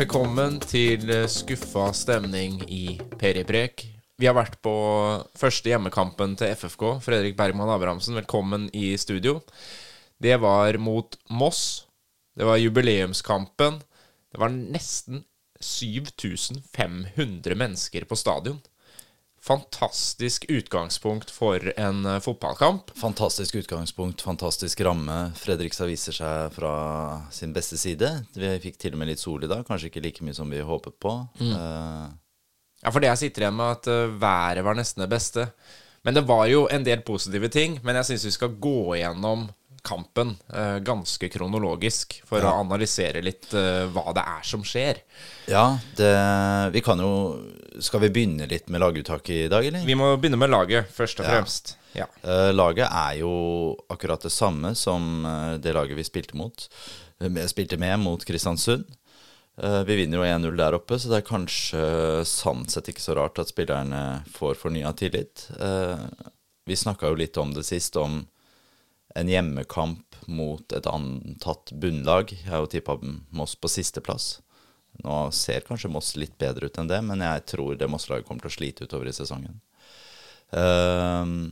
Velkommen 0.00 0.54
til 0.64 1.10
eh, 1.12 1.26
skuffa 1.28 1.90
stemning 1.92 2.54
i 2.72 2.94
Periprek. 3.20 3.82
Vi 4.16 4.24
har 4.24 4.32
vært 4.32 4.54
på 4.64 4.72
første 5.36 5.68
hjemmekampen 5.68 6.38
til 6.40 6.54
FFK. 6.56 6.84
Fredrik 7.04 7.36
Bergman 7.36 7.68
Abrahamsen, 7.68 8.16
velkommen 8.16 8.70
i 8.72 8.94
studio. 8.96 9.42
Det 10.16 10.38
var 10.40 10.78
mot 10.80 11.18
Moss. 11.28 11.84
Det 12.32 12.48
var 12.48 12.56
jubileumskampen. 12.62 13.76
Det 14.32 14.40
var 14.40 14.56
nesten 14.56 15.20
7500 15.60 17.60
mennesker 17.60 18.08
på 18.08 18.16
stadion. 18.16 18.56
Fantastisk 19.40 20.44
utgangspunkt 20.52 21.30
for 21.32 21.72
en 21.80 22.06
uh, 22.06 22.18
fotballkamp. 22.20 22.90
Fantastisk 23.00 23.54
utgangspunkt, 23.54 24.20
fantastisk 24.20 24.80
ramme. 24.84 25.32
Fredrikstad 25.40 25.88
viser 25.88 26.12
seg 26.12 26.52
fra 26.52 26.72
sin 27.32 27.54
beste 27.56 27.78
side. 27.80 28.10
Vi 28.36 28.50
fikk 28.60 28.76
til 28.82 28.96
og 28.96 29.00
med 29.00 29.08
litt 29.08 29.22
sol 29.22 29.46
i 29.46 29.48
dag, 29.48 29.64
kanskje 29.64 29.88
ikke 29.88 30.02
like 30.04 30.26
mye 30.26 30.36
som 30.36 30.52
vi 30.52 30.60
håpet 30.60 30.98
på. 31.00 31.14
Mm. 31.40 31.54
Uh, 31.56 32.10
ja, 32.82 32.92
for 32.92 33.00
det 33.00 33.08
jeg 33.08 33.22
sitter 33.22 33.46
igjen 33.46 33.56
med, 33.56 33.78
at 33.78 33.88
uh, 33.88 34.18
været 34.20 34.66
var 34.66 34.76
nesten 34.76 35.06
det 35.06 35.08
beste. 35.14 35.48
Men 36.04 36.16
det 36.16 36.26
var 36.28 36.44
jo 36.48 36.66
en 36.68 36.84
del 36.84 37.00
positive 37.04 37.48
ting. 37.52 37.80
Men 37.84 37.96
jeg 38.00 38.10
syns 38.10 38.28
vi 38.28 38.36
skal 38.36 38.60
gå 38.60 38.78
igjennom 38.98 39.48
kampen 39.82 40.36
eh, 40.54 40.78
ganske 40.78 41.28
kronologisk 41.28 42.20
for 42.28 42.42
ja. 42.42 42.50
å 42.50 42.60
analysere 42.64 43.22
litt 43.24 43.52
eh, 43.56 43.86
hva 43.90 44.12
det 44.16 44.22
er 44.22 44.46
som 44.46 44.62
skjer. 44.66 45.00
Ja, 45.50 45.64
det, 45.98 46.12
vi 46.74 46.82
kan 46.84 47.00
jo 47.02 47.10
Skal 47.80 48.04
vi 48.04 48.12
begynne 48.12 48.48
litt 48.50 48.68
med 48.68 48.82
laguttaket 48.82 49.46
i 49.46 49.50
dag, 49.52 49.66
eller? 49.66 49.84
Vi 49.86 49.96
må 49.98 50.12
begynne 50.16 50.40
med 50.40 50.52
laget, 50.52 50.90
først 50.94 51.22
og 51.22 51.28
fremst. 51.28 51.74
Ja. 51.96 52.06
Uh, 52.22 52.50
laget 52.54 52.86
er 52.86 53.20
jo 53.22 53.32
akkurat 53.90 54.22
det 54.22 54.32
samme 54.34 54.74
som 54.78 55.24
det 55.58 55.74
laget 55.74 55.98
vi 55.98 56.06
spilte 56.06 56.38
mot. 56.38 56.66
Vi 57.20 57.46
spilte 57.50 57.78
med 57.80 57.98
mot 58.02 58.24
Kristiansund. 58.24 58.86
Vi 59.60 59.96
vinner 59.98 60.20
jo 60.20 60.24
1-0 60.24 60.54
der 60.56 60.76
oppe, 60.76 60.96
så 60.96 61.10
det 61.10 61.18
er 61.18 61.26
kanskje 61.26 61.80
sant 62.24 62.72
sett 62.72 62.88
ikke 62.88 63.02
så 63.02 63.16
rart 63.18 63.40
at 63.42 63.50
spillerne 63.50 64.22
får 64.32 64.54
fornya 64.56 64.92
tillit. 64.96 65.48
vi 66.64 66.76
snakka 66.78 67.10
jo 67.10 67.18
litt 67.18 67.36
om 67.36 67.52
det 67.52 67.66
sist, 67.68 67.98
om 68.00 68.22
en 69.14 69.28
hjemmekamp 69.28 70.16
mot 70.26 70.72
et 70.72 70.86
antatt 70.86 71.72
bunnlag. 71.72 72.32
Jeg 72.32 72.50
har 72.50 72.62
jo 72.62 72.70
tippa 72.70 72.96
Moss 73.34 73.56
på 73.58 73.70
sisteplass. 73.70 74.38
Nå 75.04 75.16
ser 75.34 75.64
kanskje 75.66 75.90
Moss 75.90 76.14
litt 76.18 76.36
bedre 76.38 76.68
ut 76.68 76.78
enn 76.78 76.90
det, 76.90 77.00
men 77.06 77.24
jeg 77.24 77.46
tror 77.54 77.78
det 77.78 77.88
Moss-laget 77.90 78.28
kommer 78.28 78.44
til 78.44 78.52
å 78.52 78.58
slite 78.58 78.86
utover 78.86 79.10
i 79.10 79.16
sesongen. 79.16 79.60
Uh, 80.54 81.50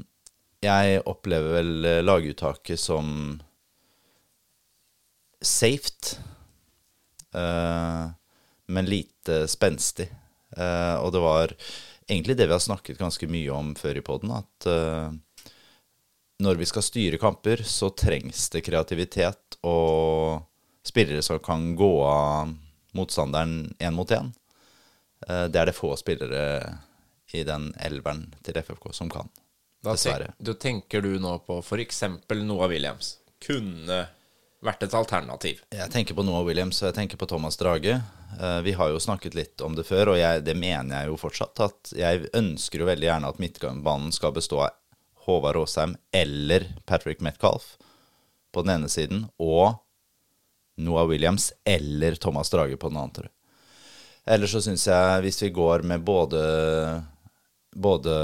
jeg 0.62 1.02
opplever 1.06 1.60
vel 1.60 1.90
laguttaket 2.02 2.80
som 2.82 3.38
safe, 5.38 6.18
uh, 7.34 8.10
men 8.66 8.90
lite 8.90 9.44
spenstig. 9.50 10.10
Uh, 10.58 10.98
og 11.02 11.12
det 11.14 11.22
var 11.22 11.54
egentlig 12.08 12.36
det 12.38 12.48
vi 12.48 12.56
har 12.56 12.64
snakket 12.64 13.00
ganske 13.00 13.30
mye 13.30 13.54
om 13.54 13.72
før 13.78 14.00
i 14.00 14.04
poden, 14.04 14.34
at 14.34 14.68
når 16.38 16.60
vi 16.60 16.66
skal 16.70 16.84
styre 16.86 17.18
kamper, 17.18 17.62
så 17.66 17.90
trengs 17.90 18.48
det 18.54 18.62
kreativitet 18.66 19.58
og 19.66 20.44
spillere 20.86 21.22
som 21.22 21.40
kan 21.42 21.72
gå 21.76 21.92
av 22.06 22.52
motstanderen 22.96 23.74
én 23.78 23.94
mot 23.94 24.10
én. 24.10 24.30
Eh, 25.26 25.44
det 25.50 25.60
er 25.60 25.70
det 25.70 25.76
få 25.76 25.96
spillere 25.98 26.44
i 27.34 27.42
den 27.44 27.72
elveren 27.84 28.28
til 28.42 28.60
FFK 28.62 28.92
som 28.94 29.10
kan. 29.10 29.28
Dessverre. 29.84 30.32
Da 30.38 30.54
tenker 30.54 31.02
du 31.02 31.18
nå 31.22 31.36
på 31.46 31.58
f.eks. 31.62 32.02
Noah 32.42 32.70
Williams. 32.70 33.18
Kunne 33.44 34.06
vært 34.64 34.82
et 34.82 34.94
alternativ. 34.94 35.60
Jeg 35.70 35.90
tenker 35.92 36.16
på 36.18 36.24
Noah 36.26 36.42
Williams 36.46 36.80
og 36.82 36.88
jeg 36.88 36.96
tenker 36.96 37.20
på 37.20 37.28
Thomas 37.30 37.58
Drage. 37.60 38.00
Eh, 38.38 38.60
vi 38.66 38.74
har 38.78 38.94
jo 38.94 39.02
snakket 39.02 39.36
litt 39.38 39.62
om 39.66 39.76
det 39.78 39.86
før, 39.86 40.14
og 40.14 40.22
jeg, 40.22 40.42
det 40.46 40.56
mener 40.58 41.02
jeg 41.02 41.12
jo 41.12 41.20
fortsatt. 41.20 41.66
At 41.66 41.94
jeg 41.98 42.30
ønsker 42.30 42.82
jo 42.82 42.90
veldig 42.90 43.10
gjerne 43.10 43.30
at 43.34 43.42
midtbanen 43.42 44.14
skal 44.14 44.34
bestå 44.38 44.62
av 44.66 44.74
Håvard 45.28 45.60
Aasheim 45.60 45.96
eller 46.16 46.64
Patrick 46.88 47.20
Metcalf 47.20 47.76
på 48.52 48.64
den 48.64 48.78
ene 48.78 48.88
siden, 48.88 49.26
og 49.36 49.76
Noah 50.80 51.08
Williams 51.08 51.50
eller 51.68 52.16
Thomas 52.16 52.50
Drage 52.50 52.78
på 52.80 52.88
den 52.88 53.00
andre. 53.00 53.28
Ellers 54.28 54.52
så 54.52 54.62
syns 54.64 54.86
jeg, 54.88 55.24
hvis 55.24 55.42
vi 55.42 55.50
går 55.56 55.84
med 55.88 56.04
både, 56.04 56.40
både 57.76 58.14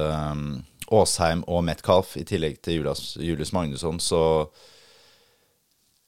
Aasheim 0.92 1.42
um, 1.42 1.48
og 1.48 1.65
Metcalf 1.65 2.15
i 2.20 2.25
tillegg 2.28 2.60
til 2.65 2.81
Julius, 2.81 3.15
Julius 3.21 3.54
Magnusson, 3.56 4.00
så 4.00 4.22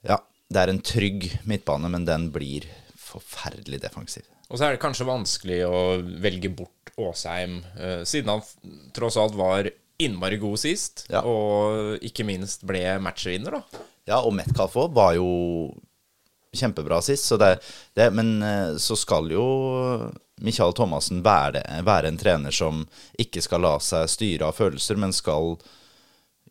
Ja, 0.07 0.21
det 0.53 0.63
er 0.63 0.71
en 0.71 0.85
trygg 0.85 1.25
midtbane, 1.49 1.89
men 1.91 2.05
den 2.07 2.29
blir 2.33 2.69
forferdelig 3.01 3.81
defensiv. 3.83 4.29
Og 4.47 4.59
så 4.59 4.67
er 4.67 4.77
det 4.77 4.83
kanskje 4.85 5.09
vanskelig 5.09 5.65
å 5.67 5.81
velge 6.23 6.53
bort 6.55 6.93
Aasheim, 6.97 7.59
uh, 7.81 8.05
siden 8.07 8.37
han 8.37 8.45
tross 8.95 9.17
alt 9.21 9.35
var 9.37 9.73
innmari 9.99 10.39
god 10.41 10.61
sist, 10.61 11.07
ja. 11.13 11.23
og 11.25 12.03
ikke 12.05 12.27
minst 12.29 12.65
ble 12.69 12.83
matchvinner, 13.03 13.59
da. 13.59 13.85
Ja, 14.07 14.21
og 14.23 14.35
Metcalf 14.37 14.77
òg 14.79 14.95
var 14.95 15.17
jo 15.19 15.29
kjempebra 16.57 17.01
sist, 17.05 17.27
så 17.29 17.39
det, 17.41 17.57
det, 17.97 18.11
men 18.15 18.37
eh, 18.43 18.77
så 18.81 18.97
skal 18.97 19.31
jo 19.33 19.47
Michael 20.45 20.75
Thomassen 20.77 21.23
være, 21.25 21.63
være, 21.85 22.13
en 22.13 22.21
trener 22.21 22.55
som 22.55 22.85
ikke 23.21 23.43
skal 23.45 23.65
la 23.65 23.77
seg 23.83 24.09
styre 24.13 24.51
av 24.51 24.57
følelser, 24.57 25.01
men 25.01 25.15
skal 25.17 25.57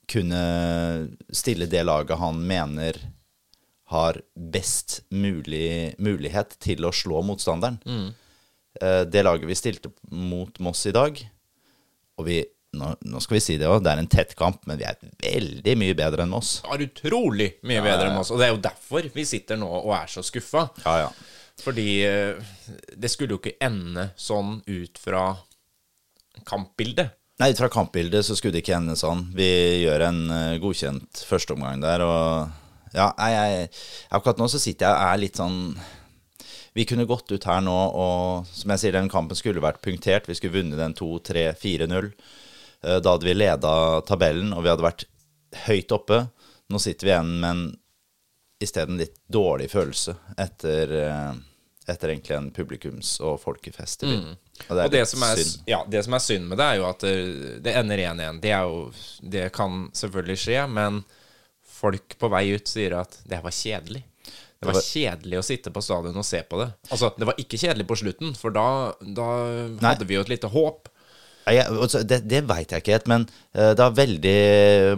kunne 0.10 0.42
stille 1.34 1.70
det 1.70 1.82
laget 1.86 2.20
han 2.22 2.42
mener 2.46 3.00
har 3.90 4.18
best 4.34 5.04
mulig 5.14 5.94
mulighet 6.02 6.58
til 6.62 6.86
å 6.86 6.94
slå 6.94 7.22
motstanderen. 7.26 7.78
Mm. 7.86 8.08
Eh, 8.82 9.02
det 9.06 9.24
laget 9.26 9.50
vi 9.50 9.58
stilte 9.58 9.92
mot 10.10 10.58
Moss 10.60 10.86
i 10.90 10.94
dag, 10.96 11.22
og 12.18 12.26
vi 12.26 12.42
nå, 12.76 12.92
nå, 13.08 13.22
skal 13.24 13.38
vi 13.38 13.44
si 13.44 13.58
det 13.62 13.70
òg, 13.70 13.82
det 13.86 13.94
er 13.94 14.02
en 14.04 14.12
tett 14.12 14.36
kamp, 14.38 14.62
men 14.70 14.80
vi 14.80 14.88
er 14.88 15.00
veldig 15.24 15.76
mye 15.82 15.96
bedre 15.98 16.26
enn 16.26 16.34
Moss. 16.34 16.58
Ja, 16.66 16.78
utrolig 16.86 17.56
mye 17.66 17.84
bedre 17.86 18.10
enn 18.10 18.18
Moss. 18.18 18.34
Og 18.34 18.42
det 18.42 18.50
er 18.50 18.54
jo 18.54 18.62
derfor 18.64 19.10
vi 19.16 19.26
sitter 19.28 19.60
nå 19.62 19.70
og 19.82 19.94
er 19.98 20.12
så 20.12 20.24
skuffa. 20.26 20.68
Ja, 20.86 21.06
ja. 21.06 21.10
Fordi 21.64 21.90
eh, 22.04 22.48
det 23.00 23.12
skulle 23.14 23.38
jo 23.38 23.40
ikke 23.40 23.56
ende 23.64 24.10
sånn 24.20 24.58
ut 24.68 25.00
fra 25.00 25.30
kampbildet. 26.48 27.16
Nei, 27.40 27.52
ut 27.52 27.60
fra 27.60 27.72
kampbildet 27.72 28.28
så 28.28 28.36
skulle 28.36 28.56
det 28.56 28.64
ikke 28.64 28.78
ende 28.78 28.96
sånn. 29.00 29.26
Vi 29.36 29.48
gjør 29.84 30.06
en 30.08 30.22
uh, 30.32 30.56
godkjent 30.64 31.24
førsteomgang 31.28 31.82
der, 31.84 32.04
og 32.04 32.96
ja, 32.96 33.10
jeg, 33.20 33.70
akkurat 34.16 34.40
nå 34.40 34.48
så 34.52 34.62
sitter 34.62 34.88
jeg 34.88 34.96
og 34.96 35.10
er 35.10 35.20
litt 35.20 35.40
sånn 35.42 35.58
vi 36.76 36.84
kunne 36.88 37.08
gått 37.08 37.32
ut 37.32 37.46
her 37.48 37.62
nå 37.64 37.76
og 37.96 38.48
som 38.52 38.72
jeg 38.74 38.82
sier, 38.82 38.96
den 38.98 39.12
kampen 39.12 39.38
skulle 39.40 39.64
vært 39.64 39.80
punktert. 39.84 40.28
Vi 40.28 40.36
skulle 40.36 40.58
vunnet 40.58 40.80
den 40.80 40.96
2-3-4-0. 40.98 42.10
Eh, 42.86 42.98
da 43.02 43.16
hadde 43.16 43.26
vi 43.26 43.34
leda 43.34 44.02
tabellen, 44.02 44.54
og 44.54 44.64
vi 44.64 44.72
hadde 44.72 44.86
vært 44.86 45.08
høyt 45.66 45.92
oppe. 45.96 46.26
Nå 46.70 46.82
sitter 46.82 47.08
vi 47.08 47.14
igjen 47.14 47.34
med 47.42 47.50
en 47.50 47.66
isteden 48.64 49.00
litt 49.00 49.18
dårlig 49.32 49.68
følelse 49.74 50.16
etter, 50.42 50.94
eh, 51.02 51.34
etter 51.92 52.14
egentlig 52.14 52.38
en 52.38 52.52
publikums- 52.56 53.18
og 53.22 53.40
folkefest. 53.42 54.06
Mm. 54.08 54.34
Og, 54.70 54.72
det, 54.78 54.86
og 54.86 54.92
det, 54.94 55.04
som 55.12 55.26
er, 55.28 55.42
synd. 55.42 55.68
Ja, 55.70 55.84
det 55.90 56.06
som 56.06 56.16
er 56.18 56.24
synd 56.24 56.50
med 56.50 56.62
det, 56.62 56.70
er 56.72 56.80
jo 56.80 56.88
at 56.90 57.06
det, 57.06 57.16
det 57.66 57.76
ender 57.82 58.02
1-1. 58.08 58.42
Det, 58.42 58.56
det 59.36 59.46
kan 59.56 59.88
selvfølgelig 59.94 60.42
skje, 60.46 60.66
men 60.72 61.04
folk 61.76 62.18
på 62.22 62.32
vei 62.32 62.48
ut 62.56 62.70
sier 62.70 62.98
at 63.02 63.18
det 63.28 63.42
var 63.44 63.54
kjedelig. 63.54 64.06
Det 64.66 64.72
var 64.72 64.82
kjedelig 64.82 65.38
å 65.38 65.46
sitte 65.46 65.70
på 65.74 65.82
stadion 65.84 66.18
og 66.18 66.26
se 66.26 66.40
på 66.48 66.58
det. 66.58 66.70
Altså, 66.90 67.12
Det 67.18 67.28
var 67.28 67.38
ikke 67.42 67.60
kjedelig 67.60 67.86
på 67.90 67.98
slutten, 68.00 68.32
for 68.40 68.56
da, 68.56 68.68
da 69.04 69.28
hadde 69.84 70.08
vi 70.10 70.16
jo 70.18 70.24
et 70.24 70.32
lite 70.32 70.50
håp. 70.50 70.90
Jeg, 71.46 71.68
altså, 71.70 72.02
det 72.02 72.24
det 72.26 72.42
veit 72.50 72.72
jeg 72.74 72.82
ikke 72.82 72.96
helt, 72.96 73.10
men 73.12 73.28
uh, 73.54 73.74
det 73.78 73.84
er 73.84 74.00
veldig 74.00 74.40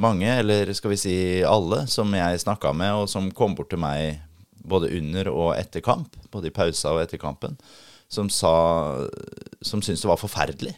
mange, 0.04 0.30
eller 0.44 0.72
skal 0.78 0.94
vi 0.94 1.02
si 1.02 1.18
alle, 1.44 1.84
som 1.92 2.14
jeg 2.16 2.44
snakka 2.44 2.72
med, 2.72 3.04
og 3.04 3.12
som 3.12 3.28
kom 3.36 3.56
bort 3.58 3.72
til 3.74 3.82
meg 3.84 4.22
både 4.68 4.92
under 4.98 5.30
og 5.32 5.54
etter 5.58 5.84
kamp, 5.84 6.16
både 6.32 6.50
i 6.50 6.56
pausa 6.56 6.94
og 6.96 7.04
etter 7.04 7.20
kampen, 7.22 7.58
som 8.08 8.30
sa 8.32 8.54
Som 9.62 9.82
syntes 9.82 10.04
det 10.06 10.08
var 10.08 10.20
forferdelig. 10.22 10.76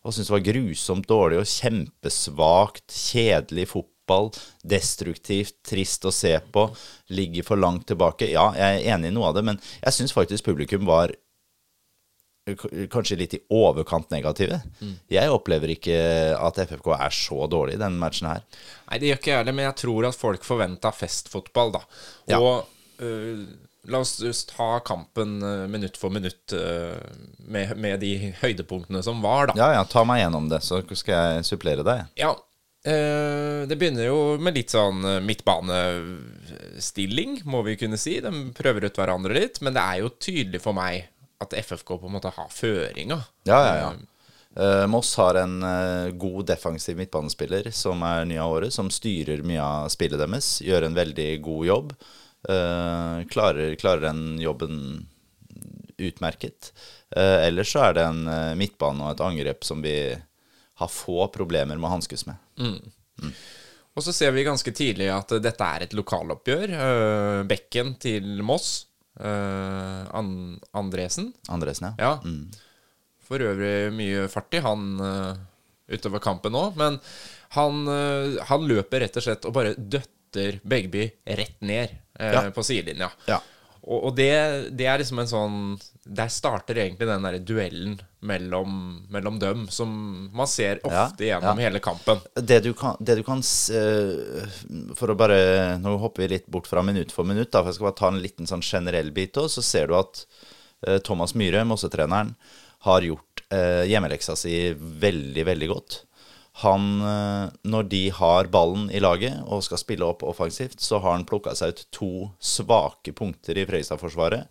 Og 0.00 0.14
syntes 0.14 0.30
det 0.30 0.36
var 0.36 0.46
grusomt 0.46 1.08
dårlig 1.08 1.40
og 1.42 1.48
kjempesvakt, 1.50 2.86
kjedelig 2.88 3.66
fotball. 3.74 4.30
Destruktivt, 4.64 5.58
trist 5.66 6.06
å 6.08 6.12
se 6.14 6.32
på. 6.52 6.64
Ligger 7.12 7.44
for 7.44 7.60
langt 7.60 7.84
tilbake. 7.90 8.30
Ja, 8.32 8.46
jeg 8.56 8.78
er 8.78 8.94
enig 8.94 9.10
i 9.10 9.16
noe 9.16 9.28
av 9.28 9.36
det, 9.36 9.44
men 9.50 9.60
jeg 9.82 9.96
syns 9.96 10.16
faktisk 10.16 10.48
publikum 10.48 10.88
var 10.88 11.12
kanskje 12.90 13.18
litt 13.20 13.34
i 13.36 13.40
overkant 13.54 14.10
negative. 14.12 14.60
Mm. 14.80 14.94
Jeg 15.12 15.30
opplever 15.32 15.68
ikke 15.74 15.96
at 16.36 16.58
FFK 16.66 16.88
er 16.96 17.10
så 17.14 17.46
dårlig 17.50 17.74
i 17.76 17.82
denne 17.82 17.98
matchen 18.00 18.28
her. 18.30 18.40
Nei, 18.90 18.98
det 18.98 19.06
gjør 19.10 19.18
ikke 19.20 19.32
jeg 19.32 19.40
heller, 19.42 19.56
men 19.56 19.66
jeg 19.68 19.78
tror 19.84 20.00
at 20.08 20.18
folk 20.18 20.42
forventa 20.46 20.88
festfotball, 20.94 21.70
da. 21.78 21.82
Og 22.38 22.50
ja. 22.50 22.54
uh, 23.04 23.38
la 23.90 23.98
oss 24.04 24.14
just 24.22 24.46
ta 24.56 24.70
kampen 24.86 25.30
uh, 25.44 25.66
minutt 25.70 25.96
for 26.00 26.10
minutt 26.14 26.46
uh, 26.56 26.96
med, 27.46 27.66
med, 27.76 27.94
de 28.02 28.12
høydepunktene 28.42 29.02
som 29.06 29.16
var, 29.24 29.42
da. 29.50 29.54
Ja, 29.60 29.68
ja, 29.78 29.82
ta 29.88 30.00
meg 30.08 30.18
gjennom 30.24 30.46
det, 30.50 30.60
så 30.66 30.74
skal 30.90 31.14
jeg 31.14 31.44
supplere 31.52 31.84
deg. 31.86 31.98
Ja, 32.20 32.32
det 32.80 33.76
begynner 33.76 34.04
jo 34.06 34.38
med 34.40 34.56
litt 34.56 34.72
sånn 34.72 35.04
midtbanestilling, 35.26 37.44
må 37.44 37.60
vi 37.66 37.76
kunne 37.76 37.98
si. 38.00 38.24
De 38.24 38.32
prøver 38.56 38.88
ut 38.88 38.96
hverandre 38.96 39.36
litt, 39.36 39.60
men 39.60 39.76
det 39.76 39.82
er 39.84 40.00
jo 40.00 40.08
tydelig 40.16 40.64
for 40.64 40.72
meg 40.78 41.04
at 41.40 41.56
FFK 41.56 41.96
på 41.98 42.06
en 42.06 42.16
måte 42.18 42.32
har 42.36 42.48
føringa. 42.52 43.20
Ja, 43.48 43.60
ja, 43.66 43.76
ja. 43.80 43.92
Uh, 44.58 44.86
Moss 44.90 45.14
har 45.16 45.34
en 45.34 45.62
uh, 45.62 46.10
god 46.10 46.46
defensiv 46.46 46.96
midtbanespiller 46.98 47.70
som 47.70 48.02
er 48.02 48.24
ny 48.26 48.38
av 48.42 48.56
året, 48.56 48.74
som 48.74 48.90
styrer 48.90 49.44
mye 49.46 49.62
av 49.62 49.90
spillet 49.94 50.18
deres. 50.18 50.56
Gjør 50.66 50.88
en 50.88 50.96
veldig 50.96 51.28
god 51.44 51.66
jobb. 51.68 51.94
Uh, 52.48 53.22
klarer, 53.30 53.76
klarer 53.78 54.08
den 54.08 54.40
jobben 54.42 55.06
utmerket. 56.00 56.72
ellers 57.12 57.74
så 57.74 57.82
er 57.84 57.92
det 57.92 58.04
en 58.08 58.20
midtbane 58.56 59.02
og 59.04 59.10
et 59.10 59.20
angrep 59.20 59.66
som 59.68 59.82
vi 59.84 59.92
har 60.80 60.88
få 60.88 61.26
problemer 61.28 61.76
med 61.76 61.90
å 61.90 61.92
hanskes 61.92 62.24
med. 62.24 62.38
Mm. 62.56 62.78
Mm. 63.20 63.34
Og 63.92 64.06
så 64.06 64.14
ser 64.16 64.32
vi 64.32 64.46
ganske 64.46 64.72
tidlig 64.72 65.10
at 65.12 65.34
dette 65.44 65.66
er 65.66 65.84
et 65.84 65.92
lokaloppgjør. 65.92 66.72
bekken 67.50 67.98
til 68.00 68.40
Moss 68.40 68.86
Uh, 69.20 70.08
An 70.16 70.58
Andresen. 70.72 71.30
Andresen, 71.52 71.92
ja. 71.92 71.94
ja. 72.00 72.12
Mm. 72.24 72.48
For 73.28 73.44
øvrig 73.44 73.92
mye 73.94 74.24
fart 74.32 74.56
i 74.56 74.62
han 74.64 74.86
uh, 74.98 75.34
utover 75.92 76.22
kampen 76.24 76.56
òg. 76.56 76.78
Men 76.80 76.98
han, 77.56 77.84
uh, 77.84 78.40
han, 78.48 78.66
løper 78.70 79.04
rett 79.04 79.20
og 79.20 79.26
slett 79.26 79.46
og 79.48 79.54
bare 79.56 79.76
døtter 79.76 80.60
Begby 80.64 81.08
rett 81.26 81.58
ned 81.66 81.96
ja. 82.20 82.46
på 82.54 82.64
sidelinja. 82.64 83.10
Ja. 83.28 83.40
Og, 83.80 84.10
og 84.10 84.16
det, 84.16 84.32
det, 84.76 84.86
er 84.86 85.00
liksom 85.00 85.22
en 85.22 85.30
sånn 85.30 85.60
Der 86.10 86.30
starter 86.32 86.78
egentlig 86.82 87.06
den 87.06 87.22
der 87.22 87.36
duellen 87.46 87.92
mellom, 88.26 88.72
mellom 89.14 89.38
dem, 89.38 89.68
som 89.70 89.92
man 90.34 90.48
ser 90.50 90.80
ofte 90.82 91.24
ja, 91.24 91.36
gjennom 91.36 91.60
ja. 91.60 91.68
hele 91.68 91.82
kampen. 91.84 92.18
Det 92.34 92.60
du 92.64 92.72
kan, 92.74 92.98
det 92.98 93.20
du 93.20 93.22
kan 93.26 93.44
For 94.98 95.12
å 95.12 95.16
bare 95.16 95.76
Nå 95.78 95.94
hopper 96.02 96.24
vi 96.24 96.32
litt 96.34 96.48
bort 96.50 96.66
fra 96.66 96.82
minutt 96.82 97.14
for 97.14 97.28
minutt, 97.28 97.52
da, 97.52 97.62
for 97.62 97.70
jeg 97.70 97.78
skal 97.78 97.90
bare 97.92 98.00
ta 98.02 98.10
en 98.10 98.22
liten 98.24 98.50
sånn 98.50 98.64
generell 98.66 99.14
bit 99.14 99.38
òg. 99.38 99.48
Så 99.54 99.62
ser 99.64 99.90
du 99.90 99.96
at 100.00 100.24
uh, 100.88 100.98
Thomas 101.06 101.36
Myhre, 101.38 101.62
Mosse-treneren, 101.68 102.34
har 102.88 103.06
gjort 103.06 103.44
uh, 103.54 103.86
hjemmeleksa 103.86 104.34
si 104.40 104.56
veldig, 104.74 105.46
veldig 105.46 105.70
godt 105.70 106.02
han, 106.60 107.00
eh, 107.00 107.50
når 107.62 107.82
de 107.88 108.02
har 108.10 108.50
ballen 108.52 108.90
i 108.90 109.00
laget 109.00 109.40
og 109.46 109.62
skal 109.64 109.80
spille 109.80 110.04
opp 110.06 110.24
offensivt, 110.26 110.80
så 110.80 110.98
har 111.00 111.16
han 111.16 111.26
plukka 111.28 111.54
seg 111.56 111.72
ut 111.72 111.86
to 111.94 112.10
svake 112.36 113.14
punkter 113.16 113.56
i 113.56 113.64
Fredrikstad-forsvaret. 113.68 114.50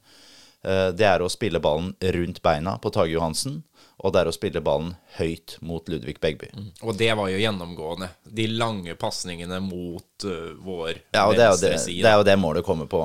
Eh, 0.65 0.89
det 0.95 1.07
er 1.07 1.23
å 1.23 1.31
spille 1.31 1.61
ballen 1.63 1.93
rundt 2.15 2.41
beina 2.43 2.75
på 2.81 2.91
Tage 2.95 3.13
Johansen, 3.13 3.61
og 3.99 4.13
det 4.15 4.21
er 4.21 4.31
å 4.31 4.35
spille 4.35 4.63
ballen 4.63 4.93
høyt 5.17 5.57
mot 5.65 5.87
Ludvig 5.91 6.19
Begby. 6.23 6.51
Mm. 6.55 6.69
Og 6.83 6.99
det 6.99 7.11
var 7.19 7.31
jo 7.31 7.39
gjennomgående. 7.39 8.11
De 8.23 8.47
lange 8.51 8.95
pasningene 8.99 9.59
mot 9.63 10.27
uh, 10.27 10.51
vår 10.63 10.93
ja, 11.15 11.25
og 11.25 11.35
det 11.35 11.49
venstre 11.49 11.75
side. 11.83 12.03
Det 12.03 12.11
er 12.11 12.19
jo 12.21 12.27
det 12.27 12.37
målet 12.39 12.67
kommer 12.67 12.87
på. 12.91 13.01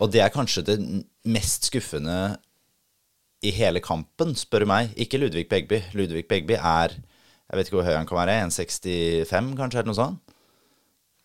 Og 0.00 0.12
det 0.12 0.24
er 0.24 0.32
kanskje 0.32 0.66
det 0.68 0.78
mest 1.24 1.70
skuffende 1.70 2.36
i 3.44 3.52
hele 3.52 3.80
kampen, 3.84 4.32
spør 4.36 4.64
du 4.64 4.72
meg. 4.72 4.92
Ikke 5.00 5.20
Ludvig 5.20 5.46
Begby. 5.48 5.80
Ludvig 5.96 6.26
Begby 6.28 6.58
er 6.60 6.96
jeg 7.44 7.60
vet 7.60 7.68
ikke 7.68 7.76
hvor 7.78 7.86
høy 7.86 7.96
han 7.98 8.08
kan 8.08 8.18
være. 8.18 8.36
1,65 8.48 9.52
kanskje, 9.58 9.80
eller 9.80 9.90
noe 9.92 9.98
sånt? 9.98 10.34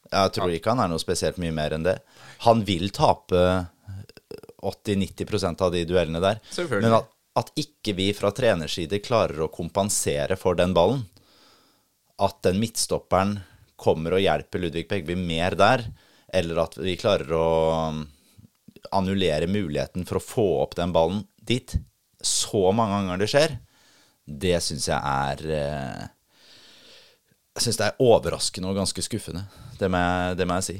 Jeg 0.09 0.33
tror 0.35 0.51
ikke 0.53 0.73
han 0.73 0.81
er 0.83 0.89
noe 0.91 1.01
spesielt 1.01 1.37
mye 1.41 1.53
mer 1.53 1.75
enn 1.75 1.85
det. 1.85 1.99
Han 2.45 2.63
vil 2.67 2.89
tape 2.93 3.41
80-90% 4.61 5.63
av 5.65 5.71
de 5.73 5.85
duellene 5.87 6.21
der. 6.23 6.41
Men 6.81 6.97
at, 6.99 7.09
at, 7.39 7.51
ikke 7.59 7.95
vi 7.97 8.09
fra 8.17 8.31
trenerside 8.35 9.01
klarer 9.03 9.45
å 9.45 9.51
kompensere 9.53 10.37
for 10.39 10.59
den 10.59 10.75
ballen, 10.75 11.05
at 12.19 12.41
den 12.43 12.59
midtstopperen 12.59 13.37
kommer 13.79 14.17
og 14.17 14.23
hjelper 14.23 14.65
Ludvig 14.65 14.87
Begby 14.89 15.15
mer 15.15 15.55
der, 15.59 15.85
eller 16.35 16.65
at 16.65 16.75
vi 16.77 16.97
klarer 16.99 17.31
å 17.33 17.49
um, 17.89 18.01
annullere 18.95 19.47
muligheten 19.49 20.05
for 20.05 20.19
å 20.19 20.23
få 20.23 20.47
opp 20.65 20.75
den 20.77 20.91
ballen 20.93 21.23
dit 21.39 21.77
så 22.21 22.69
mange 22.75 22.97
ganger 22.97 23.21
det 23.21 23.29
skjer, 23.31 23.55
det 24.29 24.57
syns 24.61 24.89
jeg 24.91 24.99
er 24.99 25.43
eh, 25.55 26.07
jeg 27.55 27.65
syns 27.65 27.79
det 27.79 27.87
er 27.89 28.03
overraskende 28.03 28.69
og 28.69 28.77
ganske 28.77 29.03
skuffende. 29.03 29.41
Det 29.79 29.89
må 29.91 29.99
jeg, 29.99 30.35
det 30.39 30.45
må 30.47 30.59
jeg 30.59 30.67
si. 30.67 30.75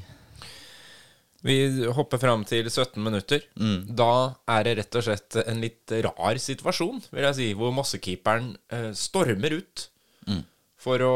Vi 1.45 1.55
hopper 1.95 2.19
fram 2.19 2.43
til 2.47 2.67
17 2.67 2.99
minutter. 3.03 3.43
Mm. 3.59 3.95
Da 3.97 4.35
er 4.51 4.65
det 4.67 4.75
rett 4.81 4.97
og 4.99 5.05
slett 5.05 5.37
en 5.45 5.61
litt 5.63 5.93
rar 6.05 6.39
situasjon, 6.41 7.03
vil 7.13 7.27
jeg 7.29 7.37
si, 7.37 7.49
hvor 7.57 7.71
Mossekeeperen 7.75 8.51
eh, 8.75 8.89
stormer 8.97 9.59
ut 9.61 9.85
mm. 10.27 10.41
for 10.83 11.05
å 11.05 11.13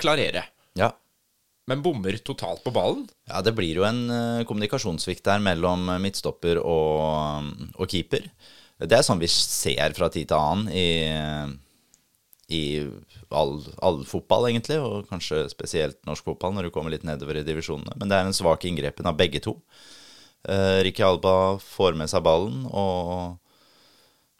klarere. 0.00 0.46
Ja. 0.78 0.94
Men 1.68 1.82
bommer 1.84 2.16
totalt 2.24 2.62
på 2.64 2.72
ballen. 2.72 3.04
Ja, 3.28 3.42
det 3.44 3.56
blir 3.58 3.80
jo 3.80 3.84
en 3.88 4.04
uh, 4.06 4.44
kommunikasjonssvikt 4.46 5.24
der 5.26 5.42
mellom 5.42 5.88
midtstopper 6.00 6.60
og, 6.62 7.48
og, 7.74 7.86
keeper. 7.90 8.28
Det 8.78 8.94
er 8.94 9.02
sånn 9.04 9.18
vi 9.18 9.28
ser 9.32 9.96
fra 9.96 10.08
tid 10.12 10.30
til 10.30 10.38
annen 10.38 10.70
i 10.70 10.86
i 12.46 12.62
all, 13.36 13.60
all, 13.84 14.02
fotball, 14.08 14.48
egentlig, 14.50 14.78
og 14.82 15.08
kanskje 15.10 15.44
spesielt 15.52 15.98
norsk 16.08 16.26
fotball 16.26 16.54
når 16.56 16.68
du 16.68 16.74
kommer 16.74 16.94
litt 16.94 17.06
nedover 17.06 17.40
i 17.40 17.46
divisjonene. 17.46 17.96
Men 18.00 18.10
det 18.10 18.18
er 18.18 18.28
en 18.28 18.36
svak 18.36 18.66
inngrepen 18.68 19.08
av 19.08 19.18
begge 19.18 19.42
to. 19.44 19.58
Uh, 20.46 20.82
Ricky 20.86 21.04
Alba 21.04 21.56
får 21.62 21.98
med 21.98 22.10
seg 22.12 22.24
ballen 22.26 22.64
og 22.70 23.42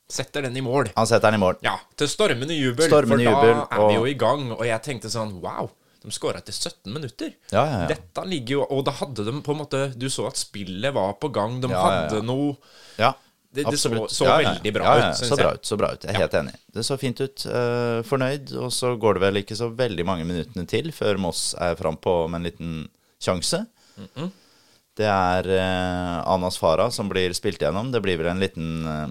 Setter 0.06 0.44
den 0.46 0.54
i 0.54 0.62
mål. 0.62 0.92
Han 0.94 1.06
setter 1.10 1.32
den 1.32 1.40
i 1.40 1.42
mål. 1.42 1.56
Ja, 1.66 1.72
til 1.98 2.06
stormende 2.06 2.54
jubel. 2.54 2.86
Stormende 2.86 3.24
for 3.26 3.42
jubel, 3.42 3.56
da 3.58 3.64
er 3.74 3.88
vi 3.88 3.96
jo 3.96 4.04
i 4.06 4.14
gang. 4.14 4.44
Og 4.54 4.62
jeg 4.62 4.78
tenkte 4.84 5.10
sånn 5.10 5.32
Wow, 5.42 5.72
de 5.98 6.14
skåra 6.14 6.38
etter 6.38 6.54
17 6.54 6.94
minutter. 6.94 7.32
Ja, 7.50 7.64
ja, 7.66 7.80
ja. 7.80 7.88
Dette 7.90 8.22
ligger 8.30 8.60
jo 8.60 8.68
Og 8.76 8.84
da 8.86 8.94
hadde 9.00 9.24
de 9.26 9.34
på 9.42 9.56
en 9.56 9.58
måte 9.64 9.80
Du 9.98 10.06
så 10.06 10.28
at 10.30 10.38
spillet 10.38 10.94
var 10.94 11.16
på 11.18 11.32
gang. 11.34 11.58
De 11.58 11.72
hadde 11.74 12.22
noe 12.22 12.54
Ja 13.02 13.16
det, 13.56 13.64
det 13.72 13.78
så, 13.80 13.90
så 14.12 14.26
ja, 14.28 14.36
ja. 14.42 14.50
veldig 14.52 14.72
bra 14.76 14.84
ja, 14.84 15.10
ut, 15.10 15.20
så 15.24 15.36
bra 15.38 15.52
ut. 15.56 15.66
Så 15.66 15.78
bra 15.80 15.92
ut. 15.94 16.04
Jeg 16.04 16.12
er 16.12 16.22
helt 16.26 16.34
enig. 16.36 16.54
Det 16.76 16.84
så 16.84 16.98
fint 17.00 17.20
ut. 17.24 17.46
Uh, 17.48 18.00
fornøyd. 18.06 18.52
Og 18.60 18.72
så 18.74 18.92
går 19.00 19.16
det 19.16 19.24
vel 19.24 19.40
ikke 19.40 19.56
så 19.58 19.70
veldig 19.72 20.04
mange 20.08 20.26
minuttene 20.28 20.68
til 20.68 20.92
før 20.94 21.20
Moss 21.22 21.48
er 21.56 21.78
frampå 21.78 22.18
med 22.28 22.42
en 22.42 22.50
liten 22.50 22.74
sjanse. 23.22 23.64
Mm 23.96 24.08
-mm. 24.14 24.34
Det 24.96 25.08
er 25.08 25.48
uh, 25.48 26.28
Anas 26.32 26.56
Farah 26.58 26.90
som 26.90 27.08
blir 27.08 27.32
spilt 27.36 27.60
gjennom. 27.60 27.90
Det 27.92 28.00
blir 28.00 28.16
vel 28.16 28.30
en 28.32 28.40
liten 28.40 28.86
uh, 28.86 29.08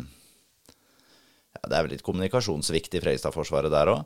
ja, 1.53 1.67
Det 1.67 1.75
er 1.75 1.83
vel 1.83 1.91
litt 1.93 2.05
kommunikasjonssvikt 2.05 2.97
i 2.97 3.01
Fredrikstad-forsvaret 3.03 3.73
der 3.73 3.93
òg. 3.93 4.05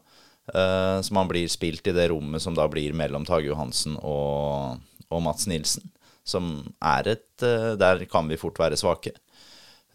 Uh, 0.49 0.99
som 1.05 1.21
han 1.21 1.29
blir 1.29 1.47
spilt 1.47 1.87
i 1.87 1.95
det 1.95 2.09
rommet 2.09 2.41
som 2.41 2.55
da 2.57 2.67
blir 2.67 2.93
mellom 2.93 3.25
Tage 3.25 3.47
Johansen 3.47 3.95
og, 4.01 4.79
og 5.09 5.23
Mats 5.23 5.47
Nilsen. 5.47 5.91
Som 6.25 6.67
er 6.83 7.07
et 7.07 7.41
Der 7.79 8.05
kan 8.05 8.27
vi 8.27 8.37
fort 8.37 8.59
være 8.59 8.77
svake. 8.77 9.11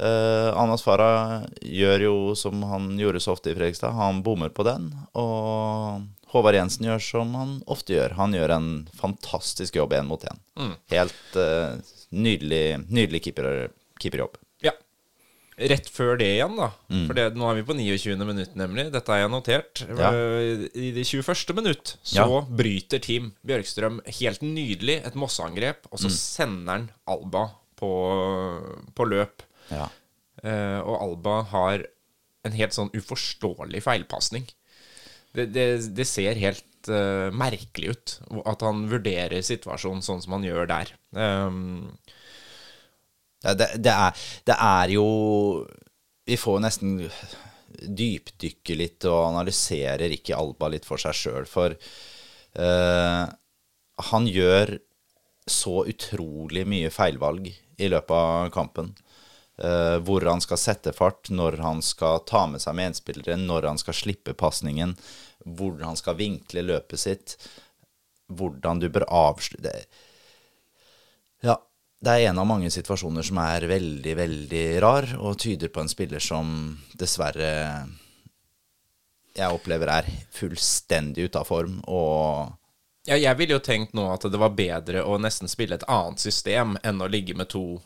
Uh, 0.02 0.50
Anas 0.58 0.82
Farah 0.82 1.44
gjør 1.62 2.02
jo 2.02 2.14
som 2.38 2.64
han 2.66 2.96
gjorde 2.98 3.22
så 3.22 3.36
ofte 3.36 3.52
i 3.52 3.56
Fredrikstad. 3.56 3.94
Han 3.94 4.24
bommer 4.26 4.50
på 4.50 4.66
den. 4.66 4.90
Og 5.14 6.02
Håvard 6.34 6.58
Jensen 6.58 6.88
gjør 6.88 7.02
som 7.02 7.34
han 7.38 7.58
ofte 7.70 7.94
gjør. 7.94 8.16
Han 8.18 8.34
gjør 8.34 8.56
en 8.56 8.70
fantastisk 8.98 9.78
jobb 9.78 9.94
én 9.94 10.08
mot 10.08 10.24
én. 10.26 10.40
Mm. 10.58 10.72
Helt 10.90 11.38
uh, 11.38 11.76
nydelig, 12.10 12.64
nydelig 12.88 13.22
keeper, 13.28 13.68
keeperjobb. 14.02 14.40
Ja. 14.66 14.74
Rett 15.70 15.86
før 15.94 16.18
det 16.18 16.32
igjen, 16.32 16.58
da. 16.58 16.72
Mm. 16.90 17.06
For 17.06 17.20
det, 17.20 17.28
nå 17.38 17.46
er 17.46 17.60
vi 17.60 17.66
på 17.70 17.78
29. 17.78 18.18
minutt, 18.26 18.58
nemlig. 18.58 18.88
Dette 18.90 19.14
har 19.14 19.22
jeg 19.22 19.30
notert. 19.30 19.86
Ja. 19.86 20.10
Uh, 20.10 20.66
I 20.74 20.90
det 20.96 21.06
21. 21.06 21.54
minutt 21.54 21.94
så 22.02 22.26
ja. 22.26 22.44
bryter 22.50 23.02
Team 23.04 23.30
Bjørkstrøm 23.46 24.02
helt 24.18 24.42
nydelig 24.42 25.04
et 25.06 25.14
Mosseangrep, 25.14 25.86
og 25.92 26.02
så 26.02 26.10
mm. 26.10 26.18
sender 26.18 26.80
han 26.80 26.92
Alba 27.14 27.46
på, 27.78 27.94
på 28.90 29.12
løp. 29.14 29.46
Ja. 29.72 29.88
Uh, 30.44 30.80
og 30.82 30.96
Alba 30.98 31.38
har 31.52 31.86
en 32.44 32.56
helt 32.56 32.76
sånn 32.76 32.92
uforståelig 32.94 33.82
feilpasning. 33.84 34.46
Det, 35.34 35.48
det, 35.54 35.66
det, 35.96 36.06
ser 36.06 36.38
helt 36.38 36.90
uh, 36.90 37.30
merkelig 37.34 37.94
ut 37.94 38.16
at 38.46 38.62
han 38.66 38.84
vurderer 38.90 39.42
situasjonen 39.42 40.04
sånn 40.04 40.22
som 40.22 40.36
han 40.36 40.46
gjør 40.46 40.68
der. 40.70 40.92
Um, 41.10 41.94
det, 43.44 43.70
det, 43.82 43.92
er, 43.92 44.26
det 44.48 44.54
er 44.56 44.92
jo 44.94 45.08
Vi 46.24 46.36
får 46.40 46.62
nesten 46.64 46.94
dypdykke 47.74 48.76
litt 48.78 49.04
og 49.10 49.34
analyserer 49.34 50.14
ikke 50.14 50.36
Alba 50.38 50.70
litt 50.72 50.86
for 50.88 51.00
seg 51.02 51.16
sjøl, 51.18 51.48
for 51.50 51.74
uh, 52.56 53.24
han 54.10 54.28
gjør 54.30 54.76
så 55.50 55.82
utrolig 55.90 56.64
mye 56.68 56.92
feilvalg 56.94 57.50
i 57.50 57.90
løpet 57.90 58.14
av 58.16 58.52
kampen. 58.54 58.94
Uh, 59.54 60.00
hvor 60.02 60.24
han 60.26 60.40
skal 60.42 60.58
sette 60.58 60.90
fart, 60.90 61.28
når 61.30 61.60
han 61.62 61.82
skal 61.84 62.24
ta 62.26 62.40
med 62.50 62.58
seg 62.58 62.74
medspillere, 62.74 63.36
når 63.38 63.68
han 63.68 63.78
skal 63.78 63.94
slippe 63.94 64.34
pasningen, 64.34 64.96
hvor 65.46 65.78
han 65.78 65.94
skal 65.94 66.18
vinkle 66.18 66.64
løpet 66.66 66.98
sitt, 66.98 67.36
hvordan 68.34 68.82
du 68.82 68.88
bør 68.90 69.06
avslutte 69.06 69.76
Ja, 71.44 71.54
det 72.02 72.16
er 72.16 72.32
en 72.32 72.40
av 72.42 72.48
mange 72.50 72.72
situasjoner 72.72 73.22
som 73.22 73.38
er 73.44 73.68
veldig, 73.70 74.16
veldig 74.18 74.64
rar, 74.82 75.06
og 75.20 75.38
tyder 75.38 75.70
på 75.70 75.84
en 75.84 75.92
spiller 75.92 76.24
som 76.24 76.74
dessverre 76.98 77.52
jeg 79.34 79.54
opplever 79.54 79.90
er 79.90 80.10
fullstendig 80.34 81.28
ute 81.28 81.40
av 81.40 81.46
form 81.46 81.80
og 81.90 82.54
ja, 83.04 83.18
jeg 83.20 83.36
ville 83.36 83.58
jo 83.58 83.60
tenkt 83.60 83.92
nå 83.92 84.06
at 84.08 84.22
det 84.32 84.38
var 84.40 84.54
bedre 84.56 85.02
å 85.04 85.18
nesten 85.20 85.50
spille 85.50 85.76
et 85.76 85.84
annet 85.92 86.22
system 86.22 86.78
enn 86.80 87.02
å 87.04 87.08
ligge 87.10 87.34
med 87.36 87.50
to 87.52 87.82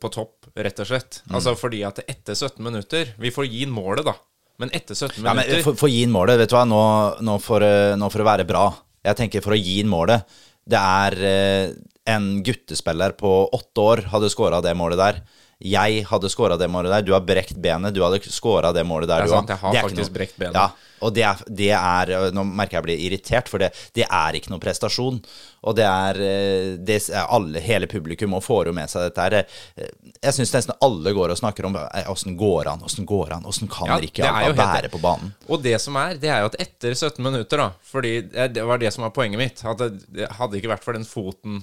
på 0.00 0.10
topp, 0.12 0.48
rett 0.56 0.80
og 0.82 0.86
slett. 0.90 1.20
Altså 1.30 1.54
fordi 1.58 1.82
at 1.86 2.00
etter 2.06 2.34
17 2.34 2.62
minutter 2.64 3.14
Vi 3.20 3.30
får 3.34 3.46
gi 3.50 3.62
inn 3.66 3.72
målet, 3.74 4.04
da. 4.08 4.14
Men 4.60 4.70
etter 4.76 4.94
17 4.94 5.22
Ja, 5.24 5.32
men 5.34 5.44
minutter 5.46 5.62
for, 5.64 5.78
for 5.80 5.88
å 5.88 5.92
gi 5.92 6.02
inn 6.04 6.12
målet, 6.12 6.38
vet 6.40 6.50
du 6.52 6.56
hva, 6.56 6.64
nå, 6.68 6.80
nå, 7.24 7.38
for, 7.40 7.64
eh, 7.64 7.94
nå 7.96 8.10
for 8.12 8.20
å 8.24 8.28
være 8.28 8.44
bra 8.48 8.66
Jeg 9.06 9.16
tenker 9.16 9.40
for 9.44 9.56
å 9.56 9.60
gi 9.60 9.78
inn 9.80 9.88
målet 9.88 10.26
Det 10.68 10.80
er 10.80 11.16
eh, 11.30 11.70
en 12.10 12.42
guttespiller 12.44 13.12
på 13.16 13.30
åtte 13.56 13.80
år 13.84 14.02
hadde 14.10 14.28
scora 14.32 14.58
det 14.64 14.72
målet 14.74 14.98
der. 14.98 15.18
Jeg 15.62 16.04
hadde 16.08 16.30
scora 16.32 16.56
det 16.58 16.66
målet 16.72 16.90
der. 16.90 17.02
Du 17.06 17.12
har 17.12 17.20
brekt 17.22 17.58
benet. 17.60 17.92
Du 17.94 18.00
hadde 18.02 18.18
scora 18.32 18.72
det 18.74 18.82
målet 18.88 19.06
der, 19.12 19.26
Det 19.26 19.28
er 19.28 19.34
sant, 19.36 19.52
jeg 19.52 19.60
har 19.60 19.76
faktisk 19.84 20.08
noe- 20.08 20.16
brekt 20.16 20.38
benet. 20.40 20.56
Ja, 20.56 20.70
og 21.00 21.14
det 21.16 21.24
er, 21.26 21.44
det 21.46 21.70
er 21.76 22.14
Nå 22.34 22.44
merker 22.44 22.76
jeg 22.76 22.80
jeg 22.80 22.86
blir 22.88 23.04
irritert, 23.06 23.48
for 23.50 23.62
det, 23.62 23.70
det 23.96 24.06
er 24.06 24.36
ikke 24.36 24.52
noen 24.52 24.62
prestasjon. 24.62 25.20
Og 25.68 25.76
det 25.76 25.84
er, 25.84 26.20
eh, 26.24 26.68
det 26.80 26.96
er 27.12 27.26
alle, 27.28 27.60
Hele 27.60 27.88
publikum 27.90 28.34
og 28.38 28.44
får 28.44 28.70
jo 28.70 28.74
med 28.76 28.90
seg 28.90 29.08
dette 29.08 29.26
her. 29.26 29.36
Eh, 29.76 29.90
Jeg 30.20 30.36
syns 30.36 30.54
nesten 30.56 30.76
alle 30.80 31.12
går 31.16 31.34
og 31.34 31.40
snakker 31.40 31.68
om 31.68 31.76
eh, 31.80 32.08
åssen 32.10 32.36
går 32.40 32.70
han, 32.72 32.84
åssen 32.86 33.08
går 33.08 33.34
han, 33.36 33.44
åssen 33.48 33.68
kan 33.70 33.90
Ja, 33.90 33.98
det 34.00 34.24
er 34.24 34.48
Alba 34.50 34.68
være 34.76 34.92
på 34.92 35.02
banen? 35.02 35.34
Og 35.48 35.62
det 35.64 35.76
som 35.82 35.98
er, 36.00 36.16
det 36.20 36.32
er 36.32 36.44
jo 36.44 36.50
at 36.52 36.58
etter 36.64 36.96
17 36.96 37.20
minutter, 37.24 37.60
da 37.60 37.70
Fordi 37.90 38.14
det 38.30 38.64
var 38.66 38.80
det 38.80 38.92
som 38.94 39.04
var 39.04 39.14
poenget 39.16 39.40
mitt. 39.40 39.64
At 39.64 39.80
det, 39.82 39.90
det 40.16 40.30
hadde 40.38 40.60
ikke 40.60 40.72
vært 40.72 40.86
for 40.86 40.96
den 40.96 41.08
foten 41.08 41.60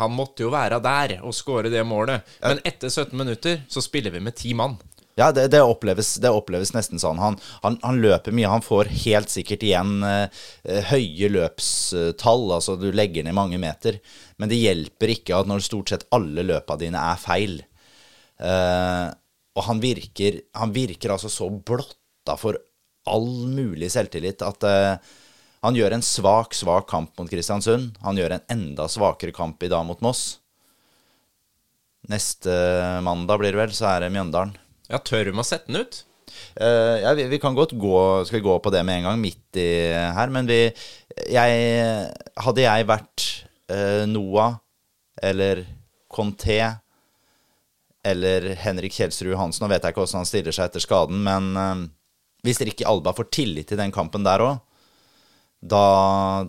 Han 0.00 0.14
måtte 0.16 0.46
jo 0.46 0.52
være 0.54 0.80
der 0.82 1.18
og 1.22 1.34
skåre 1.36 1.70
det 1.72 1.84
målet. 1.86 2.26
Men 2.42 2.62
etter 2.66 2.90
17 2.90 3.14
minutter 3.18 3.62
så 3.70 3.82
spiller 3.84 4.14
vi 4.14 4.22
med 4.24 4.36
ti 4.38 4.54
mann. 4.56 4.78
Ja, 5.18 5.32
det, 5.34 5.48
det, 5.50 5.58
oppleves, 5.66 6.12
det 6.22 6.30
oppleves 6.30 6.70
nesten 6.76 7.00
sånn. 7.02 7.18
Han, 7.18 7.36
han, 7.64 7.78
han 7.82 7.96
løper 7.98 8.34
mye. 8.34 8.50
Han 8.52 8.62
får 8.62 8.92
helt 9.02 9.32
sikkert 9.32 9.64
igjen 9.66 9.96
eh, 10.06 10.42
eh, 10.62 10.92
høye 10.92 11.30
løpstall, 11.34 12.44
altså 12.54 12.76
du 12.78 12.92
legger 12.94 13.26
ned 13.26 13.34
mange 13.34 13.58
meter. 13.58 13.98
Men 14.38 14.52
det 14.52 14.60
hjelper 14.60 15.16
ikke 15.16 15.40
at 15.40 15.50
når 15.50 15.64
stort 15.66 15.90
sett 15.90 16.06
alle 16.14 16.44
løpa 16.46 16.76
dine 16.78 17.02
er 17.02 17.18
feil. 17.18 17.56
Eh, 18.38 19.08
og 19.58 19.66
han 19.66 19.82
virker, 19.82 20.38
han 20.54 20.74
virker 20.76 21.16
altså 21.16 21.32
så 21.32 21.50
blotta 21.50 22.38
for 22.38 22.60
all 23.08 23.26
mulig 23.50 23.90
selvtillit 23.90 24.44
at 24.46 24.68
eh, 24.68 25.16
han 25.66 25.74
gjør 25.74 25.96
en 25.96 26.04
svak, 26.06 26.54
svak 26.54 26.86
kamp 26.92 27.18
mot 27.18 27.30
Kristiansund. 27.30 27.98
Han 28.06 28.22
gjør 28.22 28.36
en 28.36 28.46
enda 28.54 28.86
svakere 28.86 29.34
kamp 29.34 29.66
i 29.66 29.72
dag 29.72 29.82
mot 29.88 29.98
Moss. 30.06 30.38
Neste 32.06 32.54
mandag 33.02 33.42
blir 33.42 33.50
det 33.50 33.64
vel, 33.64 33.74
så 33.74 33.90
er 33.96 34.06
det 34.06 34.14
Mjøndalen. 34.14 34.54
Ja, 34.88 35.00
tør 35.04 35.28
de 35.28 35.36
å 35.36 35.46
sette 35.46 35.68
den 35.68 35.82
ut? 35.84 36.02
Uh, 36.60 36.96
ja, 37.02 37.12
vi, 37.16 37.24
vi 37.30 37.38
kan 37.40 37.56
godt 37.56 37.72
gå 37.80 37.98
Skal 38.28 38.42
gå 38.44 38.52
på 38.60 38.70
det 38.70 38.82
med 38.84 39.00
en 39.00 39.06
gang, 39.08 39.20
midt 39.20 39.58
i 39.60 39.68
her. 40.16 40.32
Men 40.32 40.48
vi 40.48 40.60
jeg, 41.28 42.10
Hadde 42.38 42.64
jeg 42.64 42.88
vært 42.88 43.24
uh, 43.72 44.04
Noah 44.08 44.58
eller 45.24 45.64
Conté 46.12 46.60
eller 48.06 48.52
Henrik 48.60 48.94
Kjelsrud 48.94 49.34
Hansen 49.36 49.64
Nå 49.64 49.70
vet 49.72 49.82
jeg 49.82 49.92
ikke 49.92 50.04
hvordan 50.04 50.22
han 50.22 50.28
stiller 50.28 50.54
seg 50.54 50.68
etter 50.68 50.84
skaden, 50.84 51.24
men 51.26 51.48
uh, 51.58 51.88
hvis 52.46 52.62
Ricky 52.62 52.86
Alba 52.86 53.12
får 53.16 53.32
tillit 53.34 53.68
til 53.72 53.80
den 53.80 53.90
kampen 53.92 54.22
der 54.22 54.44
òg, 54.44 54.60
da 55.58 56.46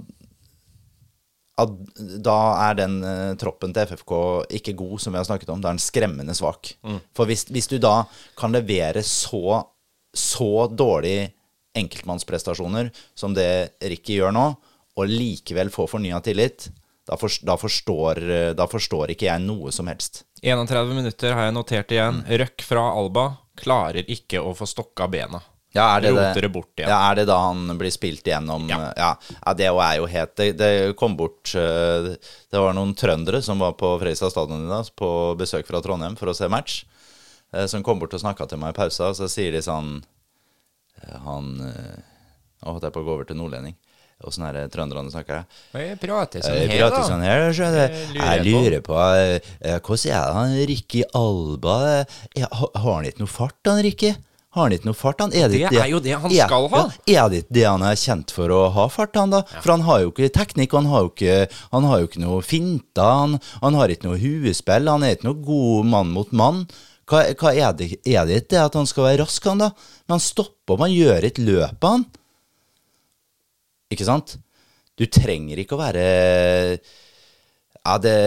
da 2.23 2.37
er 2.69 2.77
den 2.79 2.99
uh, 3.03 3.33
troppen 3.39 3.73
til 3.75 3.89
FFK 3.89 4.13
ikke 4.59 4.77
god, 4.79 4.95
som 5.03 5.15
vi 5.15 5.19
har 5.21 5.27
snakket 5.27 5.51
om. 5.53 5.59
Da 5.61 5.71
er 5.71 5.77
den 5.77 5.83
skremmende 5.83 6.35
svak. 6.37 6.71
For 7.17 7.29
hvis, 7.29 7.47
hvis 7.51 7.69
du 7.71 7.77
da 7.81 8.03
kan 8.39 8.55
levere 8.55 9.03
så, 9.05 9.59
så 10.15 10.67
dårlige 10.71 11.31
enkeltmannsprestasjoner 11.79 12.89
som 13.17 13.35
det 13.37 13.77
Ricky 13.83 14.17
gjør 14.19 14.33
nå, 14.35 14.47
og 14.99 15.11
likevel 15.11 15.71
få 15.71 15.85
fornya 15.87 16.19
tillit, 16.25 16.69
da, 17.09 17.17
for, 17.17 17.31
da, 17.45 17.55
forstår, 17.57 18.19
eh, 18.29 18.49
da 18.57 18.67
forstår 18.69 19.13
ikke 19.15 19.29
jeg 19.29 19.41
noe 19.41 19.71
som 19.73 19.89
helst. 19.89 20.23
31 20.45 20.93
minutter 20.93 21.33
har 21.33 21.47
jeg 21.47 21.55
notert 21.55 21.93
igjen. 21.95 22.21
Røkk 22.41 22.65
fra 22.65 22.83
Alba. 22.93 23.29
Klarer 23.59 24.07
ikke 24.11 24.41
å 24.43 24.53
få 24.55 24.67
stokka 24.69 25.07
bena. 25.11 25.41
Ja, 25.75 25.83
er 25.95 26.01
det, 26.01 26.11
Roter 26.15 26.41
det 26.41 26.49
bort 26.49 26.71
igjen. 26.79 26.89
Ja, 26.89 26.97
er 27.11 27.17
det 27.19 27.25
da 27.29 27.35
han 27.43 27.75
blir 27.77 27.91
spilt 27.93 28.25
igjennom 28.25 28.63
Ja. 28.71 28.79
Ja, 28.97 29.09
ja 29.35 29.53
det 29.53 29.67
er 29.69 29.97
jo 29.99 30.07
helt 30.09 30.31
Det, 30.39 30.47
det 30.57 30.69
kom 30.97 31.13
bort 31.19 31.51
eh, 31.53 32.07
Det 32.49 32.57
var 32.63 32.73
noen 32.73 32.95
trøndere 32.97 33.41
som 33.45 33.61
var 33.61 33.75
på 33.77 33.91
Fredrikstad 34.01 34.33
stadion 34.33 34.65
i 34.65 34.71
dag, 34.71 34.89
på 34.97 35.09
besøk 35.37 35.67
fra 35.69 35.81
Trondheim 35.85 36.15
for 36.17 36.31
å 36.31 36.33
se 36.33 36.49
match, 36.49 36.79
eh, 37.53 37.67
som 37.69 37.83
kom 37.85 38.01
bort 38.01 38.15
og 38.17 38.23
snakka 38.23 38.47
til 38.49 38.57
meg 38.61 38.73
i 38.73 38.79
pausa, 38.79 39.11
og 39.11 39.19
så 39.19 39.29
sier 39.29 39.53
de 39.53 39.61
sånn 39.61 39.99
eh, 41.03 41.19
Han 41.27 41.53
Nå 41.59 42.73
holdt 42.73 42.89
jeg 42.89 42.95
på 42.95 42.99
å 42.99 43.05
gå 43.07 43.13
over 43.13 43.27
til 43.29 43.37
nordlending. 43.39 43.77
Åssen 44.27 44.43
er 44.43 44.57
det 44.57 44.63
trønderne 44.73 45.13
snakker? 45.13 45.45
Jeg 45.77 45.95
prater 46.01 46.41
sånn 47.07 47.21
her, 47.23 47.45
du. 47.53 47.61
Det 47.71 47.85
lurer 48.09 48.17
Jeg 48.17 48.41
jeg 48.41 48.41
på. 48.41 48.63
lurer 48.65 48.81
på 48.83 48.97
Hvordan 49.85 50.09
er 50.09 50.25
det 50.25 50.33
han 50.35 50.57
Ricky 50.73 51.03
Alba 51.15 51.77
Har 52.49 52.89
han 52.97 53.07
ikke 53.07 53.23
noe 53.23 53.31
fart, 53.31 53.55
han 53.69 53.79
Ricky? 53.85 54.11
Har 54.55 54.65
han 54.65 54.73
ikke 54.73 54.87
noe 54.89 54.97
fart, 54.97 55.19
han? 55.21 55.33
Er 55.37 55.47
Det 55.51 55.59
det 55.69 55.77
er 55.77 55.89
jo 55.91 55.99
det 56.01 56.15
han 56.17 56.31
er- 56.31 56.47
skal 56.47 56.67
ha. 56.71 56.79
Ja, 57.05 57.25
er 57.25 57.29
det 57.29 57.43
ikke 57.43 57.53
det 57.53 57.65
han 57.67 57.83
er 57.85 57.95
kjent 58.01 58.31
for 58.33 58.49
å 58.49 58.61
ha 58.73 58.87
fart, 58.89 59.13
han 59.15 59.29
da? 59.29 59.43
For 59.61 59.71
han 59.75 59.81
har 59.85 59.99
jo 60.01 60.09
ikke 60.11 60.29
teknikk, 60.33 60.71
han 60.73 60.87
har 60.89 61.03
jo 61.05 61.11
ikke, 61.11 61.35
han 61.71 61.83
har 61.85 61.99
jo 62.01 62.07
ikke 62.07 62.21
noe 62.23 62.41
finter, 62.41 63.03
han, 63.19 63.39
han 63.61 63.73
har 63.77 63.89
ikke 63.93 64.07
noe 64.09 64.17
huespill, 64.17 64.89
han 64.89 65.03
er 65.05 65.15
ikke 65.15 65.27
noe 65.29 65.37
god 65.45 65.85
mann 65.85 66.09
mot 66.15 66.31
mann. 66.33 66.63
Hva, 67.09 67.23
hva 67.37 67.53
er, 67.53 67.73
det, 67.73 67.91
er 68.05 68.25
det 68.25 68.41
ikke 68.43 68.49
det 68.55 68.59
at 68.65 68.73
han 68.73 68.85
skal 68.89 69.03
være 69.05 69.21
rask, 69.23 69.43
han 69.45 69.61
da? 69.61 69.69
Men 70.07 70.17
han 70.17 70.25
stopper 70.25 70.77
man 70.81 70.91
gjør 70.93 71.23
et 71.29 71.37
løp, 71.37 71.77
han. 71.85 72.05
Ikke 73.93 74.05
sant? 74.05 74.37
Du 74.97 75.05
trenger 75.05 75.57
ikke 75.61 75.77
å 75.77 75.81
være 75.81 76.79
Ja, 77.85 77.97
det 78.01 78.17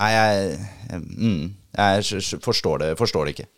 Nei, 0.00 0.10
jeg, 0.10 0.58
mm, 0.96 1.54
jeg 1.76 2.40
forstår, 2.42 2.78
det, 2.82 2.88
forstår 2.98 3.26
det 3.28 3.34
ikke. 3.36 3.48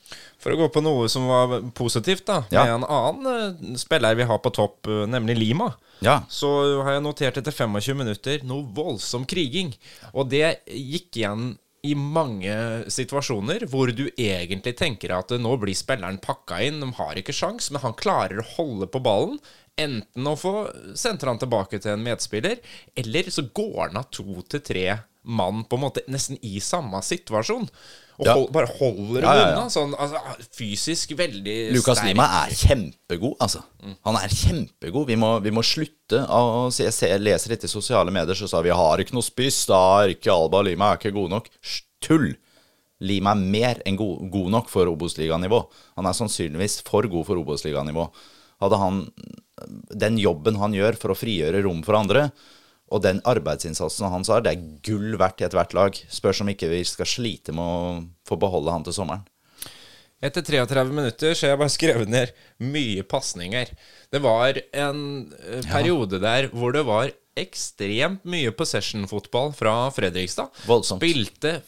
For 0.42 0.52
å 0.52 0.58
gå 0.60 0.68
på 0.74 0.82
noe 0.84 1.08
som 1.08 1.24
var 1.30 1.54
positivt, 1.76 2.26
da, 2.28 2.42
Ja. 2.52 2.64
med 2.64 2.74
en 2.74 2.84
annen 2.84 3.26
eh, 3.72 3.76
spiller 3.80 4.14
vi 4.18 4.26
har 4.28 4.38
på 4.38 4.52
topp, 4.52 4.86
eh, 4.86 5.06
nemlig 5.06 5.38
Lima. 5.38 5.72
Ja. 6.00 6.20
Så 6.28 6.82
har 6.82 6.92
jeg 6.98 7.02
notert 7.06 7.36
etter 7.38 7.52
25 7.54 7.96
minutter 7.96 8.42
noe 8.44 8.66
voldsom 8.74 9.24
kriging. 9.24 9.72
Og 10.12 10.28
det 10.28 10.58
gikk 10.66 11.16
igjen 11.22 11.58
i 11.84 11.94
mange 11.98 12.84
situasjoner 12.92 13.64
hvor 13.70 13.90
du 13.90 14.04
egentlig 14.14 14.76
tenker 14.78 15.10
at 15.16 15.32
nå 15.34 15.56
blir 15.58 15.74
spilleren 15.74 16.20
pakka 16.22 16.60
inn, 16.62 16.78
de 16.80 16.92
har 16.98 17.18
ikke 17.18 17.34
sjans, 17.34 17.70
men 17.74 17.82
han 17.82 17.94
klarer 17.98 18.38
å 18.42 18.48
holde 18.56 18.86
på 18.86 19.00
ballen. 19.02 19.40
Enten 19.80 20.28
å 20.28 20.36
få 20.38 20.52
sendt 20.94 21.24
han 21.26 21.40
tilbake 21.40 21.80
til 21.80 21.94
en 21.96 22.04
medspiller, 22.04 22.58
eller 22.94 23.30
så 23.32 23.46
går 23.54 23.88
han 23.88 23.96
av 24.02 24.10
to 24.14 24.42
til 24.52 24.60
tre 24.60 24.84
mann 25.24 25.64
på 25.64 25.78
en 25.78 25.84
måte 25.84 26.02
nesten 26.10 26.38
i 26.42 26.58
samme 26.62 27.00
situasjon. 27.04 27.68
Og 28.20 28.26
Ja. 28.26 28.34
hold, 28.34 28.50
bare 28.52 28.68
holder 28.78 29.22
Ja, 29.22 29.34
ja, 29.34 29.44
unna. 29.52 29.70
Sånn, 29.72 29.94
altså, 29.98 30.20
fysisk 30.54 31.14
veldig 31.16 31.72
Lukas 31.72 31.98
sterk. 31.98 32.10
Lima 32.12 32.26
er 32.44 32.50
kjempegod, 32.54 33.36
altså. 33.40 33.62
Han 34.04 34.16
er 34.16 34.28
kjempegod. 34.28 35.06
Vi 35.06 35.16
må, 35.16 35.40
vi 35.42 35.50
må 35.50 35.64
slutte 35.64 36.20
å 36.28 36.70
se, 36.70 36.84
jeg, 36.84 37.20
leser 37.20 37.50
litt 37.54 37.64
i 37.64 37.68
sosiale 37.72 38.12
medier, 38.12 38.34
så 38.36 38.48
sa 38.48 38.60
vi 38.62 38.70
har 38.70 38.98
ikke 38.98 39.14
noe 39.16 39.26
spiss, 39.26 39.64
da 39.66 39.80
er 40.02 40.14
ikke 40.14 40.30
Alba 40.34 40.58
og 40.60 40.66
Lima 40.68 40.92
er 40.92 41.00
ikke 41.00 41.14
gode 41.14 41.30
nok. 41.30 41.48
Tull! 42.00 42.36
Lima 43.02 43.32
er 43.32 43.40
mer 43.40 43.82
enn 43.86 43.96
god, 43.98 44.30
god 44.30 44.50
nok 44.54 44.68
for 44.70 44.86
Obos-liganivå. 44.86 45.64
Han 45.96 46.06
er 46.06 46.14
sannsynligvis 46.14 46.82
for 46.86 47.02
god 47.10 47.26
for 47.26 47.40
Obos-liganivå. 47.40 48.06
Hadde 48.62 48.78
han 48.78 49.00
den 49.90 50.18
jobben 50.18 50.60
han 50.60 50.74
gjør 50.76 50.98
for 51.00 51.14
å 51.14 51.18
frigjøre 51.18 51.64
rom 51.64 51.82
for 51.82 51.98
andre, 51.98 52.28
og 52.92 53.02
den 53.04 53.22
arbeidsinnsatsen 53.28 54.12
hans 54.12 54.30
har, 54.32 54.44
det 54.44 54.52
er 54.52 54.64
gull 54.84 55.16
verdt 55.20 55.40
i 55.40 55.46
ethvert 55.48 55.72
lag. 55.76 55.96
Spørs 56.12 56.42
om 56.44 56.50
ikke 56.52 56.70
vi 56.70 56.82
skal 56.86 57.08
slite 57.08 57.54
med 57.56 57.64
å 57.64 57.94
få 58.28 58.36
beholde 58.40 58.74
han 58.74 58.84
til 58.86 58.96
sommeren. 58.96 59.24
Etter 60.22 60.44
33 60.46 60.84
minutter 60.92 61.34
så 61.34 61.48
har 61.48 61.56
jeg 61.56 61.62
bare 61.64 61.76
skrevet 61.78 62.12
ned 62.12 62.36
mye 62.62 63.02
pasninger. 63.08 63.72
Det 64.12 64.20
var 64.22 64.60
en 64.70 65.02
periode 65.66 65.66
periode 65.66 66.20
der 66.22 66.50
hvor 66.52 66.76
det 66.76 66.84
var 66.86 67.10
ekstremt 67.38 68.24
mye 68.28 68.52
possession-fotball 68.52 69.52
fra 69.56 69.76
Fredrikstad. 69.94 70.52
Voldsomt. 70.66 71.00
Spilte 71.02 71.60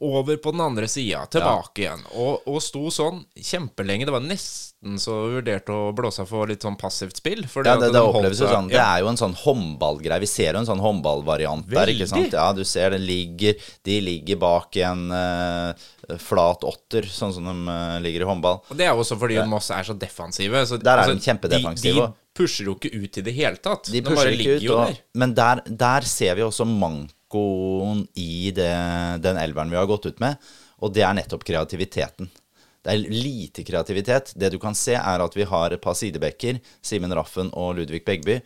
over 0.00 0.36
på 0.36 0.50
den 0.50 0.60
andre 0.60 0.88
sida, 0.88 1.26
tilbake 1.28 1.82
igjen, 1.82 2.00
og, 2.16 2.46
og 2.48 2.62
sto 2.64 2.88
sånn 2.94 3.20
kjempelenge. 3.36 4.06
Det 4.08 4.14
var 4.14 4.24
nesten 4.24 4.96
så 4.98 5.12
vurderte 5.34 5.74
å 5.76 5.90
blåse 5.96 6.24
av 6.24 6.30
for 6.30 6.48
litt 6.48 6.64
sånn 6.64 6.78
passivt 6.80 7.20
spill. 7.20 7.44
Ja, 7.44 7.74
det, 7.76 7.90
det, 7.90 7.90
det 7.98 8.00
oppleves 8.00 8.40
jo 8.40 8.48
sånn. 8.48 8.70
Det 8.72 8.80
er 8.80 9.02
jo 9.04 9.10
en 9.10 9.20
sånn 9.20 9.36
håndballgreie. 9.36 10.22
Vi 10.24 10.30
ser 10.30 10.56
jo 10.56 10.62
en 10.62 10.70
sånn 10.70 10.80
håndballvariant 10.80 11.68
der, 11.68 11.92
ikke 11.92 12.08
sant? 12.08 12.32
Ja, 12.32 12.48
du 12.56 12.64
ser 12.64 12.96
den 12.96 13.04
ligger 13.04 13.60
De 13.84 13.98
ligger 14.00 14.40
bak 14.40 14.80
en 14.80 15.04
uh, 15.12 16.16
flat 16.16 16.64
åtter, 16.64 17.04
sånn 17.12 17.36
som 17.36 17.52
de 17.52 17.56
uh, 17.68 18.00
ligger 18.00 18.24
i 18.24 18.30
håndball. 18.32 18.62
Og 18.72 18.80
det 18.80 18.88
er 18.88 18.94
jo 18.94 19.04
også 19.04 19.20
fordi 19.20 19.36
Moss 19.52 19.68
er 19.76 19.84
så 19.84 19.98
defensive. 20.00 20.64
Så, 20.64 20.80
Der 20.80 21.04
er 21.04 21.12
de 21.12 21.20
kjempedefensive, 21.20 22.08
De, 22.08 22.08
de 22.08 22.29
pusher 22.40 22.70
jo 22.70 22.76
ikke 22.78 22.90
ut 22.96 23.20
i 23.20 23.24
det 23.26 23.34
hele 23.36 23.60
tatt. 23.62 23.90
De 23.90 24.00
De, 24.00 24.02
bare 24.08 24.32
ligger 24.34 24.58
ut, 24.58 24.66
jo 24.66 24.76
og, 24.76 24.90
der. 24.90 25.00
men 25.22 25.34
der, 25.38 25.62
der 25.68 26.08
ser 26.08 26.38
vi 26.38 26.46
også 26.46 26.66
mankoen 26.68 28.06
i 28.18 28.50
det, 28.56 28.72
den 29.24 29.40
elveren 29.40 29.72
vi 29.72 29.78
har 29.78 29.88
gått 29.90 30.08
ut 30.10 30.22
med, 30.22 30.40
og 30.80 30.94
det 30.96 31.04
er 31.06 31.16
nettopp 31.18 31.44
kreativiteten. 31.46 32.30
Det 32.80 32.94
er 32.94 33.12
lite 33.12 33.64
kreativitet. 33.68 34.32
Det 34.40 34.48
du 34.54 34.58
kan 34.58 34.74
se, 34.74 34.94
er 34.96 35.20
at 35.20 35.36
vi 35.36 35.44
har 35.44 35.74
et 35.76 35.82
par 35.84 35.96
sidebekker, 35.98 36.62
Simen 36.80 37.12
Raffen 37.12 37.52
og 37.52 37.76
Ludvig 37.76 38.00
Begby, 38.06 38.38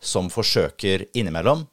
som 0.00 0.28
forsøker 0.30 1.06
innimellom, 1.16 1.64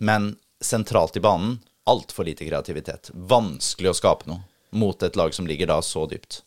men 0.00 0.32
sentralt 0.64 1.20
i 1.20 1.22
banen 1.22 1.60
Altfor 1.84 2.24
lite 2.24 2.46
kreativitet. 2.48 3.10
Vanskelig 3.12 3.90
å 3.90 3.96
skape 3.98 4.24
noe 4.30 4.40
mot 4.72 5.02
et 5.04 5.16
lag 5.20 5.34
som 5.36 5.44
ligger 5.46 5.68
da 5.68 5.82
så 5.84 6.06
dypt. 6.08 6.40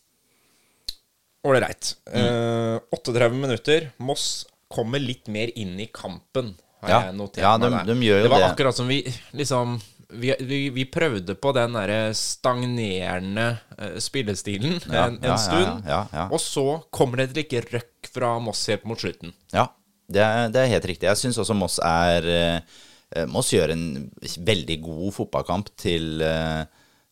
Ålreit. 1.46 1.96
Mm. 2.12 2.24
Uh, 2.24 2.80
38 2.90 3.28
minutter. 3.34 3.90
Moss 4.02 4.46
kommer 4.68 5.00
litt 5.00 5.28
mer 5.32 5.52
inn 5.58 5.78
i 5.80 5.86
kampen, 5.92 6.54
har 6.82 6.90
ja. 6.90 6.98
jeg 7.08 7.16
notert 7.18 7.44
ja, 7.44 7.54
de, 7.60 7.70
meg. 7.72 7.86
De 7.88 7.96
gjør 8.04 8.20
jo 8.20 8.26
det 8.26 8.32
var 8.32 8.42
det. 8.44 8.50
akkurat 8.52 8.76
som 8.76 8.90
vi 8.90 8.98
liksom 9.38 9.78
vi, 10.08 10.32
vi, 10.40 10.58
vi 10.72 10.84
prøvde 10.88 11.34
på 11.36 11.52
den 11.56 11.74
derre 11.76 12.12
stagnerende 12.16 13.48
uh, 13.76 13.96
spillestilen 14.00 14.78
Ja, 14.86 15.06
en, 15.06 15.18
en 15.20 15.40
stund. 15.40 15.84
ja, 15.84 15.90
ja, 15.90 16.02
ja. 16.12 16.26
Og 16.32 16.40
så 16.40 16.66
kommer 16.94 17.20
det 17.20 17.30
et 17.30 17.40
like 17.42 17.64
røkk 17.74 18.12
fra 18.12 18.34
Moss 18.42 18.64
helt 18.72 18.86
mot 18.88 19.00
slutten. 19.00 19.34
Ja, 19.52 19.68
det 20.08 20.24
er, 20.24 20.52
det 20.52 20.62
er 20.62 20.72
helt 20.72 20.88
riktig. 20.88 21.08
Jeg 21.10 21.20
syns 21.20 21.40
også 21.40 21.56
Moss 21.56 21.76
er 21.84 22.28
eh, 22.32 23.26
Moss 23.28 23.52
gjør 23.52 23.74
en 23.74 23.84
veldig 24.20 24.78
god 24.84 25.12
fotballkamp 25.16 25.68
til, 25.80 26.22
eh, 26.24 26.64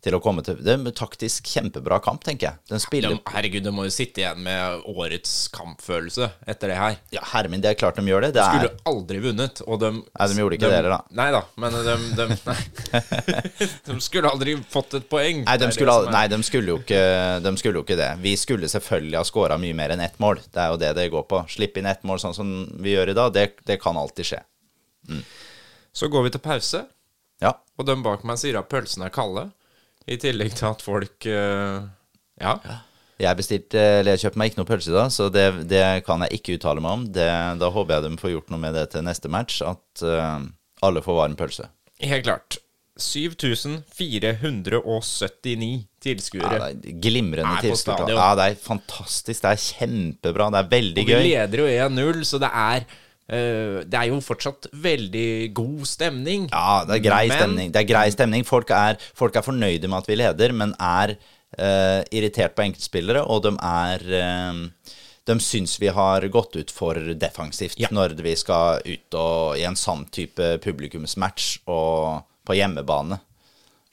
til 0.06 0.14
å 0.16 0.20
komme 0.22 0.42
til 0.46 0.56
Det 0.62 0.70
er 0.72 0.78
en 0.78 0.94
taktisk 0.94 1.48
kjempebra 1.50 1.98
kamp, 2.04 2.22
tenker 2.24 2.46
jeg. 2.48 2.60
Den 2.70 2.82
spiller 2.82 3.12
De, 3.16 3.18
herregud, 3.34 3.64
de 3.66 3.72
må 3.74 3.84
jo 3.88 3.92
sitte 3.94 4.22
igjen 4.22 4.38
med 4.46 4.84
årets 4.88 5.32
kampfølelse 5.54 6.28
etter 6.46 6.70
det 6.72 6.76
her. 6.78 6.96
Ja, 7.14 7.24
herre 7.32 7.50
min, 7.52 7.60
det 7.64 7.72
er 7.72 7.78
klart 7.80 7.98
de 7.98 8.04
gjør 8.06 8.26
det. 8.28 8.32
Det 8.36 8.44
Skulle 8.46 8.70
er 8.70 8.80
aldri 8.92 9.20
vunnet, 9.24 9.62
og 9.66 9.80
de 9.82 9.90
Nei, 9.98 10.28
de 10.30 10.38
gjorde 10.40 10.58
ikke 10.60 10.70
det 10.70 10.78
heller, 10.78 10.94
da. 10.96 11.18
Nei 11.18 11.28
da, 11.34 11.42
men 11.64 11.76
de, 11.76 11.96
de, 12.20 12.28
nei. 12.50 13.66
de 13.90 13.98
skulle 14.06 14.30
aldri 14.30 14.56
fått 14.72 14.96
et 15.00 15.08
poeng. 15.10 15.42
Nei, 15.46 15.56
de 15.60 15.70
skulle, 15.74 15.96
nei 16.14 16.24
de, 16.32 16.40
skulle 16.46 16.74
jo 16.74 16.78
ikke, 16.84 17.02
de 17.44 17.54
skulle 17.60 17.80
jo 17.82 17.84
ikke 17.86 17.98
det. 18.00 18.10
Vi 18.22 18.36
skulle 18.40 18.70
selvfølgelig 18.70 19.18
ha 19.20 19.24
skåra 19.26 19.58
mye 19.60 19.76
mer 19.76 19.94
enn 19.96 20.04
ett 20.06 20.18
mål. 20.22 20.40
Det 20.54 20.62
er 20.62 20.72
jo 20.74 20.80
det 20.86 20.92
det 21.00 21.08
går 21.14 21.26
på. 21.30 21.42
Slippe 21.52 21.82
inn 21.82 21.90
ett 21.90 22.06
mål 22.06 22.22
sånn 22.22 22.36
som 22.36 22.54
vi 22.82 22.94
gjør 22.94 23.12
i 23.12 23.18
dag, 23.18 23.34
det, 23.34 23.48
det 23.66 23.80
kan 23.82 23.98
alltid 24.00 24.30
skje. 24.32 24.42
Så 25.96 26.08
går 26.12 26.26
vi 26.26 26.34
til 26.34 26.42
pause, 26.44 26.84
Ja. 27.42 27.52
og 27.78 27.86
de 27.88 27.94
bak 28.02 28.24
meg 28.24 28.38
sier 28.40 28.58
at 28.60 28.68
pølsene 28.72 29.08
er 29.08 29.14
kalde. 29.14 29.46
I 30.06 30.18
tillegg 30.22 30.52
til 30.54 30.68
at 30.68 30.84
folk 30.84 31.26
uh, 31.30 31.86
Ja. 32.42 32.58
Jeg 33.16 33.38
bestilte, 33.38 33.80
eller 33.80 34.12
jeg 34.12 34.26
kjøpte 34.26 34.40
meg 34.40 34.50
ikke 34.50 34.60
noe 34.60 34.68
pølse 34.68 34.92
da, 34.92 35.06
så 35.08 35.30
det, 35.32 35.46
det 35.70 35.84
kan 36.04 36.20
jeg 36.26 36.36
ikke 36.36 36.58
uttale 36.58 36.82
meg 36.84 36.98
om. 36.98 37.06
Det, 37.16 37.28
da 37.62 37.70
håper 37.72 37.94
jeg 37.94 38.04
de 38.04 38.20
får 38.20 38.34
gjort 38.34 38.52
noe 38.52 38.60
med 38.60 38.76
det 38.76 38.84
til 38.92 39.06
neste 39.06 39.30
match, 39.32 39.62
at 39.64 40.04
uh, 40.04 40.44
alle 40.84 41.00
får 41.04 41.16
varm 41.22 41.36
pølse. 41.38 41.64
Helt 42.04 42.26
klart. 42.28 42.58
7479 42.96 45.84
tilskuere. 46.00 46.56
Ja, 46.56 46.68
det 46.72 46.90
er 46.92 47.00
glimrende 47.04 47.56
Er 47.56 47.60
tilskuere. 47.64 48.12
Ja, 48.12 48.34
det 48.38 48.44
er 48.50 48.54
fantastisk. 48.60 49.42
Det 49.42 49.50
er 49.50 49.56
kjempebra. 49.64 50.50
Det 50.52 50.58
er 50.60 50.68
veldig 50.76 51.02
Og 51.02 51.06
vi 51.10 51.14
leder 51.26 51.58
jo 51.60 51.66
1-0, 51.88 52.24
så 52.28 52.36
det 52.40 52.50
er 52.52 52.80
Det 53.28 53.94
er 53.98 54.06
jo 54.10 54.20
fortsatt 54.22 54.68
veldig 54.72 55.52
god 55.56 55.80
stemning. 55.90 56.44
Ja, 56.52 56.84
det 56.86 57.00
er 57.00 57.04
grei 57.08 57.24
Men- 57.28 57.38
stemning. 57.40 57.72
Det 57.74 57.80
er 57.82 57.88
grei 57.88 58.10
stemning. 58.14 58.44
Folk 58.46 58.70
er, 58.70 58.96
folk 59.18 59.34
er 59.36 59.42
fornøyde 59.42 59.88
med 59.88 59.98
at 59.98 60.06
vi 60.06 60.16
leder, 60.20 60.52
men 60.54 60.74
er 60.78 61.16
uh, 61.58 62.02
irritert 62.14 62.54
på 62.54 62.62
enkeltspillere, 62.66 63.24
og 63.26 63.42
de 63.42 63.54
er 63.58 64.06
uh, 64.52 64.92
De 65.26 65.34
syns 65.42 65.72
vi 65.82 65.88
har 65.90 66.22
gått 66.30 66.54
ut 66.54 66.70
for 66.70 66.94
defensivt 66.94 67.80
Ja. 67.82 67.88
når 67.90 68.14
vi 68.22 68.36
skal 68.38 68.78
ut 68.86 69.14
og, 69.18 69.56
i 69.58 69.64
en 69.66 69.74
sånn 69.74 70.04
type 70.14 70.52
publikumsmatch 70.62 71.64
og 71.66 72.22
på 72.46 72.54
hjemmebane. 72.54 73.18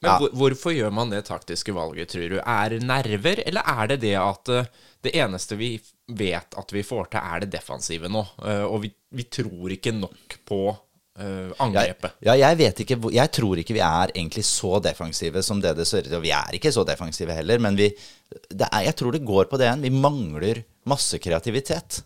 Men 0.03 0.11
Ja. 0.11 0.19
hvorfor 0.29 0.75
gjør 0.75 0.91
man 0.93 1.09
det 1.09 1.23
taktiske 1.25 1.73
valget, 1.73 2.09
tror 2.13 2.29
du? 2.29 2.37
Er 2.37 2.77
nerver, 2.83 3.41
eller 3.47 3.63
er 3.65 3.87
det 3.87 4.01
det 4.01 4.13
at 4.19 4.49
eh, 4.49 4.65
det 5.03 5.11
eneste 5.19 5.57
vi 5.59 5.75
vet 6.07 6.55
at 6.59 6.73
vi 6.73 6.83
får 6.85 7.11
til, 7.11 7.19
er 7.19 7.43
det 7.43 7.51
defensive 7.57 8.09
nå? 8.11 8.23
Eh, 8.45 8.63
og 8.63 8.83
vi, 8.85 8.91
vi 9.15 9.27
tror 9.31 9.73
ikke 9.75 9.93
nok 9.95 10.37
på 10.47 10.59
eh, 10.71 11.51
angrepet. 11.63 12.15
ja, 12.23 12.37
jeg 12.39 12.59
vet 12.59 12.83
ikke 12.85 12.99
Jeg 13.13 13.31
tror 13.35 13.59
ikke 13.59 13.75
vi 13.75 13.83
er 13.83 14.13
egentlig 14.13 14.45
så 14.47 14.77
defensive 14.83 15.43
som 15.43 15.61
det 15.63 15.75
det 15.79 15.87
ser 15.89 16.05
ut 16.05 16.11
til. 16.11 16.23
Vi 16.23 16.31
er 16.35 16.55
ikke 16.55 16.71
så 16.71 16.85
defensive 16.87 17.35
heller, 17.35 17.59
men 17.63 17.79
vi 17.79 17.91
det 18.49 18.69
er, 18.69 18.87
Jeg 18.87 18.95
tror 18.97 19.11
det 19.13 19.25
går 19.27 19.51
på 19.51 19.59
det 19.59 19.67
igjen. 19.67 19.85
Vi 19.85 20.01
mangler 20.07 20.63
masse 20.89 21.19
kreativitet. 21.21 22.01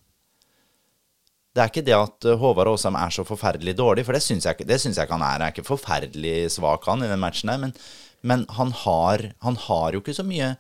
Det 1.56 1.64
er 1.64 1.70
ikke 1.72 1.86
det 1.88 1.96
at 1.98 2.26
uh, 2.28 2.36
Håvard 2.38 2.70
Aasheim 2.70 2.98
er 3.00 3.14
så 3.14 3.24
forferdelig 3.26 3.74
dårlig, 3.78 4.04
for 4.06 4.14
det 4.14 4.22
syns 4.22 4.46
jeg, 4.46 4.66
jeg 4.68 4.92
ikke 4.94 5.16
han 5.16 5.24
er. 5.24 5.38
Han 5.38 5.46
er 5.46 5.54
ikke 5.56 5.66
forferdelig 5.66 6.52
svak, 6.54 6.86
han, 6.86 7.02
i 7.02 7.10
den 7.10 7.24
matchen 7.24 7.50
her, 7.50 7.58
men, 7.58 7.74
men 8.22 8.44
han, 8.60 8.74
har, 8.84 9.24
han 9.42 9.58
har 9.64 9.96
jo 9.96 10.04
ikke 10.04 10.14
så 10.14 10.26
mye 10.28 10.52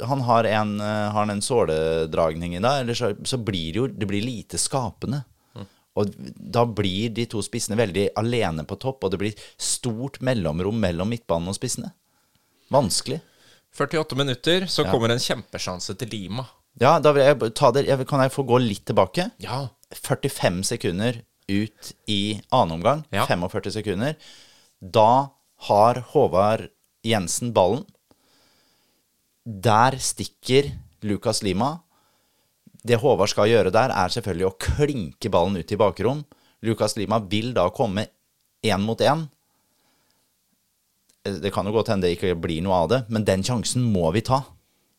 han 0.00 0.24
har 0.24 0.48
en, 0.48 0.80
uh, 0.80 1.10
har 1.12 1.28
en 1.28 1.42
såledragning 1.42 2.56
i 2.56 2.62
dag, 2.62 2.80
eller 2.80 2.96
så, 2.96 3.12
så 3.24 3.38
blir 3.38 3.72
det 3.72 3.78
jo 3.82 3.86
det 3.90 4.08
blir 4.08 4.24
lite 4.24 4.60
skapende. 4.60 5.24
Og 5.98 6.08
da 6.16 6.64
blir 6.64 7.12
de 7.12 7.26
to 7.28 7.42
spissene 7.44 7.76
veldig 7.76 8.06
alene 8.16 8.64
på 8.64 8.78
topp, 8.80 9.04
og 9.04 9.12
det 9.12 9.20
blir 9.20 9.42
stort 9.60 10.22
mellomrom 10.24 10.78
mellom 10.80 11.10
midtbanen 11.12 11.52
og 11.52 11.58
spissene. 11.58 11.92
Vanskelig. 12.72 13.20
48 13.76 14.16
minutter, 14.16 14.66
så 14.68 14.84
kommer 14.88 15.12
en 15.12 15.20
kjempesjanse 15.20 15.96
til 16.00 16.12
Lima. 16.12 16.46
Ja, 16.80 16.96
da 17.00 17.12
vil 17.12 17.24
jeg 17.24 17.52
ta 17.56 17.68
det 17.72 17.84
jeg, 17.84 18.06
Kan 18.08 18.22
jeg 18.24 18.32
få 18.32 18.44
gå 18.48 18.58
litt 18.60 18.86
tilbake? 18.88 19.28
Ja. 19.44 19.66
45 19.92 20.62
sekunder 20.64 21.20
ut 21.48 21.92
i 22.08 22.40
annen 22.48 22.78
omgang. 22.78 23.04
Ja. 23.12 23.26
45 23.28 23.74
sekunder. 23.76 24.16
Da 24.80 25.32
har 25.68 26.00
Håvard 26.12 26.70
Jensen 27.04 27.52
ballen. 27.52 27.84
Der 29.44 29.98
stikker 29.98 30.70
Lukas 31.02 31.42
Lima. 31.42 31.80
Det 32.82 32.98
Håvard 33.02 33.30
skal 33.30 33.50
gjøre 33.50 33.72
der, 33.74 33.90
er 33.90 34.10
selvfølgelig 34.10 34.46
å 34.46 34.56
klinke 34.58 35.30
ballen 35.30 35.58
ut 35.58 35.72
i 35.74 35.78
bakrom. 35.78 36.22
Lukas 36.62 36.94
Lima 36.94 37.18
vil 37.18 37.50
da 37.54 37.68
komme 37.74 38.06
én 38.62 38.82
mot 38.82 39.00
én. 39.02 39.24
Det 41.22 41.50
kan 41.54 41.66
jo 41.66 41.74
godt 41.74 41.90
hende 41.90 42.06
det 42.06 42.16
ikke 42.16 42.36
blir 42.38 42.62
noe 42.62 42.84
av 42.84 42.90
det, 42.90 43.00
men 43.10 43.26
den 43.26 43.42
sjansen 43.46 43.82
må 43.82 44.10
vi 44.14 44.22
ta. 44.26 44.44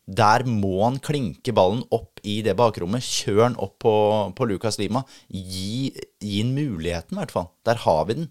Der 0.04 0.44
må 0.44 0.82
han 0.82 0.98
klinke 1.00 1.52
ballen 1.56 1.80
opp 1.92 2.20
i 2.20 2.42
det 2.44 2.56
bakrommet. 2.56 3.04
Kjør 3.04 3.46
den 3.46 3.56
opp 3.56 3.78
på, 3.80 3.94
på 4.36 4.48
Lukas 4.48 4.76
Lima. 4.80 5.06
Gi, 5.32 5.88
gi 6.20 6.42
han 6.42 6.52
muligheten, 6.56 7.16
i 7.16 7.22
hvert 7.22 7.32
fall. 7.32 7.48
Der 7.64 7.80
har 7.86 8.04
vi 8.08 8.20
den. 8.20 8.28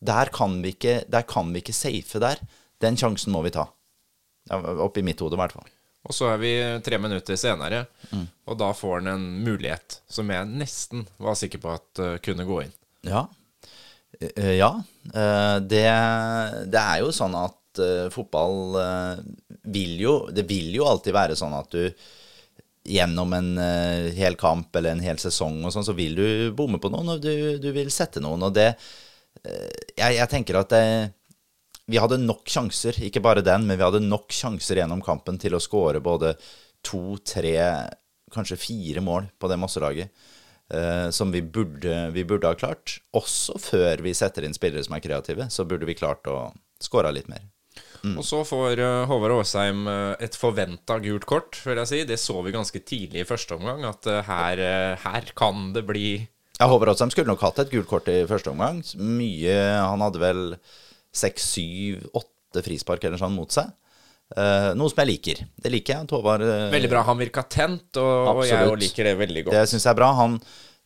Der 0.00 0.32
kan 0.32 0.56
vi 0.64 0.72
ikke, 0.72 1.02
der 1.04 1.28
kan 1.28 1.52
vi 1.52 1.60
ikke 1.60 1.76
safe 1.76 2.20
der. 2.24 2.40
Den 2.80 2.96
sjansen 2.96 3.36
må 3.36 3.44
vi 3.44 3.52
ta. 3.52 3.68
Ja, 4.50 4.58
Opp 4.84 4.98
i 4.98 5.04
mitt 5.06 5.20
hode, 5.22 5.36
i 5.38 5.40
hvert 5.40 5.54
fall. 5.54 5.68
Og 6.08 6.14
så 6.16 6.30
er 6.32 6.38
vi 6.40 6.50
tre 6.82 6.96
minutter 6.98 7.36
senere, 7.36 7.84
Mm. 8.10 8.24
og 8.48 8.56
da 8.58 8.70
får 8.74 8.94
han 9.02 9.10
en 9.12 9.24
mulighet 9.44 9.98
som 10.10 10.30
jeg 10.32 10.48
nesten 10.48 11.04
var 11.20 11.36
sikker 11.38 11.60
på 11.62 11.74
at 11.76 12.00
eh, 12.02 12.16
kunne 12.24 12.46
gå 12.48 12.62
inn. 12.64 12.72
Ja. 13.06 13.26
Eh, 14.20 14.56
ja. 14.58 14.70
Eh, 15.14 15.58
det, 15.60 15.84
det 16.72 16.80
er 16.80 17.02
jo 17.04 17.12
sånn 17.14 17.36
at 17.38 17.56
fotball 18.10 18.74
vil 19.70 19.92
jo 20.02 20.14
Det 20.34 20.42
vil 20.48 20.72
jo 20.74 20.88
alltid 20.90 21.14
være 21.14 21.36
sånn 21.38 21.52
at 21.54 21.70
du 21.70 21.84
gjennom 22.90 23.30
en 23.36 23.52
hel 24.16 24.34
kamp 24.40 24.74
eller 24.76 24.96
en 24.96 25.04
hel 25.04 25.20
sesong 25.22 25.60
og 25.62 25.70
sånn, 25.72 25.84
så 25.86 25.94
vil 25.94 26.16
du 26.18 26.26
bomme 26.58 26.80
på 26.82 26.90
noen, 26.90 27.12
og 27.14 27.22
du, 27.22 27.30
du 27.62 27.68
vil 27.76 27.92
sette 27.94 28.18
noen. 28.24 28.42
Og 28.48 28.56
det 28.56 28.72
jeg, 29.94 30.16
jeg 30.16 30.28
tenker 30.32 30.58
at 30.58 30.72
det, 30.74 30.82
vi 31.90 32.00
hadde 32.00 32.20
nok 32.22 32.48
sjanser, 32.50 32.96
ikke 33.06 33.22
bare 33.24 33.44
den, 33.44 33.66
men 33.66 33.78
vi 33.78 33.86
hadde 33.86 34.02
nok 34.04 34.32
sjanser 34.34 34.80
gjennom 34.80 35.02
kampen 35.04 35.40
til 35.42 35.56
å 35.56 35.62
skåre 35.62 36.02
både 36.02 36.34
to, 36.86 37.18
tre, 37.26 37.56
kanskje 38.32 38.60
fire 38.60 39.02
mål 39.04 39.30
på 39.40 39.50
det 39.50 39.58
masselaget. 39.60 40.26
Uh, 40.70 41.10
som 41.10 41.32
vi 41.34 41.40
burde, 41.42 42.12
vi 42.14 42.22
burde 42.22 42.46
ha 42.46 42.54
klart. 42.54 43.00
Også 43.18 43.58
før 43.58 44.04
vi 44.04 44.14
setter 44.14 44.46
inn 44.46 44.54
spillere 44.54 44.84
som 44.86 44.94
er 44.94 45.02
kreative, 45.02 45.48
så 45.50 45.66
burde 45.66 45.88
vi 45.88 45.98
klart 45.98 46.30
å 46.30 46.52
skåre 46.80 47.10
litt 47.14 47.30
mer. 47.30 47.42
Og 48.00 48.22
så 48.24 48.38
får 48.48 48.80
eh, 48.80 49.02
Håvard 49.10 49.34
Aasheim 49.34 49.82
eh, 49.90 50.22
et 50.24 50.36
forventa 50.38 50.96
gult 51.04 51.26
kort, 51.28 51.58
vil 51.66 51.76
jeg 51.82 51.90
si. 51.90 51.98
Det 52.08 52.16
så 52.20 52.38
vi 52.46 52.54
ganske 52.54 52.80
tidlig 52.80 53.22
i 53.22 53.28
første 53.28 53.58
omgang, 53.58 53.82
at 53.84 54.08
her, 54.24 54.62
her 55.02 55.32
kan 55.36 55.74
det 55.76 55.82
bli 55.88 56.06
Ja, 56.56 56.70
Håvard 56.70 56.94
Aasheim 56.94 57.12
skulle 57.12 57.28
nok 57.28 57.44
hatt 57.44 57.60
et 57.60 57.74
gult 57.74 57.90
kort 57.90 58.08
i 58.08 58.22
første 58.30 58.54
omgang. 58.54 58.80
Mye 58.96 59.58
Han 59.84 60.06
hadde 60.06 60.22
vel 60.22 60.42
seks, 61.12 61.50
syv, 61.56 62.06
åtte 62.16 62.62
frispark 62.66 63.04
eller 63.04 63.20
sånn 63.20 63.36
mot 63.36 63.52
seg. 63.54 63.70
Uh, 64.30 64.70
noe 64.78 64.90
som 64.92 65.00
jeg 65.02 65.10
liker. 65.10 65.44
Det 65.58 65.70
liker 65.74 65.96
jeg. 65.96 66.08
Håvard 66.14 66.44
eh, 66.46 66.68
veldig 66.70 66.90
bra. 66.92 67.02
Han 67.08 67.18
virka 67.18 67.42
tent, 67.50 67.98
og, 67.98 68.36
og 68.36 68.44
jeg 68.46 68.74
liker 68.78 69.08
det 69.10 69.14
veldig 69.18 69.46
godt. 69.48 69.56
Det 69.58 69.68
syns 69.72 69.86
jeg 69.88 69.90
er 69.90 69.98
bra. 69.98 70.10
Han, 70.20 70.36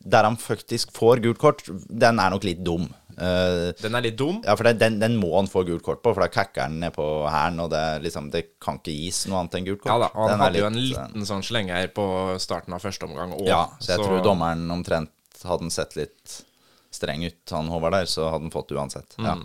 der 0.01 0.25
han 0.25 0.39
faktisk 0.41 0.95
får 0.97 1.21
gult 1.25 1.41
kort, 1.43 1.65
den 1.69 2.21
er 2.23 2.33
nok 2.33 2.47
litt 2.49 2.63
dum. 2.65 2.87
Uh, 3.15 3.71
Den 3.79 3.95
er 3.95 4.03
litt 4.09 4.17
dum. 4.19 4.41
ja, 4.43 4.57
for 4.59 4.67
det, 4.67 4.73
den, 4.81 4.97
den 4.99 5.13
må 5.21 5.29
han 5.37 5.47
få 5.47 5.63
gult 5.69 5.85
kort 5.87 6.01
på, 6.03 6.11
for 6.17 6.25
da 6.25 6.31
kakker 6.35 6.65
han 6.67 6.81
ned 6.83 6.97
på 6.97 7.05
hælen, 7.31 7.61
og 7.63 7.69
det, 7.71 7.83
liksom, 8.03 8.31
det 8.33 8.43
kan 8.65 8.81
ikke 8.81 8.95
gis 8.97 9.21
noe 9.31 9.43
annet 9.43 9.59
enn 9.61 9.69
gult 9.69 9.85
kort. 9.85 9.93
Ja 9.93 9.99
da, 10.03 10.09
Han 10.17 10.33
Den 10.33 10.43
hadde 10.43 10.63
jo 10.65 10.71
en 10.71 10.81
liten 10.81 11.29
sånn 11.29 11.45
slenger 11.47 11.93
på 11.95 12.07
starten 12.43 12.75
av 12.75 12.83
første 12.83 13.07
omgang 13.07 13.37
òg. 13.37 13.45
Ja, 13.47 13.67
så 13.79 13.95
jeg 13.95 14.03
tror 14.03 14.25
dommeren 14.25 14.65
omtrent 14.75 15.13
hadde 15.45 15.69
han 15.69 15.75
sett 15.75 15.95
litt 16.01 16.41
streng 16.95 17.23
ut, 17.29 17.43
han 17.53 17.69
Håvard 17.71 17.95
der, 18.01 18.09
så 18.11 18.31
hadde 18.33 18.49
han 18.49 18.55
fått 18.55 18.73
det 18.73 18.81
uansett. 18.81 19.15
Ja. 19.21 19.37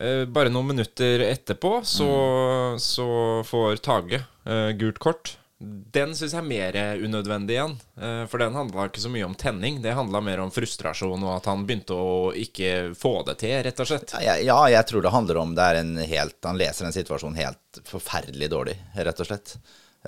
Eh, 0.00 0.24
bare 0.24 0.48
noen 0.48 0.70
minutter 0.70 1.20
etterpå 1.28 1.82
så, 1.84 2.08
Mm. 2.08 2.78
så 2.80 3.08
får 3.44 3.82
Tage 3.84 4.22
uh, 4.48 4.70
gult 4.72 4.98
kort. 4.98 5.36
Den 5.60 6.14
syns 6.16 6.32
jeg 6.32 6.40
er 6.40 6.46
mer 6.48 6.76
unødvendig 7.04 7.58
igjen. 7.58 7.74
Uh, 8.00 8.24
for 8.32 8.40
den 8.40 8.56
handla 8.56 8.86
ikke 8.88 9.02
så 9.02 9.10
mye 9.12 9.26
om 9.26 9.34
tenning. 9.36 9.82
Det 9.84 9.92
handla 9.92 10.22
mer 10.24 10.40
om 10.40 10.52
frustrasjon 10.54 11.20
og 11.20 11.34
at 11.34 11.50
han 11.50 11.66
begynte 11.68 11.92
å 11.92 12.30
ikke 12.32 12.94
få 12.96 13.18
det 13.28 13.36
til, 13.42 13.58
rett 13.66 13.82
og 13.84 13.90
slett. 13.90 14.14
Ja, 14.24 14.38
ja, 14.40 14.56
jeg 14.72 14.88
tror 14.88 15.04
det 15.04 15.12
handler 15.12 15.42
om 15.42 15.52
det 15.58 15.66
er 15.68 15.82
en 15.82 15.92
helt 16.00 16.48
Han 16.48 16.56
leser 16.56 16.88
en 16.88 16.96
situasjon 16.96 17.36
helt 17.36 17.82
forferdelig 17.84 18.48
dårlig, 18.48 18.78
rett 18.96 19.20
og 19.20 19.28
slett. 19.28 19.58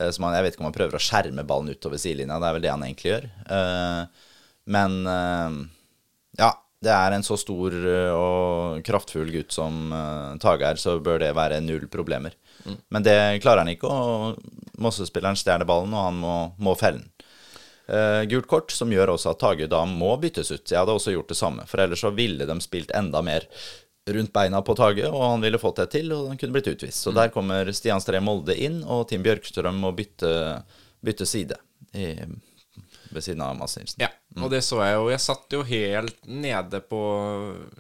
Uh, 0.00 0.09
så 0.09 0.24
man, 0.24 0.33
jeg 0.38 0.46
vet 0.46 0.57
ikke 0.57 0.64
om 0.64 0.70
han 0.70 0.78
prøver 0.81 0.96
å 0.96 1.05
skjerme 1.05 1.44
ballen 1.44 1.76
utover 1.76 2.00
sidelinja. 2.00 2.40
Det 2.40 2.48
er 2.48 2.57
vel 2.57 2.64
det 2.64 2.72
han 2.72 2.88
egentlig 2.88 3.12
gjør. 3.12 3.28
Men 4.72 5.02
ja, 6.38 6.52
det 6.83 6.90
er 6.90 7.14
en 7.14 7.25
så 7.27 7.37
stor 7.38 7.75
og 8.16 8.81
kraftfull 8.87 9.31
gutt 9.31 9.55
som 9.55 9.92
Tage 10.42 10.66
er, 10.66 10.81
så 10.81 10.97
bør 11.03 11.23
det 11.23 11.31
være 11.38 11.61
null 11.62 11.87
problemer. 11.90 12.35
Mm. 12.66 12.79
Men 12.95 13.07
det 13.07 13.18
klarer 13.45 13.62
han 13.62 13.71
ikke, 13.73 13.90
og 13.90 14.81
Mosse-spilleren 14.83 15.38
stjeler 15.38 15.68
ballen, 15.68 15.95
og 15.95 16.09
han 16.09 16.18
må, 16.23 16.37
må 16.62 16.75
felle 16.79 17.05
den. 17.05 17.09
Uh, 17.92 18.23
gult 18.31 18.47
kort, 18.49 18.71
som 18.71 18.92
gjør 18.95 19.11
også 19.16 19.33
at 19.33 19.40
Tage 19.42 19.66
da 19.71 19.83
må 19.88 20.14
byttes 20.23 20.53
ut. 20.53 20.71
Jeg 20.71 20.79
hadde 20.79 20.95
også 20.95 21.14
gjort 21.14 21.33
det 21.33 21.38
samme, 21.38 21.66
for 21.68 21.83
ellers 21.83 22.05
så 22.05 22.12
ville 22.14 22.47
de 22.49 22.57
spilt 22.62 22.92
enda 22.97 23.21
mer 23.27 23.47
rundt 24.11 24.33
beina 24.35 24.62
på 24.64 24.77
Tage, 24.79 25.07
og 25.11 25.25
han 25.25 25.45
ville 25.45 25.61
fått 25.62 25.83
det 25.83 25.90
til, 25.97 26.12
og 26.14 26.31
han 26.31 26.38
kunne 26.40 26.55
blitt 26.57 26.71
utvist. 26.73 27.03
Så 27.03 27.12
mm. 27.12 27.18
der 27.18 27.35
kommer 27.35 27.73
Stian 27.75 28.03
Stree 28.03 28.23
Molde 28.23 28.57
inn, 28.59 28.81
og 28.83 29.09
Tim 29.11 29.23
Bjørkstrøm 29.27 29.83
må 29.83 29.92
bytte, 29.99 30.33
bytte 31.05 31.29
side 31.29 31.59
i, 31.95 32.14
ved 33.14 33.25
siden 33.25 33.44
av 33.44 33.55
Mads 33.59 33.77
Nilsen. 33.79 34.03
Ja, 34.05 34.11
og 34.40 34.53
det 34.53 34.62
så 34.66 34.81
jeg 34.83 34.98
jo. 34.98 35.07
Jeg 35.12 35.25
satt 35.25 35.57
jo 35.57 35.62
helt 35.68 36.18
nede 36.27 36.83
på 36.85 37.01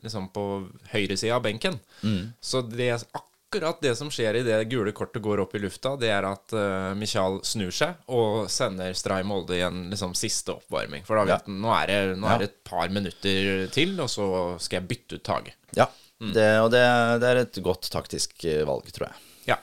liksom 0.04 0.30
på 0.34 0.46
høyresida 0.92 1.36
av 1.38 1.44
benken. 1.46 1.78
Mm. 2.02 2.32
Så 2.40 2.64
det 2.66 2.94
akkurat 2.94 3.28
akkurat 3.52 3.80
det 3.80 3.96
som 3.96 4.10
skjer 4.10 4.34
i 4.34 4.42
det 4.42 4.64
gule 4.64 4.92
kortet 4.96 5.22
går 5.22 5.42
opp 5.42 5.54
i 5.54 5.60
lufta, 5.60 5.92
det 6.00 6.08
er 6.08 6.24
at 6.24 6.54
uh, 6.56 6.94
Michael 6.96 7.42
snur 7.44 7.72
seg 7.74 7.98
og 8.08 8.48
sender 8.50 8.94
Stray 8.96 9.26
Molde 9.28 9.58
i 9.58 9.64
en 9.66 9.90
liksom, 9.92 10.14
siste 10.16 10.54
oppvarming. 10.54 11.04
For 11.04 11.20
da 11.20 11.26
vet 11.28 11.50
ja. 11.50 11.56
nå, 11.60 11.72
er 11.76 11.90
det, 11.90 11.98
nå 12.16 12.30
er 12.32 12.40
det 12.40 12.48
et 12.48 12.62
par 12.64 12.88
minutter 12.88 13.66
til, 13.74 13.92
og 14.00 14.08
så 14.08 14.28
skal 14.56 14.80
jeg 14.80 14.88
bytte 14.94 15.18
ut 15.18 15.26
Tage. 15.28 15.52
Ja, 15.76 15.86
mm. 16.22 16.32
det, 16.32 16.48
og 16.62 16.70
det, 16.72 16.82
det, 17.20 17.28
er 17.28 17.42
et 17.42 17.60
godt 17.66 17.90
taktisk 17.92 18.46
eh, 18.48 18.62
valg, 18.68 18.88
tror 18.96 19.10
jeg. 19.10 19.20
Ja. 19.52 19.58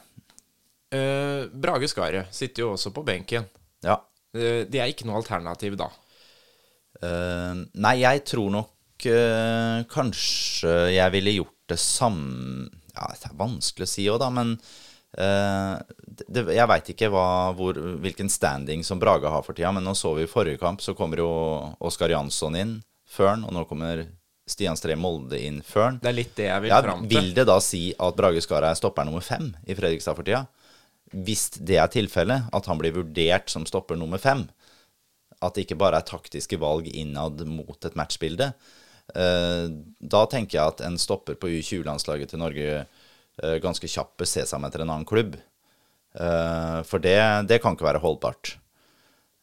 Uh, 0.94 1.50
Brage 1.50 1.90
Skaret 1.90 2.30
sitter 2.36 2.68
jo 2.68 2.76
også 2.76 2.94
på 2.94 3.06
benken. 3.10 3.50
Ja. 3.86 3.98
Uh, 4.36 4.66
det 4.70 4.82
er 4.82 4.92
ikke 4.92 5.08
noe 5.10 5.22
alternativ 5.22 5.80
da? 5.80 5.92
nei, 7.00 7.94
jeg 8.02 8.24
tror 8.28 8.50
nok 8.52 9.06
kanskje 9.88 10.72
jeg 10.92 11.14
ville 11.14 11.36
gjort 11.38 11.60
det 11.72 11.78
samme 11.80 12.68
ja, 12.96 13.08
Det 13.14 13.30
er 13.30 13.40
vanskelig 13.40 13.88
å 13.88 13.92
si 13.92 14.06
òg, 14.12 14.20
da, 14.22 14.30
men 14.34 14.54
uh, 14.58 15.76
det, 16.28 16.46
jeg 16.56 16.70
veit 16.74 16.94
ikke 16.94 17.12
hva, 17.14 17.26
hvor, 17.58 17.80
hvilken 18.04 18.32
standing 18.32 18.84
som 18.84 19.00
Brage 19.02 19.32
har 19.32 19.46
for 19.46 19.58
tida, 19.58 19.72
men 19.76 19.86
nå 19.86 19.96
så 19.98 20.14
vi 20.18 20.26
i 20.26 20.32
forrige 20.32 20.62
kamp, 20.62 20.84
så 20.84 20.96
kommer 20.98 21.22
jo 21.24 21.32
Oskar 21.86 22.12
Jansson 22.14 22.58
inn 22.60 22.80
før 23.10 23.36
han, 23.36 23.46
og 23.48 23.56
nå 23.56 23.66
kommer 23.70 24.04
Stian 24.50 24.78
Stree 24.78 24.98
Molde 24.98 25.38
inn 25.46 25.62
før 25.66 25.86
han. 25.86 26.00
Det 26.02 26.10
er 26.10 26.18
litt 26.18 26.36
det 26.38 26.48
jeg 26.50 26.66
vil 26.66 26.74
ja, 26.74 26.82
fram 26.84 27.04
til. 27.06 27.12
Vil 27.14 27.34
det 27.38 27.46
da 27.50 27.60
si 27.62 27.84
at 27.94 28.18
Brage 28.18 28.42
Skara 28.44 28.74
er 28.74 28.80
stopper 28.80 29.06
nummer 29.06 29.24
fem 29.26 29.52
i 29.70 29.78
Fredrikstad 29.78 30.18
for 30.18 30.26
tida? 30.26 30.48
Hvis 31.12 31.50
det 31.58 31.80
er 31.82 31.90
tilfellet, 31.92 32.50
at 32.54 32.70
han 32.70 32.80
blir 32.82 32.96
vurdert 32.96 33.50
som 33.50 33.66
stopper 33.66 33.98
nummer 34.00 34.22
fem, 34.22 34.46
at 35.40 35.56
det 35.56 35.66
ikke 35.66 35.80
bare 35.80 36.02
er 36.02 36.08
taktiske 36.08 36.60
valg 36.60 36.90
innad 36.92 37.42
mot 37.48 37.88
et 37.88 37.98
matchbilde, 37.98 38.52
Eh, 39.16 39.66
da 40.00 40.24
tenker 40.30 40.60
jeg 40.60 40.74
at 40.76 40.82
en 40.86 40.98
stopper 41.02 41.38
på 41.40 41.50
U20-landslaget 41.50 42.34
til 42.34 42.42
Norge 42.42 42.72
eh, 42.80 43.58
ganske 43.64 43.90
kjapt 43.90 44.20
bør 44.20 44.30
se 44.30 44.46
seg 44.46 44.58
om 44.60 44.68
etter 44.68 44.86
en 44.86 44.94
annen 44.94 45.10
klubb. 45.10 45.38
Eh, 46.14 46.80
for 46.88 47.02
det, 47.04 47.20
det 47.50 47.62
kan 47.64 47.78
ikke 47.78 47.90
være 47.90 48.04
holdbart. 48.04 48.58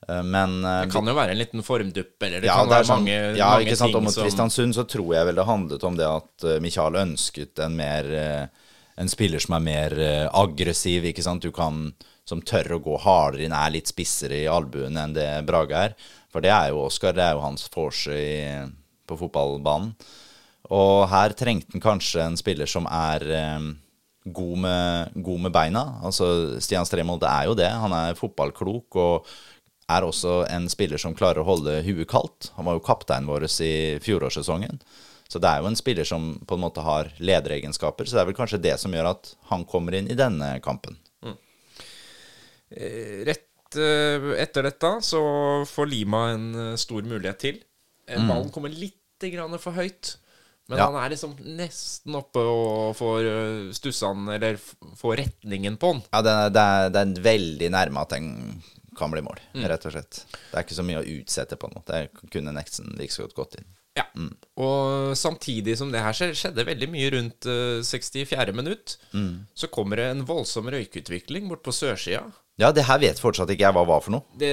Men 0.06 0.60
Det 0.62 0.92
kan 0.92 1.08
jo 1.08 1.14
være 1.16 1.32
en 1.32 1.38
liten 1.40 1.64
formdupp, 1.66 2.20
eller 2.22 2.42
det 2.44 2.46
ja, 2.46 2.60
kan 2.60 2.68
det 2.68 2.74
være 2.76 2.86
sånn, 2.86 3.00
mange, 3.00 3.14
ja, 3.34 3.46
mange 3.48 3.64
ikke 3.64 3.78
sant, 3.80 3.90
ting 3.90 3.96
og 3.98 4.04
mot 4.04 4.18
Kristiansund 4.20 4.76
så 4.76 4.84
tror 4.86 5.08
jeg 5.16 5.26
vel 5.26 5.40
det 5.40 5.46
handlet 5.48 5.86
om 5.88 5.96
det 5.98 6.06
at 6.06 6.44
Michael 6.62 6.98
ønsket 7.00 7.62
en 7.64 7.74
mer 7.74 8.10
En 8.96 9.10
spiller 9.12 9.42
som 9.42 9.58
er 9.58 9.64
mer 9.64 9.96
aggressiv, 10.32 11.04
ikke 11.04 11.24
sant. 11.24 11.44
Du 11.44 11.52
kan 11.52 11.92
Som 12.26 12.40
tør 12.42 12.72
å 12.74 12.82
gå 12.82 12.96
hardere 12.98 13.44
inn, 13.46 13.52
er 13.54 13.70
litt 13.70 13.86
spissere 13.86 14.40
i 14.40 14.48
albuen 14.50 14.96
enn 14.98 15.12
det 15.14 15.28
Brage 15.46 15.78
er. 15.78 15.92
For 16.32 16.42
det 16.42 16.50
er 16.50 16.72
jo 16.72 16.80
Oskar, 16.88 17.14
det 17.14 17.22
er 17.22 17.36
jo 17.36 17.44
hans 17.44 17.68
force 17.70 18.10
i 18.10 18.40
på 19.06 19.18
fotballbanen. 19.20 19.92
Og 20.74 21.06
her 21.10 21.34
trengte 21.38 21.76
han 21.76 21.84
kanskje 21.84 22.24
en 22.24 22.38
spiller 22.38 22.66
som 22.66 22.88
er 22.90 23.22
eh, 23.30 23.68
god, 24.26 24.56
med, 24.64 25.12
god, 25.14 25.42
med, 25.44 25.52
beina. 25.54 25.84
Altså 26.02 26.58
Stian 26.62 26.86
Stremold 26.88 27.22
er 27.26 27.46
jo 27.50 27.54
det. 27.58 27.70
Han 27.70 27.94
er 27.94 28.18
fotballklok 28.18 28.98
og 28.98 29.30
er 29.86 30.02
også 30.02 30.40
en 30.50 30.66
spiller 30.70 30.98
som 30.98 31.14
klarer 31.14 31.44
å 31.44 31.46
holde 31.46 31.78
huet 31.86 32.08
kaldt. 32.10 32.50
Han 32.56 32.66
var 32.66 32.78
jo 32.78 32.86
kapteinen 32.86 33.30
vår 33.30 33.46
i 33.62 33.74
fjorårssesongen. 34.02 34.82
Så 35.28 35.40
det 35.42 35.50
er 35.50 35.62
jo 35.62 35.70
en 35.70 35.78
spiller 35.78 36.06
som 36.06 36.28
på 36.46 36.56
en 36.56 36.62
måte 36.62 36.84
har 36.86 37.10
lederegenskaper. 37.18 38.06
Så 38.06 38.16
det 38.16 38.22
er 38.22 38.28
vel 38.30 38.38
kanskje 38.38 38.62
det 38.62 38.76
som 38.82 38.94
gjør 38.94 39.10
at 39.14 39.32
han 39.50 39.66
kommer 39.68 39.96
inn 39.98 40.10
i 40.10 40.18
denne 40.18 40.56
kampen. 40.64 40.98
Mm. 41.24 41.38
Rett 43.26 43.80
eh, 43.80 44.28
etter 44.42 44.68
dette 44.68 44.92
så 45.06 45.22
får 45.66 45.90
Lima 45.90 46.28
en 46.34 46.46
eh, 46.54 46.76
stor 46.80 47.02
mulighet 47.02 47.42
til. 47.42 47.58
Mm. 48.06 48.28
Ballen 48.28 48.54
kommer 48.54 48.70
litt 48.72 49.02
for 49.62 49.72
høyt. 49.72 50.18
Men 50.68 50.80
ja. 50.80 50.88
han 50.90 50.96
er 50.98 51.12
liksom 51.12 51.36
nesten 51.56 52.16
oppe 52.18 52.42
og 52.42 52.96
får 52.98 53.28
stussa 53.76 54.10
den, 54.10 54.26
eller 54.34 54.58
får 54.98 55.20
retningen 55.22 55.78
på 55.78 55.92
den. 55.94 56.02
Ja, 56.10 56.22
det 56.26 56.32
er, 56.34 56.50
det, 56.50 56.64
er, 56.64 56.90
det 56.90 57.02
er, 57.02 57.22
veldig 57.22 57.70
nærme 57.70 58.02
at 58.02 58.14
den 58.16 58.32
kan 58.98 59.12
bli 59.12 59.22
mål, 59.22 59.38
mm. 59.54 59.64
rett 59.70 59.86
og 59.86 59.94
slett. 59.94 60.20
Det 60.26 60.56
er 60.56 60.66
ikke 60.66 60.78
så 60.78 60.84
mye 60.86 61.02
å 61.02 61.08
utsette 61.16 61.58
på 61.60 61.70
nå. 61.70 61.82
Det 61.86 62.00
kunne 62.34 62.54
nesten 62.56 62.96
like 62.98 63.14
så 63.14 63.28
godt 63.28 63.38
gått 63.38 63.58
inn. 63.60 63.68
Ja, 63.96 64.04
mm. 64.12 64.32
og 64.60 65.16
samtidig 65.16 65.78
som 65.80 65.92
det 65.92 66.02
her 66.04 66.16
skjedde 66.36 66.66
veldig 66.68 66.88
mye 66.92 67.10
rundt 67.14 67.48
uh, 67.48 67.80
64. 67.84 68.52
minutt, 68.52 68.98
mm. 69.16 69.46
så 69.56 69.70
kommer 69.72 70.02
det 70.02 70.10
en 70.12 70.24
voldsom 70.28 70.68
røykutvikling 70.72 71.48
bort 71.48 71.64
på 71.64 71.72
sørsida. 71.72 72.26
Ja, 72.60 72.72
det 72.72 72.86
her 72.88 73.00
vet 73.00 73.20
fortsatt 73.20 73.50
ikke 73.52 73.66
jeg 73.66 73.76
hva 73.76 73.84
var 73.88 74.04
for 74.04 74.16
noe. 74.16 74.36
Det, 74.36 74.52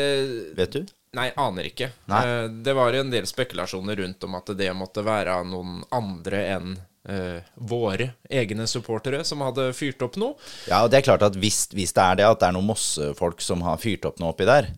vet 0.55 0.75
du? 0.75 0.87
Nei, 1.13 1.29
aner 1.37 1.67
ikke. 1.69 1.91
Uh, 2.09 2.47
det 2.63 2.73
var 2.75 2.95
en 2.97 3.11
del 3.13 3.27
spekulasjoner 3.29 3.99
rundt 4.01 4.23
om 4.25 4.39
at 4.39 4.55
det 4.57 4.71
måtte 4.75 5.03
være 5.05 5.37
noen 5.45 5.83
andre 5.93 6.41
enn 6.55 6.73
uh, 7.09 7.39
våre 7.55 8.13
egne 8.31 8.67
supportere 8.69 9.21
som 9.27 9.43
hadde 9.45 9.69
fyrt 9.77 10.01
opp 10.07 10.17
noe. 10.19 10.37
Ja, 10.71 10.81
og 10.83 10.91
det 10.91 11.01
er 11.01 11.09
klart 11.11 11.27
at 11.27 11.37
hvis, 11.39 11.67
hvis 11.75 11.93
det 11.95 12.07
er 12.07 12.21
det 12.21 12.29
at 12.31 12.41
det 12.41 12.49
er 12.49 12.57
noen 12.57 12.71
Mosse-folk 12.71 13.43
som 13.43 13.63
har 13.67 13.81
fyrt 13.81 14.07
opp 14.09 14.23
noe 14.23 14.33
oppi 14.33 14.47
der, 14.49 14.71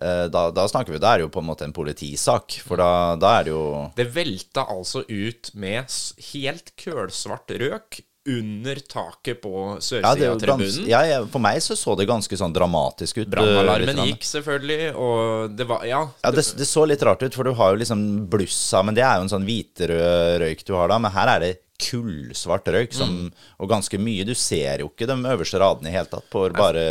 da, 0.00 0.48
da, 0.54 0.66
snakker 0.70 0.94
vi, 0.94 1.00
da 1.02 1.12
er 1.12 1.20
det 1.20 1.28
jo 1.28 1.32
på 1.34 1.42
en 1.42 1.48
måte 1.48 1.66
en 1.66 1.74
politisak. 1.76 2.58
For 2.64 2.80
da, 2.80 2.90
da 3.20 3.38
er 3.38 3.48
det 3.48 3.54
jo 3.54 3.64
Det 3.98 4.08
velta 4.14 4.68
altså 4.70 5.04
ut 5.08 5.50
med 5.58 5.98
helt 6.32 6.74
kølsvart 6.78 7.56
røk 7.58 8.02
under 8.28 8.74
taket 8.74 9.40
på 9.40 9.78
sørsida-tribunen. 9.80 10.88
Ja, 10.88 11.00
ja, 11.06 11.20
for 11.30 11.42
meg 11.42 11.60
så 11.64 11.76
så 11.78 11.94
det 11.98 12.08
ganske 12.08 12.36
sånn 12.36 12.52
dramatisk 12.52 13.22
ut. 13.22 13.30
Brannalarmen 13.32 14.02
gikk 14.10 14.26
selvfølgelig, 14.28 14.90
og 15.00 15.54
det 15.56 15.68
var 15.68 15.86
Ja. 15.88 16.02
ja 16.22 16.32
det, 16.34 16.44
det, 16.58 16.66
så 16.68 16.84
litt 16.88 17.02
rart 17.06 17.22
ut, 17.22 17.34
for 17.34 17.48
du 17.48 17.54
har 17.56 17.72
jo 17.72 17.80
liksom 17.80 18.02
blussa, 18.30 18.82
men 18.84 18.98
det 18.98 19.06
er 19.06 19.16
jo 19.16 19.26
en 19.26 19.32
sånn 19.32 19.48
hviterød 19.48 20.42
røyk 20.44 20.66
du 20.68 20.74
har 20.76 20.92
da. 20.92 21.00
Men 21.00 21.14
her 21.14 21.32
er 21.36 21.46
det 21.46 21.54
kullsvart 21.78 22.68
røyk, 22.74 22.92
som, 22.92 23.08
mm. 23.08 23.48
og 23.62 23.70
ganske 23.70 24.00
mye. 24.02 24.26
Du 24.28 24.34
ser 24.36 24.84
jo 24.84 24.92
ikke 24.92 25.08
de 25.08 25.18
øverste 25.32 25.62
radene 25.62 25.90
i 25.90 25.96
hele 25.96 26.10
tatt 26.10 26.28
på 26.28 26.48
bare 26.58 26.86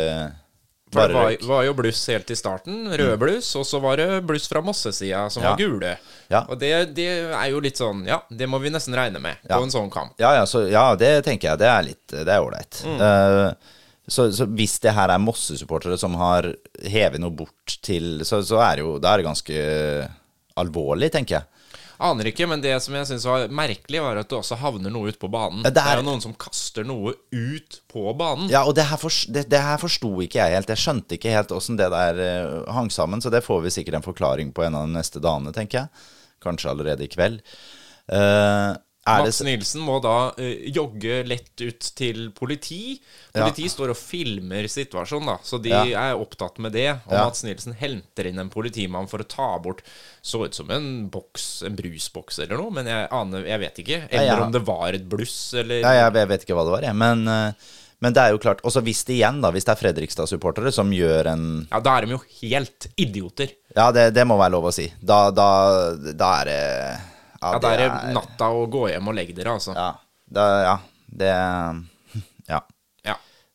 for 0.92 1.08
det 1.08 1.14
var, 1.14 1.46
var, 1.48 1.64
jo 1.66 1.74
bluss 1.76 2.00
helt 2.08 2.30
i 2.30 2.36
starten. 2.36 2.86
Røde 2.88 3.16
mm. 3.16 3.20
bluss. 3.20 3.50
Og 3.60 3.66
så 3.66 3.80
var 3.82 4.00
det 4.00 4.06
bluss 4.28 4.48
fra 4.48 4.62
Mosse-sida, 4.64 5.26
som 5.30 5.44
ja. 5.44 5.52
var 5.52 5.60
gule. 5.60 5.94
Ja. 6.32 6.44
Og 6.48 6.58
det, 6.60 6.72
det, 6.96 7.08
er 7.28 7.48
jo 7.52 7.60
litt 7.64 7.80
sånn 7.80 8.02
Ja, 8.08 8.20
det 8.28 8.48
må 8.50 8.60
vi 8.60 8.72
nesten 8.72 8.96
regne 8.96 9.20
med 9.22 9.36
ja. 9.42 9.56
på 9.56 9.66
en 9.66 9.74
sånn 9.74 9.90
kamp. 9.92 10.14
Ja, 10.20 10.32
så, 10.48 10.64
ja, 10.70 10.90
det 10.98 11.12
tenker 11.28 11.52
jeg. 11.52 11.60
Det 11.60 11.68
er 11.72 11.84
litt 11.90 12.14
Det 12.14 12.24
er 12.28 12.44
ålreit. 12.44 12.80
Mm. 12.88 13.02
Uh, 13.02 13.74
så, 14.08 14.30
så, 14.32 14.48
hvis 14.56 14.78
det 14.84 14.96
her 14.96 15.12
er 15.12 15.20
Mosse-supportere 15.20 15.98
som 16.00 16.16
har 16.20 16.48
hevet 16.88 17.20
noe 17.20 17.34
bort 17.36 17.78
til 17.84 18.22
Så, 18.24 18.40
så 18.46 18.62
er 18.64 18.78
det 18.78 18.86
jo 18.86 18.94
Da 18.96 19.12
er 19.12 19.20
det 19.20 19.28
ganske 19.28 19.64
alvorlig, 20.58 21.12
tenker 21.14 21.38
jeg. 21.38 21.57
Aner 21.98 22.28
ikke, 22.30 22.46
men 22.46 22.60
det 22.62 22.76
som 22.84 22.94
jeg 22.94 23.08
syns 23.08 23.24
var 23.26 23.48
merkelig, 23.50 23.98
var 24.04 24.20
at 24.20 24.28
det 24.30 24.38
også 24.38 24.58
havner 24.60 24.92
noe 24.94 25.10
ut 25.10 25.18
på 25.18 25.30
banen. 25.32 25.64
Det 25.64 25.72
er, 25.72 25.74
det 25.74 25.84
er 25.84 26.00
jo 26.00 26.06
noen 26.06 26.22
som 26.22 26.36
kaster 26.38 26.86
noe 26.86 27.16
ut 27.34 27.80
på 27.90 28.04
banen. 28.18 28.46
Ja, 28.52 28.62
og 28.68 28.76
det 28.78 28.86
her, 28.86 29.00
for, 29.00 29.14
det, 29.34 29.48
det 29.50 29.62
her 29.64 29.80
forsto 29.82 30.12
ikke 30.22 30.38
jeg 30.38 30.54
helt. 30.54 30.70
Jeg 30.70 30.82
skjønte 30.84 31.18
ikke 31.18 31.34
helt 31.34 31.54
åssen 31.54 31.80
det 31.80 31.90
der 31.94 32.22
uh, 32.22 32.70
hang 32.76 32.92
sammen, 32.94 33.24
så 33.24 33.32
det 33.34 33.42
får 33.46 33.64
vi 33.66 33.74
sikkert 33.74 33.98
en 33.98 34.06
forklaring 34.06 34.54
på 34.54 34.62
en 34.66 34.78
av 34.78 34.86
de 34.86 34.94
neste 34.94 35.22
dagene, 35.22 35.54
tenker 35.56 35.82
jeg. 35.82 36.06
Kanskje 36.44 36.70
allerede 36.70 37.02
i 37.02 37.10
kveld. 37.10 37.42
Uh, 38.06 38.78
Mats 39.08 39.40
Nilsen 39.46 39.82
må 39.84 39.98
da 40.04 40.16
uh, 40.36 40.44
jogge 40.68 41.22
lett 41.26 41.64
ut 41.64 41.88
til 41.98 42.28
politi. 42.36 42.98
Politi 43.34 43.66
ja. 43.66 43.72
står 43.72 43.92
og 43.94 43.98
filmer 43.98 44.68
situasjonen, 44.70 45.32
da, 45.32 45.36
så 45.44 45.60
de 45.62 45.72
ja. 45.72 45.82
er 46.10 46.20
opptatt 46.20 46.60
med 46.62 46.74
det. 46.76 46.88
Og 47.08 47.16
ja. 47.16 47.24
Mats 47.24 47.44
Nilsen 47.46 47.76
henter 47.78 48.28
inn 48.30 48.40
en 48.42 48.52
politimann 48.52 49.08
for 49.10 49.24
å 49.24 49.28
ta 49.28 49.50
bort 49.62 49.82
Så 50.22 50.44
ut 50.44 50.54
som 50.56 50.70
en 50.74 51.08
boks, 51.12 51.48
en 51.66 51.76
brusboks 51.78 52.40
eller 52.44 52.60
noe, 52.60 52.74
men 52.74 52.88
jeg 52.90 53.10
aner 53.14 53.48
Jeg 53.48 53.62
vet 53.64 53.82
ikke. 53.84 54.00
Eller 54.10 54.46
om 54.46 54.54
det 54.54 54.64
var 54.66 54.96
et 54.96 55.04
bluss, 55.08 55.36
eller 55.58 55.82
Ja, 55.84 56.10
jeg 56.10 56.32
vet 56.32 56.46
ikke 56.46 56.56
hva 56.58 56.66
det 56.68 56.74
var, 56.78 56.88
jeg. 56.88 56.98
Men, 56.98 57.26
uh, 57.28 57.76
Men 57.98 58.14
det 58.14 58.22
er 58.22 58.34
jo 58.34 58.42
klart 58.42 58.60
også 58.66 58.82
hvis 58.86 59.04
det 59.08 59.16
igjen, 59.18 59.40
da, 59.42 59.50
hvis 59.54 59.66
det 59.66 59.74
er 59.74 59.80
Fredrikstad-supportere 59.80 60.70
som 60.74 60.92
gjør 60.94 61.32
en 61.32 61.46
Ja, 61.66 61.82
da 61.82 61.96
er 61.96 62.06
de 62.06 62.16
jo 62.18 62.24
helt 62.40 62.90
idioter. 62.96 63.54
Ja, 63.74 63.90
det, 63.94 64.10
det 64.16 64.26
må 64.26 64.38
være 64.38 64.54
lov 64.56 64.70
å 64.70 64.74
si. 64.74 64.86
Da, 65.00 65.28
da, 65.34 65.48
da 66.14 66.34
er 66.40 66.50
det 66.50 66.60
Ja, 67.38 67.58
det, 67.62 67.70
er 67.78 68.12
natta 68.16 68.50
å 68.50 68.66
gå 68.70 68.88
hjem 68.90 69.10
og 69.10 69.14
legge 69.14 69.36
dere, 69.36 69.54
altså. 69.58 69.74
Ja. 69.76 69.92
Det, 70.28 70.48
ja. 70.66 70.76
Det 71.06 71.32
Ja. 72.52 72.62
Ja. 73.06 73.14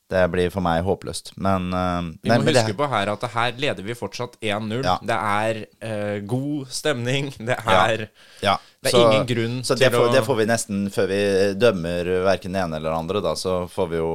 Det 0.09 0.21
blir 0.31 0.51
for 0.53 0.63
meg 0.65 0.83
håpløst. 0.85 1.33
Men 1.41 1.67
uh, 1.73 2.05
Vi 2.21 2.31
må 2.31 2.39
huske 2.45 2.75
på 2.77 2.87
her 2.91 3.11
at 3.13 3.25
her 3.33 3.57
leder 3.59 3.85
vi 3.85 3.95
fortsatt 3.97 4.37
1-0. 4.39 4.83
Ja. 4.85 4.95
Det 5.01 5.17
er 5.17 5.59
uh, 5.83 6.17
god 6.29 6.71
stemning. 6.73 7.31
Det 7.49 7.57
er, 7.57 8.07
ja. 8.43 8.55
det 8.83 8.93
er 8.93 8.99
ingen 9.01 9.27
grunn 9.27 9.59
så 9.65 9.75
det 9.75 9.89
til 9.89 9.97
får, 9.97 10.07
å 10.07 10.13
det 10.13 10.23
får 10.25 10.39
vi 10.39 10.47
nesten 10.49 10.87
Før 10.93 11.09
vi 11.11 11.19
dømmer 11.59 12.09
verken 12.27 12.55
det 12.55 12.63
ene 12.63 12.79
eller 12.79 12.91
det 12.91 12.97
andre, 12.97 13.21
da, 13.25 13.35
så 13.39 13.63
får 13.71 13.89
vi 13.91 13.99
jo 13.99 14.13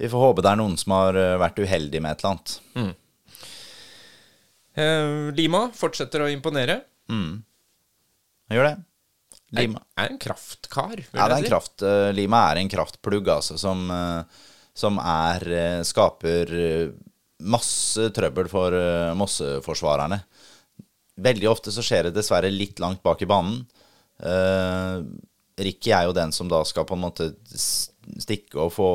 Vi 0.00 0.10
får 0.12 0.24
håpe 0.26 0.44
det 0.44 0.52
er 0.52 0.60
noen 0.60 0.76
som 0.80 0.94
har 0.96 1.18
eh, 1.18 1.36
vært 1.40 1.60
uheldig 1.60 2.00
med 2.04 2.14
et 2.14 2.24
eller 2.24 2.34
annet. 2.34 2.54
eh, 4.80 5.34
Lima 5.36 5.66
fortsetter 5.76 6.24
å 6.24 6.30
imponere. 6.32 6.80
Gjør 8.50 8.66
det. 8.66 8.76
Er, 9.50 9.64
Lima. 9.64 9.80
er 9.98 10.12
en 10.12 10.18
kraftkar, 10.22 11.00
Ja, 11.10 11.26
det 11.26 11.34
er 11.34 11.40
en 11.40 11.50
kraft, 11.50 11.82
uh, 11.82 12.10
Lima 12.14 12.44
er 12.52 12.60
en 12.60 12.70
kraftplugg, 12.70 13.26
altså, 13.32 13.56
som, 13.58 13.82
uh, 13.90 14.44
som 14.78 14.98
er 15.02 15.46
uh, 15.50 15.86
Skaper 15.86 16.52
masse 17.40 18.10
trøbbel 18.14 18.50
for 18.52 18.74
uh, 18.76 19.16
Mosse-forsvarerne. 19.18 20.20
Veldig 21.20 21.50
ofte 21.50 21.72
så 21.74 21.84
skjer 21.84 22.08
det 22.08 22.16
dessverre 22.18 22.52
litt 22.52 22.80
langt 22.82 23.02
bak 23.06 23.22
i 23.24 23.28
banen. 23.30 23.64
Uh, 24.22 25.02
Ricky 25.60 25.92
er 25.92 26.06
jo 26.08 26.16
den 26.16 26.32
som 26.32 26.48
da 26.48 26.62
skal 26.68 26.86
på 26.88 26.96
en 26.96 27.04
måte 27.04 27.30
stikke 27.50 28.60
og 28.60 28.72
få 28.76 28.90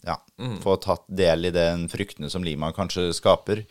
Ja, 0.00 0.16
få 0.64 0.78
tatt 0.80 1.04
del 1.12 1.50
i 1.50 1.52
den 1.52 1.84
fryktene 1.92 2.30
som 2.32 2.44
Lima 2.46 2.72
kanskje 2.72 3.10
skaper. 3.12 3.66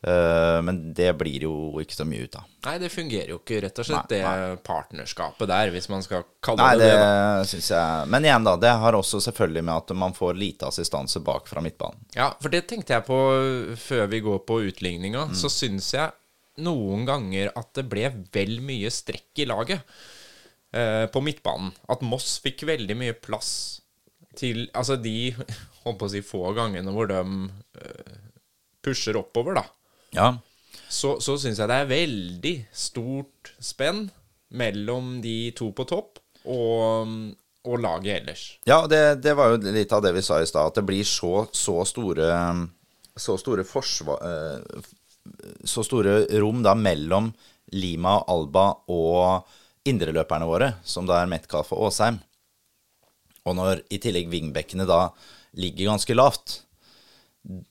Eh, 0.00 0.58
men 0.64 0.78
det 0.96 1.10
blir 1.20 1.44
jo 1.44 1.54
ikke 1.82 1.98
så 1.98 2.06
mye 2.08 2.24
ut 2.24 2.36
av. 2.40 2.44
Nei, 2.64 2.76
det 2.80 2.88
fungerer 2.92 3.34
jo 3.34 3.40
ikke, 3.42 3.58
rett 3.66 3.80
og 3.82 3.88
slett, 3.88 4.12
Nei, 4.14 4.20
det 4.22 4.60
partnerskapet 4.64 5.50
der, 5.50 5.72
hvis 5.74 5.90
man 5.92 6.04
skal 6.04 6.24
kalle 6.44 6.64
Nei, 6.64 6.78
det 6.80 6.86
det 6.88 7.00
det. 7.02 7.48
syns 7.50 7.68
jeg 7.74 8.06
Men 8.12 8.28
igjen, 8.28 8.46
da. 8.48 8.54
Det 8.60 8.72
har 8.84 8.96
også 8.96 9.20
selvfølgelig 9.26 9.64
med 9.68 9.74
at 9.74 9.92
man 10.00 10.16
får 10.16 10.38
lite 10.40 10.70
assistanse 10.70 11.20
bak 11.24 11.50
fra 11.50 11.60
midtbanen. 11.64 12.00
Ja, 12.16 12.30
for 12.40 12.52
det 12.52 12.64
tenkte 12.70 12.96
jeg 12.96 13.04
på 13.08 13.18
før 13.80 14.08
vi 14.12 14.22
går 14.24 14.40
på 14.48 14.62
utligninga. 14.70 15.26
Mm. 15.32 15.36
Så 15.36 15.52
syns 15.52 15.92
jeg 15.96 16.16
noen 16.64 17.04
ganger 17.08 17.52
at 17.56 17.74
det 17.76 17.84
ble 17.92 18.08
vel 18.32 18.56
mye 18.64 18.88
strekk 18.92 19.44
i 19.44 19.48
laget 19.48 19.84
eh, 20.72 21.04
på 21.12 21.22
midtbanen. 21.24 21.74
At 21.92 22.04
Moss 22.06 22.38
fikk 22.40 22.64
veldig 22.68 22.96
mye 22.96 23.16
plass 23.20 23.52
til 24.38 24.68
Altså 24.78 24.94
de 24.94 25.32
holdt 25.82 25.98
på 26.00 26.06
å 26.06 26.12
si 26.12 26.20
få 26.24 26.52
gangene 26.56 26.92
hvor 26.94 27.08
de 27.10 27.20
eh, 27.20 28.16
pusher 28.80 29.18
oppover, 29.20 29.60
da. 29.60 29.66
Ja. 30.16 30.32
Så, 30.90 31.18
så 31.22 31.36
syns 31.38 31.60
jeg 31.60 31.70
det 31.70 31.76
er 31.82 31.90
veldig 31.90 32.54
stort 32.74 33.52
spenn 33.62 34.08
mellom 34.58 35.20
de 35.22 35.52
to 35.54 35.68
på 35.76 35.84
topp 35.86 36.18
og, 36.50 37.12
og 37.62 37.76
laget 37.78 38.22
ellers. 38.22 38.44
Ja, 38.66 38.82
det, 38.90 39.20
det 39.22 39.36
var 39.38 39.52
jo 39.52 39.60
litt 39.70 39.92
av 39.94 40.02
det 40.02 40.14
vi 40.16 40.24
sa 40.26 40.40
i 40.42 40.48
stad, 40.50 40.72
at 40.72 40.80
det 40.80 40.86
blir 40.88 41.06
så, 41.06 41.44
så 41.54 41.84
store 41.86 42.30
Så 43.20 43.36
store 43.38 43.64
forsvar... 43.68 44.18
eh, 44.24 44.82
Så 45.68 45.84
store 45.84 46.24
rom 46.40 46.62
da 46.64 46.72
mellom 46.74 47.28
Lima, 47.76 48.16
Alba 48.26 48.70
og 48.90 49.46
indreløperne 49.86 50.46
våre, 50.48 50.72
som 50.82 51.06
da 51.06 51.20
er 51.20 51.28
Metcalf 51.30 51.70
og 51.76 51.86
Åsheim. 51.90 52.16
Og 53.46 53.54
når 53.56 53.82
i 53.92 54.00
tillegg 54.02 54.30
wingbackene 54.32 54.86
da 54.88 55.12
ligger 55.60 55.92
ganske 55.92 56.16
lavt, 56.16 56.56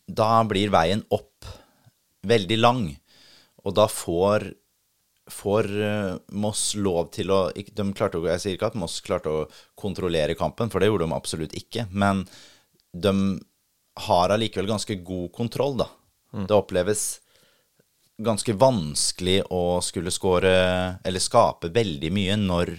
da 0.07 0.43
blir 0.47 0.71
veien 0.71 1.03
opp 1.13 1.49
veldig 2.27 2.57
lang. 2.59 2.87
Og 3.63 3.75
da 3.77 3.87
får 3.91 4.49
får 5.29 5.67
eh, 5.81 6.15
Moss 6.41 6.73
lov 6.75 7.11
til 7.13 7.31
å 7.33 7.39
de 7.53 7.85
klarte 7.93 8.21
Jeg 8.25 8.41
sier 8.41 8.57
ikke 8.57 8.71
at 8.71 8.79
Moss 8.79 8.99
klarte 9.05 9.29
å 9.29 9.45
kontrollere 9.77 10.37
kampen, 10.37 10.71
for 10.71 10.81
det 10.81 10.89
gjorde 10.89 11.05
de 11.05 11.15
absolutt 11.15 11.55
ikke. 11.57 11.85
Men 11.91 12.25
de 12.93 13.13
har 14.07 14.33
allikevel 14.33 14.69
ganske 14.69 14.99
god 15.05 15.31
kontroll, 15.35 15.77
da. 15.83 15.89
Det 16.31 16.55
oppleves 16.55 17.19
ganske 18.19 18.53
vanskelig 18.59 19.41
å 19.55 19.79
skulle 19.83 20.11
skåre 20.13 20.51
eller 21.07 21.23
skape 21.23 21.71
veldig 21.73 22.11
mye 22.13 22.35
når, 22.39 22.73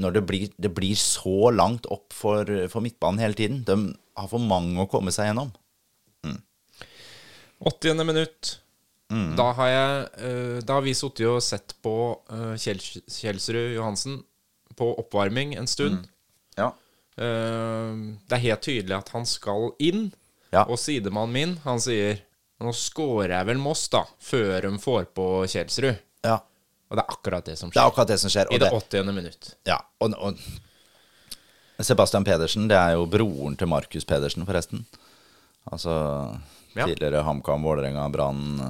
når 0.00 0.14
det, 0.16 0.22
blir, 0.26 0.52
det 0.56 0.70
blir 0.74 0.96
så 0.96 1.50
langt 1.52 1.88
opp 1.90 2.14
for, 2.16 2.48
for 2.70 2.84
midtbanen 2.84 3.20
hele 3.22 3.36
tiden. 3.38 3.64
De 3.66 3.76
har 4.16 4.30
for 4.30 4.42
mange 4.42 4.80
å 4.80 4.88
komme 4.90 5.12
seg 5.14 5.30
gjennom. 5.30 5.50
80. 7.60 8.04
minutt. 8.04 8.56
Mm. 9.10 9.34
Da 9.36 9.48
har 9.58 9.68
jeg 9.68 9.94
eh, 10.22 10.58
Da 10.62 10.76
har 10.78 10.84
vi 10.86 10.94
sittet 10.94 11.26
og 11.26 11.40
sett 11.42 11.74
på 11.82 11.94
uh, 12.30 12.54
Kjell, 12.54 12.78
Kjelsrud 13.10 13.72
Johansen 13.74 14.20
på 14.78 14.92
oppvarming 15.02 15.56
en 15.58 15.66
stund. 15.66 16.06
Ja. 16.56 16.70
Eh, 17.20 17.90
det 18.30 18.36
er 18.36 18.44
helt 18.46 18.62
tydelig 18.64 18.96
at 18.96 19.10
han 19.12 19.26
skal 19.28 19.72
inn. 19.82 20.08
Ja. 20.54 20.64
Og 20.64 20.78
sidemannen 20.80 21.34
min, 21.34 21.56
han 21.66 21.82
sier 21.82 22.22
Nå 22.60 22.74
scorer 22.76 23.32
jeg 23.32 23.46
vel 23.48 23.60
Moss, 23.62 23.86
da, 23.88 24.02
før 24.20 24.66
de 24.66 24.70
får 24.82 25.06
på 25.16 25.26
Kjelsrud. 25.48 26.00
ja. 26.26 26.40
Og 26.90 26.98
det 26.98 27.04
er 27.04 27.12
akkurat 27.14 27.46
det 27.46 27.54
som 27.54 27.70
skjer. 27.70 27.76
Det 27.76 27.80
er 27.84 27.92
akkurat 27.92 28.08
det 28.10 28.16
som 28.18 28.32
skjer. 28.32 28.48
I 28.50 28.58
det 28.58 28.66
det, 28.66 28.78
80. 28.90 29.10
minutt. 29.14 29.50
Ja, 29.68 29.76
og, 30.02 30.14
og 30.18 31.84
Sebastian 31.86 32.26
Pedersen, 32.26 32.66
det 32.68 32.74
er 32.74 32.96
jo 32.98 33.04
broren 33.06 33.54
til 33.56 33.70
Markus 33.70 34.04
Pedersen, 34.04 34.42
forresten. 34.48 34.82
Altså 35.70 35.94
Ja. 36.74 36.86
tidligere 36.86 37.22
HamKam, 37.26 37.62
Vålerenga, 37.62 38.08
Brann 38.12 38.60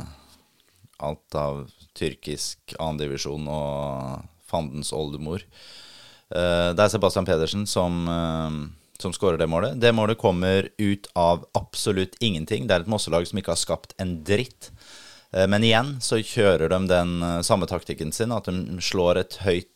Alt 1.00 1.34
av 1.34 1.62
tyrkisk 1.96 2.74
annendivisjon 2.78 3.46
og 3.48 4.26
fandens 4.50 4.92
oldemor. 4.92 5.40
Eh, 6.34 6.72
Det 6.76 6.84
er 6.84 6.88
Sebastian 6.92 7.24
Pedersen 7.24 7.66
som, 7.66 8.06
eh, 8.08 8.68
som 8.98 9.12
skårer 9.12 9.38
det 9.38 9.48
målet. 9.48 9.80
Det 9.80 9.94
målet 9.94 10.18
kommer 10.18 10.68
ut 10.78 11.08
av 11.16 11.46
absolutt 11.54 12.16
ingenting. 12.20 12.66
Det 12.66 12.74
er 12.76 12.80
et 12.80 12.86
Mosselag 12.86 13.26
som 13.26 13.38
ikke 13.38 13.54
har 13.54 13.56
skapt 13.56 13.94
en 13.98 14.22
dritt. 14.22 14.70
Eh, 15.32 15.46
Men 15.46 15.62
igjen 15.62 15.96
så 16.00 16.20
kjører 16.22 16.68
de 16.68 16.86
den 16.86 17.42
samme 17.42 17.66
taktikken 17.66 18.12
sin, 18.12 18.30
at 18.32 18.44
de 18.44 18.52
slår 18.80 19.16
et 19.20 19.36
høyt, 19.40 19.66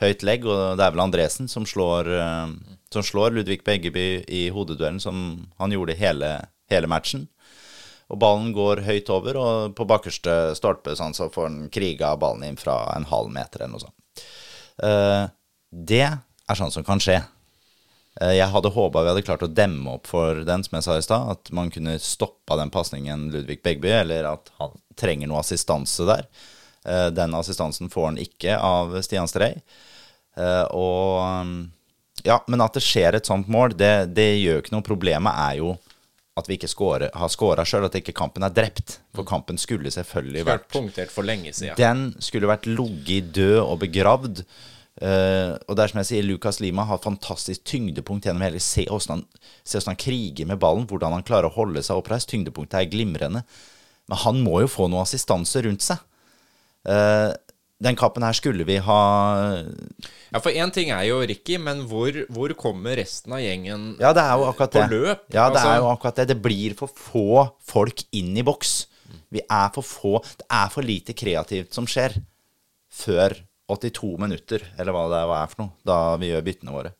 høyt 0.00 0.22
legg, 0.22 0.44
og 0.46 0.76
det 0.78 0.84
er 0.84 0.90
vel 0.92 1.00
Andresen 1.00 1.48
som 1.48 1.64
slår, 1.64 2.04
som 2.90 3.02
slår 3.02 3.34
Ludvig 3.34 3.62
Beggeby 3.64 4.24
i 4.28 4.50
hodeduellen, 4.50 5.00
som 5.00 5.46
han 5.58 5.70
gjorde 5.70 5.94
hele, 5.96 6.48
hele 6.72 6.90
matchen. 6.90 7.28
Og 8.06 8.20
ballen 8.22 8.52
går 8.54 8.84
høyt 8.86 9.08
over, 9.10 9.36
og 9.40 9.72
på 9.74 9.86
bakerste 9.90 10.54
stolpe 10.54 10.94
sånn, 10.94 11.14
så 11.16 11.26
får 11.32 11.48
han 11.48 11.62
kriga 11.74 12.12
ballen 12.20 12.44
inn 12.46 12.58
fra 12.60 12.84
en 12.94 13.06
halv 13.10 13.32
meter 13.34 13.64
eller 13.64 13.72
noe 13.72 13.82
sånt. 13.82 14.26
Uh, 14.78 15.26
det 15.70 16.04
er 16.06 16.58
sånn 16.58 16.70
som 16.70 16.86
kan 16.86 17.02
skje. 17.02 17.16
Uh, 18.20 18.30
Jeg 18.36 18.46
hadde 18.52 18.70
håpa 18.70 19.02
vi 19.02 19.10
hadde 19.10 19.24
klart 19.26 19.42
å 19.42 19.50
demme 19.50 19.96
opp 19.98 20.06
for 20.06 20.44
den, 20.46 20.62
som 20.62 20.78
jeg 20.78 20.86
sa 20.86 20.96
i 21.00 21.02
stad. 21.02 21.32
At 21.34 21.50
man 21.50 21.72
kunne 21.74 21.96
stoppa 21.98 22.60
den 22.60 22.70
pasningen 22.70 23.26
Ludvig 23.34 23.58
Begby, 23.66 23.90
eller 24.04 24.30
at 24.36 24.54
han 24.60 24.78
trenger 24.94 25.26
noe 25.26 25.42
assistanse 25.42 26.06
der. 26.06 26.28
Uh, 26.86 27.08
Den 27.10 27.34
assistansen 27.34 27.90
får 27.90 28.10
han 28.12 28.22
ikke 28.22 28.54
av 28.62 28.94
Stian 29.02 29.26
Strei. 29.26 29.56
Og 30.36 31.22
um, 31.24 31.52
Ja, 32.26 32.42
men 32.46 32.60
at 32.60 32.74
det 32.76 32.82
skjer 32.84 33.16
et 33.16 33.26
sånt 33.26 33.48
mål, 33.48 33.72
det, 33.74 34.12
det 34.14 34.36
gjør 34.36 34.58
ikke 34.60 34.74
noe. 34.74 34.84
Problemet 34.84 35.32
er 35.32 35.58
jo 35.62 35.70
at 36.36 36.48
vi 36.50 36.58
ikke 36.58 36.68
score, 36.68 37.08
har 37.16 37.30
scora 37.32 37.64
sjøl, 37.64 37.86
at 37.88 37.96
ikke 37.96 38.14
kampen 38.16 38.44
er 38.44 38.52
drept. 38.52 38.98
For 39.16 39.24
kampen 39.28 39.56
skulle 39.60 39.92
selvfølgelig 39.92 40.44
Vært 40.44 40.66
vært 40.66 40.72
punktert 40.74 41.12
for 41.14 41.24
lenge 41.24 41.54
siden. 41.56 41.76
den 41.80 42.10
skulle 42.20 42.50
vært 42.50 42.68
ligget 42.68 43.32
død 43.36 43.60
og 43.62 43.78
begravd. 43.86 44.42
Uh, 44.96 45.52
og 45.68 45.76
det 45.76 45.82
er 45.84 45.92
som 45.92 46.00
jeg 46.00 46.08
sier, 46.08 46.24
Lucas 46.24 46.58
Lima 46.64 46.86
har 46.88 47.00
fantastisk 47.04 47.64
tyngdepunkt 47.68 48.24
gjennom 48.24 48.44
hele 48.46 48.60
Se 48.64 48.86
hvordan 48.88 49.20
han, 49.20 49.82
han 49.90 49.98
kriger 50.00 50.48
med 50.48 50.60
ballen, 50.60 50.86
hvordan 50.88 51.12
han 51.12 51.24
klarer 51.24 51.50
å 51.50 51.56
holde 51.56 51.82
seg 51.84 52.00
oppreist. 52.00 52.30
Tyngdepunktet 52.32 52.78
er 52.80 52.92
glimrende. 52.92 53.42
Men 54.06 54.22
han 54.22 54.40
må 54.44 54.60
jo 54.64 54.70
få 54.70 54.88
noe 54.92 55.04
assistanse 55.04 55.64
rundt 55.66 55.84
seg. 55.84 56.04
Eh, 56.86 57.32
den 57.82 57.96
kappen 57.96 58.22
her 58.24 58.32
skulle 58.32 58.64
vi 58.64 58.78
ha 58.80 59.00
Ja, 60.32 60.40
for 60.40 60.50
én 60.50 60.70
ting 60.72 60.88
er 60.90 61.02
jo 61.08 61.18
Ricky, 61.28 61.58
men 61.60 61.82
hvor, 61.90 62.10
hvor 62.32 62.54
kommer 62.56 62.96
resten 62.96 63.32
av 63.36 63.40
gjengen 63.44 63.96
Ja, 64.00 64.12
det 64.16 64.22
er 64.24 64.36
jo 64.38 64.46
akkurat 64.48 64.72
på 64.72 64.80
det. 64.80 64.90
løp? 64.90 65.24
Ja, 65.34 65.50
det 65.50 65.58
Altså- 65.60 65.72
er 65.74 65.76
jo 65.82 65.90
akkurat 65.92 66.16
det. 66.16 66.28
Det 66.28 66.38
blir 66.42 66.74
for 66.78 66.88
få 66.88 67.50
folk 67.60 68.02
inn 68.12 68.36
i 68.36 68.42
boks. 68.46 68.86
Vi 69.30 69.40
er 69.50 69.68
for 69.74 69.82
få 69.82 70.22
Det 70.38 70.46
er 70.50 70.68
for 70.72 70.82
lite 70.82 71.12
kreativt 71.12 71.72
som 71.74 71.84
skjer 71.86 72.16
før 72.90 73.36
82 73.68 74.16
minutter, 74.18 74.62
eller 74.78 74.92
hva 74.94 75.08
det 75.10 75.20
er 75.26 75.46
for 75.52 75.62
noe, 75.64 75.72
da 75.84 76.16
vi 76.16 76.30
gjør 76.30 76.44
byttene 76.46 76.72
våre. 76.72 76.92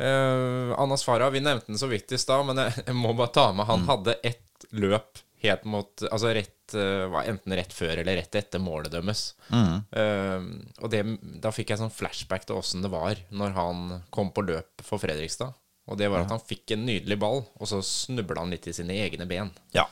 Eh, 0.00 0.80
Anas 0.80 1.04
Farah, 1.04 1.30
vi 1.30 1.40
nevnte 1.40 1.66
den 1.66 1.78
så 1.78 1.88
vidt 1.88 2.12
i 2.12 2.18
stad, 2.18 2.44
men 2.48 2.56
jeg, 2.56 2.84
jeg 2.86 2.96
må 2.96 3.12
bare 3.16 3.32
ta 3.34 3.52
med 3.52 3.66
Mm. 3.66 3.70
Han 3.70 3.86
hadde 3.86 4.14
ett 4.24 4.66
løp 4.72 5.20
helt 5.42 5.64
mot 5.64 6.02
Altså 6.12 6.34
rett 6.34 6.59
rett, 6.70 7.04
uh, 7.04 7.08
var 7.10 7.24
enten 7.24 7.54
rett 7.54 7.72
før 7.72 7.98
eller 7.98 8.16
rett 8.16 8.34
etter 8.34 8.58
målet 8.58 8.92
deres. 8.92 9.34
Mm. 9.48 9.82
Uh, 9.92 10.82
og 10.82 10.90
det, 10.90 11.04
da 11.42 11.52
fikk 11.52 11.70
jeg 11.70 11.80
sånn 11.80 11.90
flashback 11.90 12.46
til 12.46 12.56
åssen 12.56 12.82
det 12.82 12.90
var 12.90 13.18
når 13.30 13.56
han 13.56 14.02
kom 14.10 14.32
på 14.32 14.42
løp 14.42 14.82
for 14.82 14.98
Fredrikstad. 14.98 15.54
Og 15.90 15.98
det 15.98 16.08
var 16.10 16.22
at 16.22 16.30
han 16.30 16.42
fikk 16.42 16.70
en 16.76 16.84
nydelig 16.86 17.18
ball, 17.18 17.42
og 17.58 17.66
så 17.66 17.80
snubla 17.82 18.44
han 18.44 18.52
litt 18.52 18.68
i 18.70 18.74
sine 18.74 18.94
egne 18.94 19.26
ben. 19.26 19.50
Ja. 19.74 19.88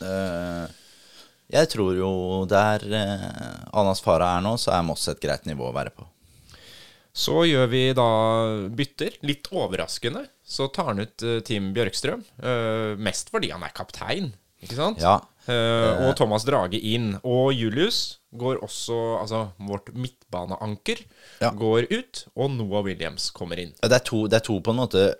Uh, 0.00 0.70
jeg 1.50 1.66
tror 1.72 1.96
jo 1.98 2.10
der 2.46 2.84
uh, 2.86 3.80
Anas 3.80 4.02
Farah 4.04 4.36
er 4.38 4.44
nå, 4.44 4.54
så 4.60 4.76
er 4.76 4.86
Moss 4.86 5.08
et 5.10 5.20
greit 5.22 5.48
nivå 5.48 5.66
å 5.70 5.74
være 5.74 5.90
på. 5.96 6.06
Så 7.10 7.42
gjør 7.48 7.66
vi 7.72 7.82
da 7.98 8.06
bytter. 8.70 9.16
Litt 9.26 9.50
overraskende 9.50 10.28
så 10.46 10.68
tar 10.70 10.92
han 10.92 11.02
ut 11.02 11.26
uh, 11.26 11.40
Team 11.42 11.72
Bjørkstrøm. 11.74 12.22
mest 13.02 13.34
fordi 13.34 13.50
han 13.50 13.66
er 13.66 13.74
kaptein, 13.74 14.30
ikke 14.62 14.78
sant? 14.78 15.02
Ja. 15.02 15.18
Og 15.48 16.14
Thomas 16.18 16.44
Drage 16.44 16.78
inn. 16.78 17.14
Og 17.24 17.52
Julius 17.56 18.18
går 18.36 18.60
også 18.62 18.96
Altså 19.20 19.38
vårt 19.66 19.88
midtbaneanker 19.94 21.00
Ja. 21.40 21.50
går 21.50 21.88
ut, 21.90 22.26
og 22.36 22.50
Noah 22.52 22.84
Williams 22.84 23.30
kommer 23.34 23.58
inn. 23.58 23.72
Det 23.82 23.90
er, 23.92 24.04
to, 24.04 24.26
det 24.28 24.36
er 24.38 24.44
to 24.46 24.60
på 24.60 24.70
en 24.70 24.76
måte 24.76 25.14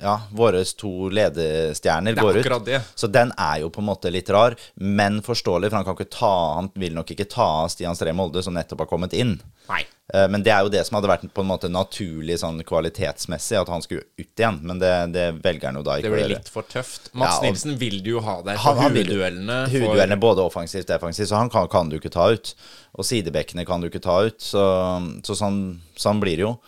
Ja, 0.00 0.14
våre 0.32 0.62
to 0.78 1.08
ledestjerner 1.10 2.14
er 2.16 2.22
går 2.22 2.38
ut. 2.40 2.64
det. 2.64 2.80
Så 2.96 3.10
den 3.12 3.32
er 3.36 3.60
jo 3.60 3.68
på 3.74 3.80
en 3.82 3.88
måte 3.90 4.10
litt 4.10 4.30
rar, 4.30 4.54
men 4.76 5.20
forståelig, 5.20 5.68
for 5.70 5.76
han 5.76 5.84
kan 5.84 5.96
ikke 5.98 6.10
ta 6.16 6.32
Han 6.54 6.70
vil 6.74 6.94
nok 6.94 7.10
ikke 7.10 7.28
ta 7.28 7.64
av 7.64 7.68
Stian 7.74 7.94
Stree 7.98 8.14
Molde, 8.16 8.42
som 8.42 8.54
nettopp 8.54 8.78
har 8.86 8.86
kommet 8.86 9.12
inn. 9.12 9.40
Nei. 9.68 9.84
Eh, 10.14 10.26
Men 10.32 10.42
det 10.42 10.50
er 10.54 10.62
jo 10.64 10.70
det 10.72 10.86
som 10.86 10.96
hadde 10.96 11.08
vært 11.10 11.26
på 11.36 11.42
en 11.44 11.50
måte 11.50 11.68
naturlig 11.68 12.38
sånn 12.40 12.62
kvalitetsmessig, 12.64 13.58
at 13.60 13.68
han 13.68 13.82
skulle 13.84 14.06
ut 14.16 14.40
igjen. 14.40 14.60
Men 14.64 14.78
det, 14.80 14.92
det 15.12 15.26
velger 15.44 15.68
han 15.68 15.76
jo 15.76 15.82
da 15.84 15.98
ikke 15.98 16.08
Det 16.08 16.14
blir 16.14 16.32
litt 16.32 16.48
for 16.48 16.62
tøft. 16.62 17.10
Mats 17.12 17.42
Ja, 17.42 17.48
Nilsen 17.50 17.76
vil 17.78 18.00
du 18.02 18.10
jo 18.16 18.20
ha 18.24 18.38
der 18.42 18.56
for 18.56 18.74
vil- 18.88 19.04
hovedduellene. 19.04 19.58
for- 19.68 20.16
både 20.16 20.40
offensivt 20.48 20.88
og 20.88 20.94
defensivt, 20.96 21.28
så 21.28 21.36
han 21.36 21.50
kan, 21.50 21.68
kan 21.68 21.88
du 21.90 21.98
ikke 21.98 22.10
ta 22.10 22.30
ut. 22.32 22.54
Og 22.96 23.04
sidebekkene 23.04 23.66
kan 23.68 23.80
du 23.84 23.88
ikke 23.90 24.00
ta 24.02 24.22
ut, 24.24 24.40
så, 24.40 24.64
så 25.22 25.36
sånn, 25.36 25.80
sånn 25.96 26.20
blir 26.20 26.36
det 26.40 26.46
jo. 26.46 26.58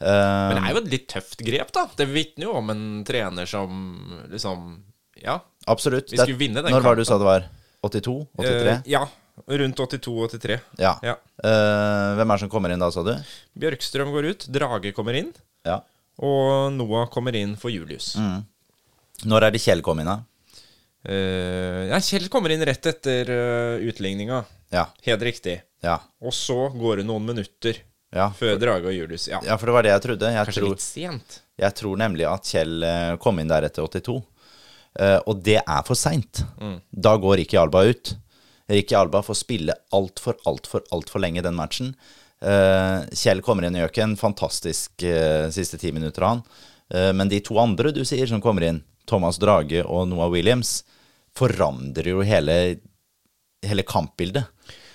Uh, 0.00 0.48
Men 0.50 0.56
det 0.56 0.64
er 0.64 0.72
jo 0.74 0.80
et 0.80 0.90
litt 0.90 1.08
tøft 1.12 1.42
grep, 1.44 1.70
da. 1.76 1.86
Det 1.94 2.06
vitner 2.08 2.46
jo 2.48 2.54
om 2.56 2.70
en 2.72 3.04
trener 3.04 3.46
som 3.46 4.24
liksom 4.32 4.82
Ja. 5.22 5.38
absolutt. 5.68 6.10
vi 6.10 6.16
Det- 6.16 6.24
skulle 6.26 6.38
vinne 6.38 6.62
den 6.64 6.72
Når 6.72 6.80
var 6.82 6.94
det 6.96 7.04
du 7.04 7.04
sa 7.04 7.18
det 7.18 7.24
var? 7.28 7.44
82? 7.84 8.26
83? 8.38 8.72
Uh, 8.78 8.82
ja. 8.86 9.06
Rundt 9.46 9.76
82-83. 9.80 10.58
ja. 10.78 10.94
ja. 11.02 11.14
Uh, 11.40 12.16
hvem 12.18 12.28
er 12.30 12.36
det 12.36 12.40
som 12.44 12.50
kommer 12.52 12.72
inn 12.74 12.82
da, 12.82 12.90
sa 12.92 13.02
du? 13.06 13.14
Bjørkstrøm 13.60 14.10
går 14.12 14.26
ut, 14.34 14.46
Drage 14.52 14.92
kommer 14.96 15.16
inn, 15.16 15.30
Ja. 15.64 15.78
og 16.20 16.72
Noah 16.76 17.06
kommer 17.08 17.36
inn 17.38 17.56
for 17.56 17.70
Julius. 17.72 18.12
Mm. 18.20 18.42
Når 19.30 19.46
er 19.46 19.54
det 19.54 19.60
Kjell 19.64 19.80
kom 19.84 20.00
inn, 20.02 20.10
da? 20.10 20.18
Uh, 21.08 21.88
ja, 21.88 22.00
Kjell 22.04 22.28
kommer 22.32 22.52
inn 22.52 22.64
rett 22.68 22.86
etter 22.90 23.30
uh, 23.32 23.76
utligninga. 23.88 24.42
Ja. 24.74 24.86
Helt 25.06 25.22
riktig. 25.24 25.60
Ja. 25.82 25.96
Og 26.20 26.34
så 26.36 26.68
går 26.76 27.00
det 27.00 27.06
noen 27.08 27.24
minutter 27.30 27.78
Ja. 28.12 28.28
før 28.36 28.58
Drage 28.60 28.90
og 28.90 28.94
Julius. 28.94 29.28
Ja, 29.30 29.40
ja, 29.46 29.56
for 29.56 29.70
det 29.70 29.76
var 29.78 29.86
det 29.86 29.94
jeg 29.94 30.02
trodde. 30.08 30.28
Jeg 30.34 30.44
kanskje 30.50 30.60
tror, 30.60 30.74
litt 30.76 30.84
sent. 30.84 31.38
jeg 31.62 31.74
tror 31.78 31.96
nemlig 32.00 32.26
at 32.28 32.44
Kjell 32.52 32.84
kom 33.22 33.38
inn 33.40 33.48
der 33.48 33.64
etter 33.70 33.86
82. 33.88 34.18
Uh, 35.00 35.20
og 35.30 35.40
det 35.46 35.60
er 35.62 35.82
for 35.86 35.94
seint. 35.96 36.42
Mm. 36.60 36.80
Da 36.90 37.14
går 37.22 37.44
ikke 37.46 37.60
Alba 37.62 37.84
ut. 37.88 38.12
Ricky 38.70 38.94
Alba 38.94 39.22
får 39.22 39.34
spille 39.34 39.74
altfor, 39.90 40.36
altfor, 40.46 40.84
altfor 40.94 41.22
lenge 41.22 41.42
den 41.42 41.56
matchen. 41.58 41.94
Eh, 42.40 43.00
Kjell 43.12 43.42
kommer 43.42 43.66
inn 43.66 43.76
i 43.76 43.82
øken. 43.84 44.16
Fantastisk 44.20 45.02
eh, 45.02 45.48
siste 45.50 45.78
ti 45.80 45.92
minutter 45.92 46.22
av 46.22 46.28
han. 46.28 46.44
Eh, 46.94 47.10
men 47.16 47.28
de 47.28 47.40
to 47.44 47.58
andre 47.60 47.92
du 47.94 48.04
sier 48.06 48.30
som 48.30 48.42
kommer 48.42 48.68
inn, 48.68 48.82
Thomas 49.10 49.40
Drage 49.42 49.82
og 49.82 50.06
Noah 50.08 50.30
Williams, 50.32 50.80
forandrer 51.36 52.12
jo 52.12 52.24
hele, 52.26 52.56
hele 53.66 53.86
kampbildet. 53.86 54.46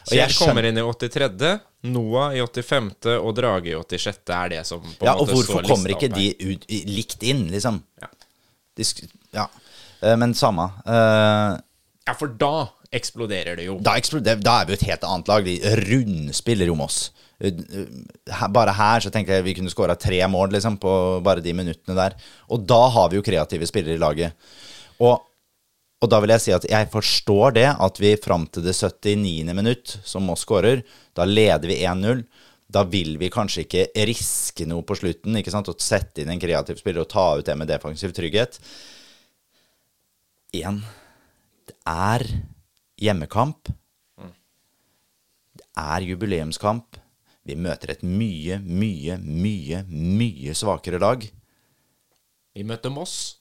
Og 0.05 0.13
Kjell 0.13 0.21
jeg 0.21 0.37
kommer 0.39 0.67
inn 0.69 0.79
i 0.79 0.85
83., 0.85 1.53
Noah 1.85 2.33
i 2.37 2.41
85. 2.41 2.89
og 3.19 3.35
Drage 3.37 3.73
i 3.73 3.77
86. 3.77 4.23
er 4.33 4.55
det 4.55 4.63
som 4.65 4.81
på 4.81 5.03
en 5.03 5.09
Ja, 5.09 5.19
og 5.19 5.29
hvorfor 5.29 5.65
kommer 5.67 5.93
ikke 5.93 6.09
de 6.13 6.31
ut, 6.41 6.65
likt 6.89 7.21
inn, 7.25 7.45
liksom? 7.51 7.83
Ja. 8.01 8.09
De 8.75 8.85
ja. 9.35 9.45
Men 10.17 10.33
samme. 10.37 10.65
Uh, 10.85 11.55
Ja, 12.05 12.13
for 12.13 12.29
da 12.37 12.67
eksploderer 12.97 13.59
det 13.59 13.67
jo. 13.67 13.77
Da, 13.83 13.93
eksploder- 13.99 14.41
da 14.43 14.59
er 14.61 14.65
vi 14.69 14.73
jo 14.75 14.79
et 14.81 14.87
helt 14.89 15.05
annet 15.07 15.29
lag. 15.31 15.45
De 15.45 15.75
rundspiller 15.85 16.71
om 16.73 16.81
oss. 16.87 17.11
Eh, 17.39 17.51
eh, 17.51 18.47
Bare 18.55 18.73
her 18.77 19.03
så 19.03 19.11
tenker 19.11 19.35
jeg 19.37 19.45
vi 19.49 19.53
kunne 19.57 19.73
skåra 19.73 19.97
tre 19.99 20.21
mål 20.31 20.53
liksom, 20.55 20.77
på 20.81 20.95
bare 21.25 21.43
de 21.43 21.53
minuttene 21.53 21.95
der. 21.97 22.15
Og 22.49 22.65
da 22.67 22.81
har 22.95 23.09
vi 23.11 23.19
jo 23.19 23.25
kreative 23.25 23.67
spillere 23.67 23.97
i 23.99 24.01
laget. 24.01 24.33
Og, 25.03 25.19
og 26.01 26.09
da 26.11 26.19
vil 26.23 26.31
jeg 26.35 26.43
si 26.45 26.55
at 26.55 26.67
jeg 26.69 26.89
forstår 26.93 27.55
det 27.59 27.67
at 27.73 27.99
vi 27.99 28.15
fram 28.23 28.47
til 28.47 28.63
det 28.63 28.75
79. 28.77 29.53
minutt, 29.53 29.97
som 30.07 30.23
Moss 30.27 30.45
skårer, 30.47 30.83
da 31.15 31.27
leder 31.27 31.67
vi 31.67 31.81
1-0. 31.83 32.23
Da 32.71 32.81
vil 32.89 33.15
vi 33.21 33.29
kanskje 33.29 33.61
ikke 33.67 33.85
riske 34.09 34.65
noe 34.67 34.81
på 34.87 34.95
slutten. 34.97 35.35
ikke 35.37 35.51
sant? 35.53 35.69
Å 35.69 35.75
sette 35.79 36.23
inn 36.23 36.31
en 36.33 36.41
kreativ 36.41 36.79
spiller 36.81 37.03
og 37.05 37.11
ta 37.11 37.27
ut 37.37 37.45
det 37.45 37.55
med 37.59 37.69
defensiv 37.69 38.11
trygghet. 38.15 38.57
Igjen, 40.55 40.79
det 41.67 41.75
er 41.85 42.23
hjemmekamp. 43.01 43.71
Det 45.55 45.65
er 45.79 46.05
jubileumskamp. 46.09 46.99
Vi 47.45 47.55
møter 47.61 47.93
et 47.93 48.03
mye, 48.03 48.57
mye, 48.65 49.17
mye, 49.21 49.83
mye 49.89 50.55
svakere 50.57 50.99
lag. 51.01 51.25
Vi 52.55 52.63
møter 52.65 52.93
Moss. 52.93 53.35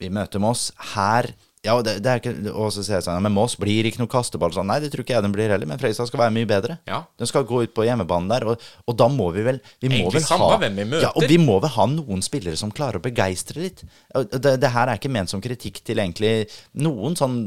Vi 0.00 0.10
møter 0.12 0.40
Moss 0.42 0.70
her 0.94 1.28
Ja, 1.60 1.74
det, 1.84 1.98
det 2.00 2.08
er 2.08 2.20
ikke 2.22 2.52
Og 2.56 2.70
så 2.72 2.80
sier 2.80 2.94
jeg 2.94 3.04
sånn 3.04 3.20
Men 3.20 3.34
Moss 3.36 3.52
blir 3.60 3.84
ikke 3.84 4.00
noe 4.00 4.08
kasteball 4.08 4.54
sånn. 4.56 4.70
Nei, 4.70 4.78
det 4.80 4.88
tror 4.94 5.04
ikke 5.04 5.12
jeg 5.12 5.24
den 5.26 5.34
blir 5.34 5.52
heller. 5.52 5.68
Men 5.68 5.80
Fredrikstad 5.80 6.08
skal 6.08 6.22
være 6.22 6.34
mye 6.38 6.48
bedre. 6.48 6.78
Ja. 6.88 7.02
Den 7.20 7.28
skal 7.28 7.44
gå 7.48 7.62
ut 7.66 7.74
på 7.76 7.84
hjemmebanen 7.84 8.32
der, 8.32 8.46
og, 8.48 8.64
og 8.88 8.96
da 8.96 9.10
må 9.12 9.28
vi 9.36 9.44
vel 9.44 9.60
vi 9.76 9.90
må 9.92 9.98
Egentlig 9.98 10.22
vel 10.22 10.26
samme 10.26 10.48
ha, 10.48 10.60
hvem 10.64 10.80
vi 10.80 10.86
møter. 10.88 11.04
Ja, 11.04 11.12
og 11.12 11.28
vi 11.28 11.40
må 11.40 11.58
vel 11.60 11.74
ha 11.76 11.88
noen 11.92 12.24
spillere 12.24 12.60
som 12.60 12.72
klarer 12.74 13.00
å 13.00 13.04
begeistre 13.04 13.66
litt. 13.66 13.84
Det, 14.16 14.56
det 14.60 14.72
her 14.72 14.88
er 14.88 15.00
ikke 15.00 15.12
ment 15.12 15.32
som 15.32 15.44
kritikk 15.44 15.82
til 15.84 16.00
egentlig 16.00 16.48
noen 16.80 17.18
sånn 17.20 17.38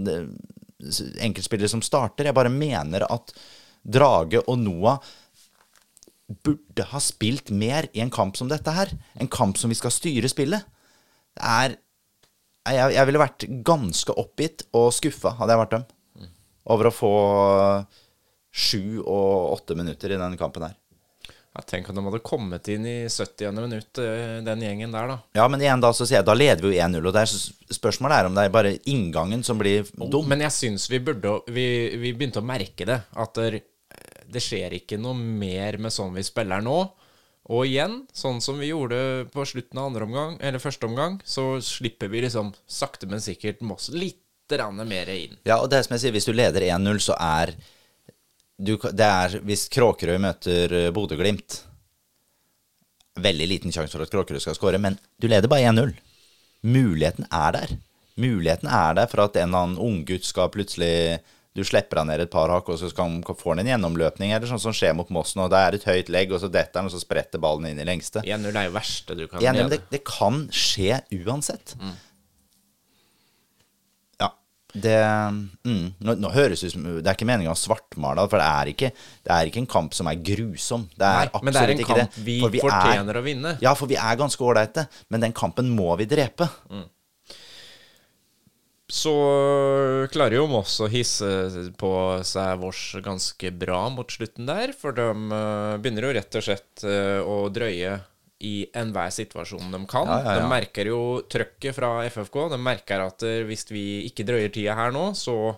enkeltspillere 1.24 1.72
som 1.72 1.84
starter. 1.86 2.30
Jeg 2.30 2.38
bare 2.38 2.54
mener 2.54 3.06
at 3.10 3.34
Drage 3.84 4.42
og 4.48 4.58
Noah 4.62 5.00
burde 6.44 6.86
ha 6.90 7.02
spilt 7.04 7.52
mer 7.54 7.90
i 7.94 8.02
en 8.04 8.12
kamp 8.14 8.38
som 8.40 8.50
dette 8.52 8.72
her. 8.74 8.94
En 9.20 9.30
kamp 9.32 9.60
som 9.60 9.72
vi 9.72 9.78
skal 9.78 9.94
styre 9.94 10.32
spillet. 10.32 10.64
Det 11.34 11.44
er 11.44 11.76
jeg, 12.64 12.94
jeg 12.96 13.08
ville 13.10 13.20
vært 13.20 13.46
ganske 13.68 14.16
oppgitt 14.20 14.64
og 14.72 14.94
skuffa, 14.96 15.34
hadde 15.40 15.52
jeg 15.52 15.62
vært 15.66 15.74
dem, 15.76 16.30
over 16.72 16.88
å 16.88 16.96
få 16.96 17.14
sju 18.54 19.02
og 19.02 19.58
åtte 19.58 19.76
minutter 19.76 20.14
i 20.14 20.20
denne 20.20 20.40
kampen 20.40 20.64
her. 20.70 20.78
Ja, 21.54 21.62
tenk 21.70 21.90
om 21.90 21.98
de 21.98 22.04
hadde 22.08 22.24
kommet 22.26 22.68
inn 22.74 22.86
i 22.90 22.96
70. 23.06 23.52
minutt, 23.60 24.00
eh, 24.02 24.40
den 24.46 24.64
gjengen 24.66 24.96
der, 24.96 25.12
da. 25.12 25.18
Ja, 25.38 25.46
men 25.48 25.62
igjen 25.62 25.84
da 25.84 25.92
så 25.94 26.08
sier 26.08 26.20
jeg, 26.22 26.26
da 26.26 26.34
leder 26.34 26.66
vi 26.66 26.74
jo 26.74 26.82
1-0, 26.82 27.06
og 27.06 27.14
det 27.14 27.28
er, 27.28 27.76
spørsmålet 27.78 28.18
er 28.18 28.30
om 28.30 28.40
det 28.40 28.48
er 28.48 28.56
bare 28.56 28.74
inngangen 28.90 29.46
som 29.46 29.62
blir 29.62 29.86
dum. 29.94 30.26
Men 30.32 30.42
jeg 30.48 30.56
syns 30.56 30.88
vi 30.90 31.02
burde 31.04 31.38
vi, 31.54 31.68
vi 32.02 32.16
begynte 32.18 32.42
å 32.42 32.48
merke 32.48 32.90
det. 32.90 32.98
At 33.14 33.38
det 34.34 34.42
skjer 34.42 34.80
ikke 34.80 34.98
noe 35.02 35.14
mer 35.14 35.78
med 35.82 35.94
sånn 35.94 36.14
vi 36.16 36.26
spiller 36.26 36.64
nå. 36.66 36.80
Og 37.52 37.68
igjen, 37.68 38.06
sånn 38.16 38.40
som 38.42 38.60
vi 38.62 38.70
gjorde 38.70 39.28
på 39.34 39.44
slutten 39.46 39.80
av 39.80 39.90
andre 39.90 40.08
omgang, 40.08 40.38
eller 40.40 40.64
første 40.64 40.88
omgang, 40.88 41.18
så 41.28 41.58
slipper 41.62 42.08
vi 42.12 42.24
liksom 42.24 42.54
sakte, 42.66 43.10
men 43.12 43.24
sikkert 43.24 43.62
Moss 43.62 43.90
litt 43.92 44.20
mer 44.54 45.10
inn. 45.10 45.40
Ja, 45.48 45.56
og 45.64 45.72
det 45.72 45.80
er 45.80 45.86
som 45.88 45.96
jeg 45.96 46.04
sier, 46.04 46.14
hvis 46.14 46.28
du 46.28 46.34
leder 46.36 46.62
1-0, 46.62 47.00
så 47.02 47.16
er 47.18 47.56
du, 48.58 48.76
Det 48.78 49.06
er 49.06 49.40
hvis 49.46 49.68
Kråkerøy 49.74 50.20
møter 50.22 50.74
eh, 50.78 50.92
Bodø-Glimt 50.94 51.62
Veldig 53.24 53.48
liten 53.50 53.74
sjanse 53.74 53.94
for 53.94 54.06
at 54.06 54.14
Kråkerøy 54.14 54.42
skal 54.42 54.58
skåre, 54.58 54.80
men 54.82 54.96
du 55.22 55.28
leder 55.30 55.50
bare 55.52 55.70
1-0. 55.70 55.92
Muligheten 56.66 57.28
er 57.30 57.54
der. 57.54 57.74
Muligheten 58.18 58.70
er 58.70 58.96
der 58.98 59.10
for 59.12 59.26
at 59.26 59.38
en 59.38 59.52
eller 59.52 59.68
annen 59.68 59.82
unggutt 59.82 60.26
skal 60.26 60.50
plutselig 60.54 61.20
Du 61.54 61.62
slipper 61.62 62.02
han 62.02 62.10
ned 62.10 62.24
et 62.24 62.32
par 62.34 62.50
hakk, 62.50 62.72
og 62.74 62.80
så 62.82 62.90
skal, 62.90 63.20
får 63.22 63.52
han 63.54 63.62
en 63.62 63.70
gjennomløpning, 63.70 64.32
eller 64.34 64.50
sånn 64.50 64.62
som 64.64 64.74
skjer 64.74 64.96
mot 64.98 65.12
Moss 65.14 65.36
nå. 65.38 65.46
Det 65.54 65.60
er 65.60 65.78
et 65.78 65.86
høyt 65.86 66.10
legg, 66.10 66.34
og 66.34 66.42
så 66.42 66.50
detter 66.50 66.82
han, 66.82 66.90
og 66.90 66.96
så 66.96 67.02
spretter 67.04 67.42
ballen 67.44 67.70
inn 67.70 67.82
i 67.84 67.86
lengste. 67.86 68.24
1-0 68.26 68.50
er 68.50 68.66
jo 68.66 68.74
verste 68.74 69.18
du 69.20 69.28
kan 69.28 69.38
1-0, 69.38 69.60
lede. 69.60 69.70
det, 69.76 69.84
det 69.94 70.02
kan 70.10 70.48
skje 70.50 71.04
uansett. 71.22 71.76
Mm. 71.78 71.94
Det 74.74 74.98
mm, 74.98 75.84
nå, 76.02 76.16
nå 76.18 76.30
høres 76.34 76.64
ut 76.64 76.72
som 76.74 76.86
Det 76.98 77.06
er 77.06 77.14
ikke 77.14 77.28
meninga 77.30 77.52
å 77.54 77.60
svartmale, 77.60 78.26
for 78.26 78.42
det 78.42 78.48
er, 78.48 78.72
ikke, 78.72 78.90
det 79.22 79.36
er 79.36 79.52
ikke 79.52 79.62
en 79.62 79.70
kamp 79.70 79.94
som 79.94 80.10
er 80.10 80.18
grusom. 80.26 80.88
Det 80.98 81.06
er 81.06 81.30
Nei, 81.30 81.44
men 81.46 81.54
det 81.54 81.62
er 81.62 81.74
en 81.76 81.84
kamp 81.92 82.18
vi 82.26 82.40
For 82.42 82.58
fortjener 82.64 83.14
er, 83.14 83.22
å 83.22 83.26
vinne. 83.26 83.54
Ja, 83.62 83.76
for 83.78 83.92
vi 83.92 84.00
er 84.02 84.18
ganske 84.20 84.44
ålreite, 84.46 84.88
men 85.14 85.24
den 85.28 85.36
kampen 85.38 85.70
må 85.78 85.94
vi 86.02 86.10
drepe. 86.10 86.50
Så 88.94 89.14
klarer 90.14 90.38
jo 90.38 90.50
Moss 90.52 90.76
å 90.84 90.90
hisse 90.92 91.28
på 91.80 91.92
seg 92.28 92.60
vårs 92.62 92.82
ganske 93.06 93.50
bra 93.58 93.88
mot 93.94 94.12
slutten 94.12 94.50
der, 94.50 94.74
for 94.78 94.94
de 94.98 95.08
eh, 95.10 95.78
begynner 95.82 96.10
jo 96.10 96.16
rett 96.20 96.38
og 96.38 96.46
slett 96.46 96.84
eh, 96.86 97.22
å 97.22 97.48
drøye 97.54 97.96
i 98.44 98.56
enhver 98.76 99.12
situasjon 99.14 99.72
de 99.72 99.84
kan. 99.90 100.10
Ja, 100.10 100.20
ja, 100.20 100.34
ja. 100.36 100.42
De 100.42 100.50
merker 100.52 100.90
jo 100.92 101.02
trøkket 101.32 101.78
fra 101.78 101.96
FFK. 102.12 102.40
De 102.54 102.60
merker 102.60 103.06
at 103.06 103.24
eh, 103.28 103.44
hvis 103.48 103.70
vi 103.72 103.86
ikke 104.10 104.26
drøyer 104.28 104.52
tida 104.54 104.76
her 104.78 104.92
nå, 104.96 105.12
så 105.18 105.56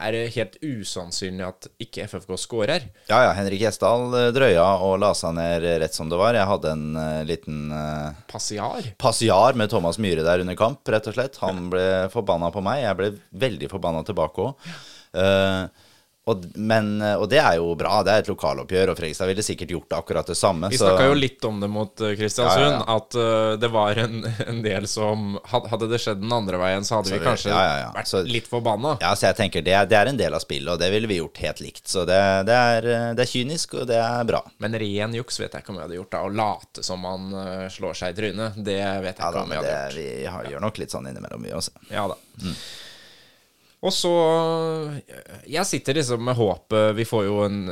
er 0.00 0.14
det 0.16 0.22
helt 0.32 0.54
usannsynlig 0.64 1.44
at 1.44 1.68
ikke 1.82 2.06
FFK 2.08 2.32
skårer. 2.40 2.86
Ja, 3.10 3.20
ja. 3.26 3.34
Henrik 3.36 3.60
Gjesdal 3.66 4.06
eh, 4.16 4.30
drøya 4.32 4.64
og 4.86 4.96
la 5.02 5.12
seg 5.18 5.36
ned 5.36 5.66
rett 5.82 5.96
som 5.96 6.08
det 6.08 6.20
var. 6.20 6.38
Jeg 6.38 6.48
hadde 6.48 6.72
en 6.72 6.86
uh, 6.96 7.20
liten 7.28 7.60
uh, 7.74 8.16
Passiar. 8.30 8.92
passiar 9.00 9.58
med 9.60 9.72
Thomas 9.72 10.00
Myhre 10.00 10.24
der 10.24 10.44
under 10.44 10.56
kamp, 10.58 10.80
rett 10.88 11.10
og 11.10 11.18
slett. 11.18 11.36
Han 11.44 11.68
ble 11.72 11.84
forbanna 12.14 12.48
på 12.54 12.64
meg. 12.64 12.84
Jeg 12.86 13.00
ble 13.00 13.12
veldig 13.44 13.70
forbanna 13.72 14.02
tilbake 14.08 14.48
òg. 14.48 14.72
Uh, 15.12 15.68
og, 16.28 16.44
men, 16.54 17.00
og 17.02 17.24
det 17.32 17.38
er 17.40 17.56
jo 17.56 17.72
bra. 17.78 18.02
Det 18.04 18.12
er 18.12 18.22
et 18.22 18.28
lokaloppgjør, 18.28 18.92
og 18.92 18.98
Fredrikstad 18.98 19.30
ville 19.30 19.44
sikkert 19.44 19.72
gjort 19.72 19.94
akkurat 19.96 20.28
det 20.28 20.36
samme. 20.36 20.68
Vi 20.70 20.78
snakka 20.78 21.06
jo 21.08 21.14
litt 21.16 21.44
om 21.48 21.62
det 21.62 21.70
mot 21.72 22.02
uh, 22.04 22.12
Kristiansund, 22.18 22.66
ja, 22.66 22.74
ja, 22.74 22.82
ja. 22.84 22.96
at 22.98 23.16
uh, 23.16 23.52
det 23.60 23.70
var 23.72 24.00
en, 24.04 24.20
en, 24.50 24.60
del 24.60 24.86
som 24.90 25.38
Hadde 25.50 25.88
det 25.88 26.00
skjedd 26.02 26.20
den 26.20 26.32
andre 26.34 26.60
veien, 26.60 26.84
så 26.84 26.98
hadde 26.98 27.08
så 27.08 27.16
vi 27.16 27.22
kanskje 27.24 27.54
vært 27.54 28.10
så, 28.10 28.20
litt 28.26 28.50
forbanna. 28.50 28.98
Ja, 29.00 29.14
så 29.16 29.30
jeg 29.30 29.38
tenker 29.40 29.64
det, 29.64 29.78
det, 29.90 29.96
er 29.96 30.12
en 30.12 30.20
del 30.20 30.36
av 30.36 30.44
spillet, 30.44 30.68
og 30.74 30.82
det 30.82 30.90
ville 30.92 31.08
vi 31.10 31.18
gjort 31.22 31.40
helt 31.46 31.64
likt. 31.64 31.86
Så 31.88 32.04
det, 32.08 32.20
det, 32.50 32.60
er, 32.76 32.90
det 33.16 33.24
er, 33.24 33.32
kynisk, 33.32 33.78
og 33.80 33.88
det 33.88 33.98
er 34.02 34.28
bra. 34.28 34.42
Men 34.60 34.76
ren 34.84 35.16
juks 35.16 35.40
vet 35.40 35.56
jeg 35.56 35.64
ikke 35.64 35.72
om 35.72 35.80
vi 35.80 35.84
hadde 35.86 35.98
gjort, 35.98 36.12
da. 36.12 36.22
Å 36.28 36.34
late 36.42 36.84
som 36.84 37.00
man 37.00 37.32
slår 37.72 37.96
seg 37.96 38.12
i 38.12 38.20
trynet, 38.20 38.60
det 38.60 38.78
vet 39.06 39.16
jeg 39.16 39.24
ikke 39.24 39.46
om 39.46 39.56
vi 39.56 39.58
hadde 39.62 39.72
gjort. 39.72 39.98
Vi 39.98 40.28
har, 40.28 40.52
gjør 40.52 40.68
nok 40.68 40.84
litt 40.84 40.94
sånn 40.94 41.10
innimellom, 41.10 41.48
vi 41.48 41.56
også. 41.56 41.74
Ja 41.88 42.06
da. 42.12 42.20
Mm. 42.44 42.54
Og 43.80 43.94
så 43.96 44.10
Jeg 45.48 45.64
sitter 45.68 45.96
liksom 45.96 46.24
med 46.28 46.36
håpet 46.36 46.96
Vi 46.98 47.06
får 47.08 47.24
jo 47.24 47.38
en 47.46 47.62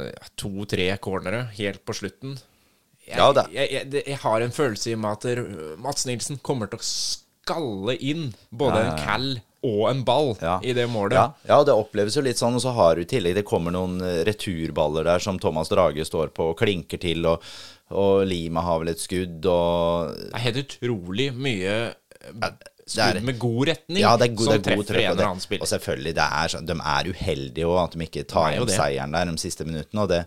to-tre 0.41 0.91
cornere 1.05 1.49
helt 1.59 1.85
på 1.85 1.97
slutten. 1.97 2.39
Jeg, 3.09 3.17
ja, 3.17 3.45
jeg, 3.53 3.69
jeg, 3.73 4.03
jeg, 4.05 4.19
har 4.21 4.45
en 4.45 4.53
følelse 4.53 4.93
i 4.93 4.97
meg 5.01 5.17
at 5.17 5.77
Mats 5.81 6.05
Nilsen 6.05 6.41
kommer 6.45 6.69
til 6.69 6.81
å 6.81 6.85
skalle 6.85 7.95
inn 8.05 8.27
både 8.53 8.83
ja, 8.83 8.85
ja, 8.85 8.91
en 8.91 9.07
cal 9.07 9.29
og 9.69 9.81
en 9.91 10.03
ball 10.07 10.35
i 10.63 10.75
det 10.77 10.85
målet. 10.93 11.17
Ja. 11.49 11.63
det 11.67 11.75
oppleves 11.75 12.19
jo 12.19 12.23
litt 12.23 12.39
sånn. 12.39 12.59
Og 12.59 12.63
så 12.63 12.75
har 12.77 12.95
du 12.95 13.03
i 13.03 13.09
tillegg 13.09 13.39
Det 13.41 13.47
kommer 13.49 13.75
noen 13.75 13.97
returballer 14.29 15.09
der 15.09 15.25
som 15.25 15.41
Thomas 15.41 15.73
Drage 15.73 16.05
står 16.07 16.35
på 16.37 16.53
og 16.53 16.59
klinker 16.61 17.01
til, 17.03 17.25
og, 17.27 17.43
og 17.97 18.27
Lima 18.29 18.63
har 18.67 18.85
vel 18.85 18.93
et 18.93 19.03
skudd, 19.03 19.41
og 19.49 20.13
Det 20.21 20.35
er 20.35 20.47
helt 20.51 20.63
utrolig 20.67 21.31
mye 21.35 21.79
skudd 22.93 23.25
med 23.27 23.39
god 23.41 23.71
retning 23.71 24.01
ja, 24.03 24.13
det 24.19 24.29
er, 24.29 24.35
god, 24.35 24.45
som 24.47 24.55
det 24.55 24.59
er 24.59 24.67
treffer 24.69 25.01
en 25.01 25.11
eller 25.11 25.27
annen 25.31 25.43
spiller. 25.45 25.65
Og 25.65 25.71
selvfølgelig, 25.73 26.15
er 26.25 26.53
sånn, 26.55 26.69
de 26.69 26.77
er 26.93 27.11
uheldige 27.13 27.69
òg, 27.69 27.81
at 27.83 27.97
de 27.97 28.07
ikke 28.07 28.25
tar 28.31 28.53
hjem 28.55 28.71
seieren 28.73 29.17
der 29.17 29.29
de 29.31 29.43
siste 29.43 29.67
minuttene. 29.69 30.07
Det, 30.11 30.23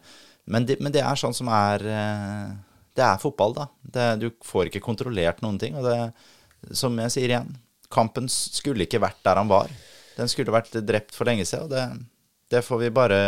men, 0.51 0.67
det, 0.69 0.77
men, 0.81 0.93
det, 0.95 1.03
er 1.05 1.19
sånn 1.19 1.35
som 1.37 1.49
er 1.53 1.85
eh, 1.87 2.53
Det 2.97 3.05
er 3.07 3.21
fotball, 3.21 3.55
da. 3.57 3.67
Det, 3.81 4.07
du 4.21 4.29
får 4.45 4.69
ikke 4.69 4.83
kontrollert 4.85 5.43
noen 5.45 5.59
ting. 5.61 5.77
Og 5.79 5.87
det, 5.87 5.97
som 6.77 6.97
jeg 7.01 7.13
sier 7.13 7.33
igjen, 7.33 7.53
kampen 7.91 8.29
skulle 8.31 8.87
ikke 8.87 9.01
vært 9.03 9.21
der 9.25 9.41
han 9.41 9.51
var. 9.51 9.71
Den 10.17 10.31
skulle 10.31 10.53
vært 10.53 10.75
drept 10.85 11.15
for 11.15 11.29
lenge 11.29 11.47
siden. 11.47 11.67
Og 11.67 11.73
det, 11.73 11.85
det 12.51 12.63
får 12.67 12.77
vi 12.81 12.89
bare 12.91 13.19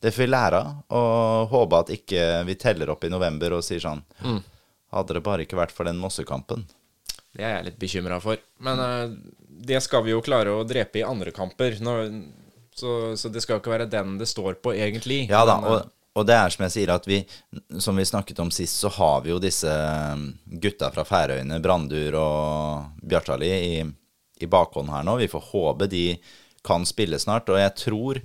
Det 0.00 0.12
får 0.14 0.22
vi 0.22 0.30
lære 0.30 0.60
av. 0.62 0.82
Og 0.96 1.54
håpe 1.54 1.82
at 1.82 1.94
ikke 1.96 2.26
vi 2.46 2.58
teller 2.60 2.92
opp 2.94 3.04
i 3.04 3.12
november 3.12 3.58
og 3.58 3.64
sier 3.66 3.82
sånn 3.82 4.02
mm. 4.22 4.40
Hadde 4.94 5.16
det 5.16 5.24
bare 5.26 5.44
ikke 5.44 5.58
vært 5.58 5.74
for 5.74 5.88
den 5.88 5.98
Mossekampen, 5.98 6.62
det 7.36 7.44
er 7.44 7.58
jeg 7.58 7.66
litt 7.70 7.82
bekymra 7.82 8.20
for. 8.22 8.40
Men 8.64 8.80
uh, 8.80 9.12
det 9.66 9.80
skal 9.84 10.04
vi 10.06 10.14
jo 10.14 10.22
klare 10.24 10.54
å 10.54 10.64
drepe 10.68 11.00
i 11.00 11.06
andre 11.06 11.32
kamper. 11.34 11.76
Så, 12.76 13.16
så, 13.16 13.28
det 13.32 13.42
skal 13.42 13.56
jo 13.56 13.62
ikke 13.62 13.72
være 13.72 13.90
den 13.90 14.16
det 14.20 14.28
står 14.30 14.58
på, 14.62 14.74
egentlig. 14.76 15.24
Ja 15.30 15.44
da, 15.48 15.58
Men, 15.62 15.70
og, 15.72 15.92
og, 16.16 16.26
det 16.28 16.36
er 16.36 16.52
som 16.52 16.66
jeg 16.66 16.74
sier, 16.74 16.94
at 16.94 17.06
vi, 17.08 17.22
som 17.82 17.96
vi 17.96 18.06
snakket 18.08 18.42
om 18.44 18.52
sist, 18.54 18.80
så 18.82 18.92
har 18.98 19.22
vi 19.24 19.32
jo 19.32 19.40
disse 19.42 19.70
eh, 19.70 20.26
gutta 20.62 20.90
fra 20.94 21.06
Færøyene, 21.08 21.60
Brandur 21.64 22.18
og 22.20 22.98
Bjartali, 23.00 23.52
i, 23.52 23.86
i 24.40 24.50
bakhånd 24.50 24.92
her 24.92 25.06
nå. 25.06 25.16
Vi 25.22 25.30
får 25.32 25.48
håpe 25.52 25.88
de 25.92 26.08
kan 26.66 26.84
spille 26.88 27.18
snart. 27.22 27.48
Og 27.52 27.60
jeg 27.60 27.76
tror 27.80 28.20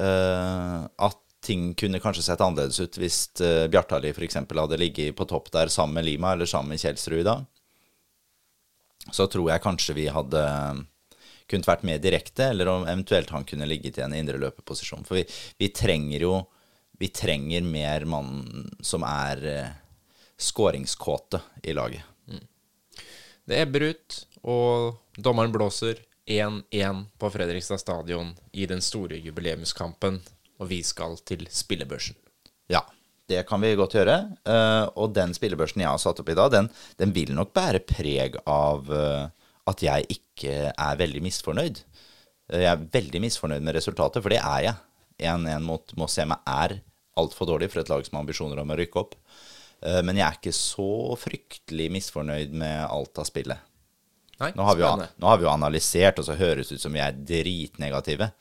uh, 0.00 0.80
at 0.88 1.20
ting 1.44 1.74
kunne 1.76 2.00
kanskje 2.00 2.24
sett 2.24 2.40
annerledes 2.40 2.80
ut 2.80 2.96
hvis 2.96 3.18
uh, 3.44 3.66
Bjartali 3.70 4.14
f.eks. 4.14 4.40
hadde 4.48 4.80
ligget 4.80 5.14
på 5.18 5.26
topp 5.28 5.52
der 5.52 5.70
sammen 5.70 6.00
med 6.00 6.08
Lima 6.08 6.32
eller 6.32 6.48
sammen 6.48 6.72
med 6.72 6.80
Kjelsrud 6.80 7.20
i 7.20 7.26
dag 7.28 7.44
så 9.12 9.26
tror 9.30 9.50
jeg 9.50 9.64
kanskje 9.64 9.96
vi 9.96 10.08
hadde 10.12 10.42
kunnet 11.50 11.68
vært 11.68 11.84
mer 11.84 12.00
direkte, 12.00 12.48
eller 12.52 12.70
om 12.72 12.86
eventuelt 12.88 13.32
han 13.34 13.44
kunne 13.48 13.68
ligget 13.68 13.98
i 13.98 14.04
en 14.04 14.16
indre 14.16 14.40
løpeposisjon. 14.40 15.04
For 15.04 15.20
vi, 15.20 15.24
vi, 15.60 15.70
trenger 15.74 16.28
jo 16.28 16.34
Vi 16.94 17.08
trenger 17.10 17.64
mer 17.66 18.04
mann 18.06 18.68
som 18.80 19.02
er 19.02 19.40
uh, 19.42 19.72
skåringskåte 20.38 21.40
i 21.66 21.72
laget. 21.74 22.04
Mm. 22.30 22.44
Det 23.50 23.58
ebber 23.60 23.88
ut, 23.90 24.18
og 24.46 25.18
dommeren 25.18 25.52
blåser 25.52 25.98
1-1 26.30 27.02
på 27.18 27.30
Fredrikstad 27.34 27.82
stadion 27.82 28.30
i 28.52 28.68
den 28.70 28.80
store 28.80 29.18
jubileumskampen, 29.18 30.20
og 30.62 30.70
vi 30.70 30.80
skal 30.86 31.18
til 31.26 31.48
spillebørsen. 31.50 32.14
Ja. 32.70 32.84
Det 33.30 33.40
kan 33.48 33.62
vi 33.62 33.72
godt 33.78 33.96
gjøre. 33.96 34.16
Uh, 34.44 34.84
og 35.00 35.14
den 35.16 35.32
spillebørsen 35.36 35.84
jeg 35.84 35.90
har 35.90 36.00
satt 36.00 36.20
opp 36.20 36.30
i 36.30 36.36
dag, 36.36 36.50
den, 36.52 36.68
den 37.00 37.14
vil 37.16 37.32
nok 37.36 37.54
bære 37.56 37.80
preg 37.88 38.36
av 38.44 38.90
uh, 38.92 39.30
at 39.70 39.84
jeg 39.84 40.08
ikke 40.18 40.56
er 40.70 41.00
veldig 41.00 41.22
misfornøyd. 41.24 41.80
Uh, 42.52 42.60
jeg 42.60 42.70
er 42.74 42.88
veldig 42.98 43.22
misfornøyd 43.24 43.64
med 43.64 43.78
resultatet, 43.78 44.20
for 44.20 44.34
det 44.34 44.42
er 44.42 44.66
jeg. 44.68 44.76
1-1 45.24 45.64
mot 45.64 45.94
Moss 45.96 46.18
hjemme 46.18 46.36
er 46.50 46.80
altfor 47.16 47.48
dårlig 47.48 47.70
for 47.70 47.80
et 47.80 47.92
lag 47.92 48.02
som 48.04 48.18
har 48.18 48.24
ambisjoner 48.24 48.60
om 48.60 48.72
å 48.74 48.76
rykke 48.80 48.98
opp. 48.98 49.12
men 50.02 50.16
jeg 50.16 50.24
er 50.24 50.36
ikke 50.38 50.52
så 50.56 51.14
fryktelig 51.20 51.86
misfornøyd 51.94 52.54
med 52.56 52.80
alt 52.88 53.20
av 53.20 53.28
spillet. 53.28 53.60
Nei, 54.40 54.48
nå, 54.56 54.64
har 54.66 54.80
jo, 54.80 54.88
nå, 54.98 55.28
har 55.28 55.38
vi 55.38 55.46
jo, 55.46 55.52
analysert, 55.52 56.18
og 56.18 56.26
så 56.26 56.34
høres 56.34 56.72
det 56.72 56.80
ut 56.80 56.82
som 56.82 56.96
vi 56.96 57.02
er 57.04 57.14
dritnegative. 57.14 58.32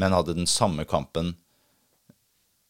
Men 0.00 0.16
hadde 0.16 0.34
den 0.34 0.50
samme 0.50 0.82
kampen 0.88 1.36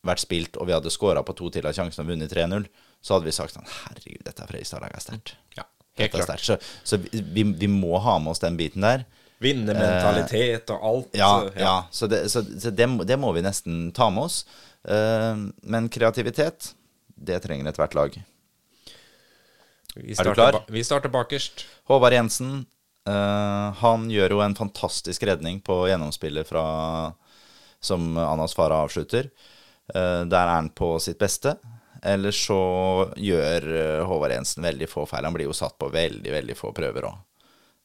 vært 0.09 0.25
spilt, 0.25 0.59
og 0.61 0.69
vi 0.69 0.75
hadde 0.77 0.93
skåra 0.93 1.23
på 1.27 1.35
to 1.39 1.51
til 1.55 1.67
av 1.69 1.77
sjansen 1.77 2.05
og 2.05 2.13
vunnet 2.13 2.33
3-0, 2.33 2.67
så 3.03 3.17
hadde 3.17 3.29
vi 3.29 3.35
sagt 3.35 3.55
sånn 3.55 3.69
Herregud, 3.71 4.23
dette 4.27 4.43
er 4.43 4.51
Fredrikstad-laget 4.51 4.99
er 4.99 5.05
sterkt. 5.05 5.35
Ja, 5.59 5.67
helt 6.01 6.17
klart. 6.17 6.43
Så, 6.43 6.59
så 6.83 6.99
vi, 7.01 7.45
vi, 7.45 7.69
må 7.71 7.99
ha 8.03 8.19
med 8.23 8.35
oss 8.35 8.43
den 8.43 8.59
biten 8.59 8.87
der. 8.87 9.07
Vinnermentalitet 9.43 10.71
og 10.73 10.87
alt. 10.91 11.11
Ja, 11.17 11.29
så, 11.29 11.51
ja. 11.55 11.67
ja 11.67 11.75
så, 11.91 12.09
det, 12.11 12.23
så 12.33 12.43
det, 12.71 12.89
det, 13.05 13.19
må 13.21 13.33
vi 13.37 13.45
nesten 13.45 13.91
ta 13.97 14.09
med 14.13 14.29
oss. 14.29 14.41
Uh, 14.89 15.49
men 15.67 15.91
kreativitet, 15.93 16.73
det 17.17 17.43
trenger 17.45 17.69
ethvert 17.71 17.97
lag. 17.99 18.17
er 19.97 20.31
du 20.31 20.33
klar? 20.33 20.63
Vi 20.73 20.85
starter 20.85 21.13
bakerst. 21.13 21.67
Håvard 21.91 22.17
Jensen. 22.17 22.65
Uh, 23.07 23.71
han 23.85 24.09
gjør 24.11 24.35
jo 24.35 24.41
en 24.43 24.57
fantastisk 24.59 25.23
redning 25.29 25.61
på 25.63 25.85
gjennomspillet 25.87 26.49
fra, 26.49 26.65
som 27.79 28.17
Anas 28.19 28.57
Farah 28.57 28.83
avslutter. 28.89 29.31
Eh, 29.95 30.23
der 30.27 30.43
er 30.43 30.55
han 30.57 30.71
på 30.75 30.97
sitt 31.03 31.19
beste. 31.19 31.57
Eller 32.07 32.35
så 32.35 32.59
gjør 33.19 33.69
eh, 33.73 34.03
Håvard 34.07 34.35
Jensen 34.35 34.67
veldig 34.67 34.89
få 34.91 35.07
feil. 35.11 35.27
Han 35.27 35.37
blir 35.37 35.49
jo 35.49 35.57
satt 35.57 35.79
på 35.81 35.91
veldig, 35.93 36.33
veldig 36.33 36.59
få 36.59 36.73
prøver 36.77 37.09
òg. 37.09 37.23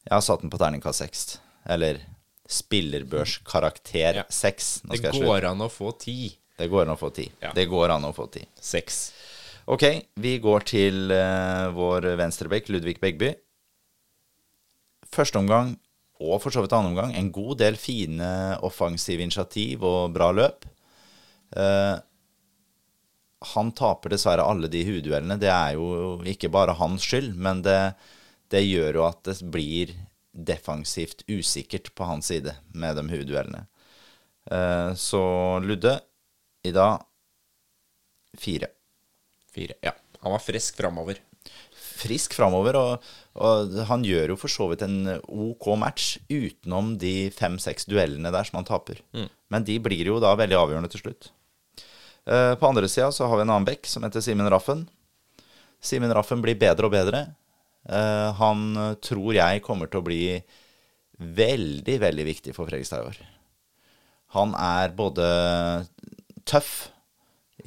Jeg 0.06 0.16
har 0.16 0.26
satt 0.26 0.44
den 0.44 0.52
på 0.54 0.60
terningkast 0.62 1.04
seks. 1.04 1.26
Eller 1.70 2.02
spillerbørskarakter 2.52 4.24
seks. 4.30 4.82
Ja. 4.84 4.98
Det 4.98 5.14
går 5.22 5.48
an 5.52 5.64
å 5.64 5.70
få 5.72 5.94
ti. 6.00 6.34
Det 6.58 6.68
går 6.70 6.86
an 6.86 6.96
å 6.96 7.00
få 7.00 7.12
ti. 7.16 7.30
Ja. 7.42 7.54
Det 7.56 7.66
går 7.70 7.94
an 7.96 8.10
å 8.10 8.14
få 8.14 8.28
ti. 8.34 8.44
Seks. 8.62 9.04
Ok, 9.72 9.86
vi 10.20 10.36
går 10.42 10.66
til 10.68 11.14
uh, 11.14 11.70
vår 11.74 12.12
venstrebekk, 12.20 12.70
Ludvig 12.74 12.98
Begby. 13.02 13.30
Første 15.12 15.40
omgang, 15.40 15.76
og 16.22 16.42
for 16.44 16.54
så 16.54 16.64
vidt 16.64 16.74
annen 16.76 16.92
omgang, 16.92 17.14
en 17.16 17.32
god 17.34 17.62
del 17.62 17.78
fine 17.80 18.28
offensive 18.66 19.24
initiativ 19.24 19.86
og 19.88 20.14
bra 20.16 20.32
løp. 20.36 20.66
Uh, 21.56 22.00
han 23.56 23.72
taper 23.74 24.14
dessverre 24.14 24.46
alle 24.46 24.70
de 24.72 24.84
hudduellene. 24.86 25.40
Det 25.42 25.50
er 25.50 25.76
jo 25.80 26.20
ikke 26.30 26.52
bare 26.54 26.78
hans 26.78 27.08
skyld, 27.08 27.34
men 27.36 27.64
det, 27.66 27.80
det, 28.54 28.62
gjør 28.68 29.00
jo 29.00 29.08
at 29.08 29.24
det 29.28 29.40
blir 29.54 29.96
defensivt 30.32 31.26
usikkert 31.28 31.92
på 31.98 32.08
hans 32.08 32.30
side 32.32 32.54
med 32.74 33.00
de 33.00 33.08
hudduellene. 33.10 33.66
Uh, 34.52 34.94
så 34.98 35.24
Ludde 35.66 35.98
i 36.66 36.74
dag 36.76 37.02
fire. 38.38 38.72
Fire, 39.52 39.76
ja. 39.82 39.92
Han 40.22 40.38
var 40.38 40.44
frisk 40.44 40.78
framover. 40.78 41.20
Frisk 41.74 42.34
framover, 42.38 42.78
og, 42.78 43.12
og, 43.42 43.76
han 43.90 44.06
gjør 44.06 44.34
jo 44.34 44.38
for 44.40 44.54
så 44.54 44.68
vidt 44.72 44.86
en 44.86 45.18
OK 45.18 45.68
match 45.78 46.16
utenom 46.30 46.96
de 47.02 47.30
fem-seks 47.34 47.90
duellene 47.90 48.32
der 48.34 48.48
som 48.48 48.62
han 48.62 48.70
taper. 48.70 49.02
Mm. 49.18 49.30
Men 49.54 49.68
de 49.68 49.78
blir 49.84 50.14
jo 50.14 50.22
da 50.24 50.34
veldig 50.38 50.58
avgjørende 50.58 50.92
til 50.94 51.04
slutt. 51.04 51.32
Eh, 52.26 52.56
på 52.56 52.68
andre 52.68 52.90
sida 52.90 53.12
så 53.12 53.28
har 53.28 53.38
vi 53.38 53.46
en 53.46 53.54
annen 53.54 53.68
bekk 53.68 53.88
som 53.90 54.04
heter 54.06 54.24
Simen 54.24 54.50
Raffen. 54.52 54.86
Simen 55.82 56.14
Raffen 56.14 56.42
blir 56.44 56.60
bedre 56.60 56.90
og 56.90 56.94
bedre. 56.94 57.26
Eh, 57.90 58.30
han 58.38 58.66
tror 59.02 59.34
jeg 59.36 59.64
kommer 59.66 59.90
til 59.90 60.02
å 60.02 60.06
bli 60.06 60.24
veldig, 61.22 61.98
veldig 62.02 62.26
viktig 62.26 62.56
for 62.56 62.70
Fredrikstad 62.70 63.04
i 63.04 63.12
år. 63.12 63.22
Han 64.38 64.54
er 64.56 64.94
både 64.96 65.26
tøff 66.48 66.90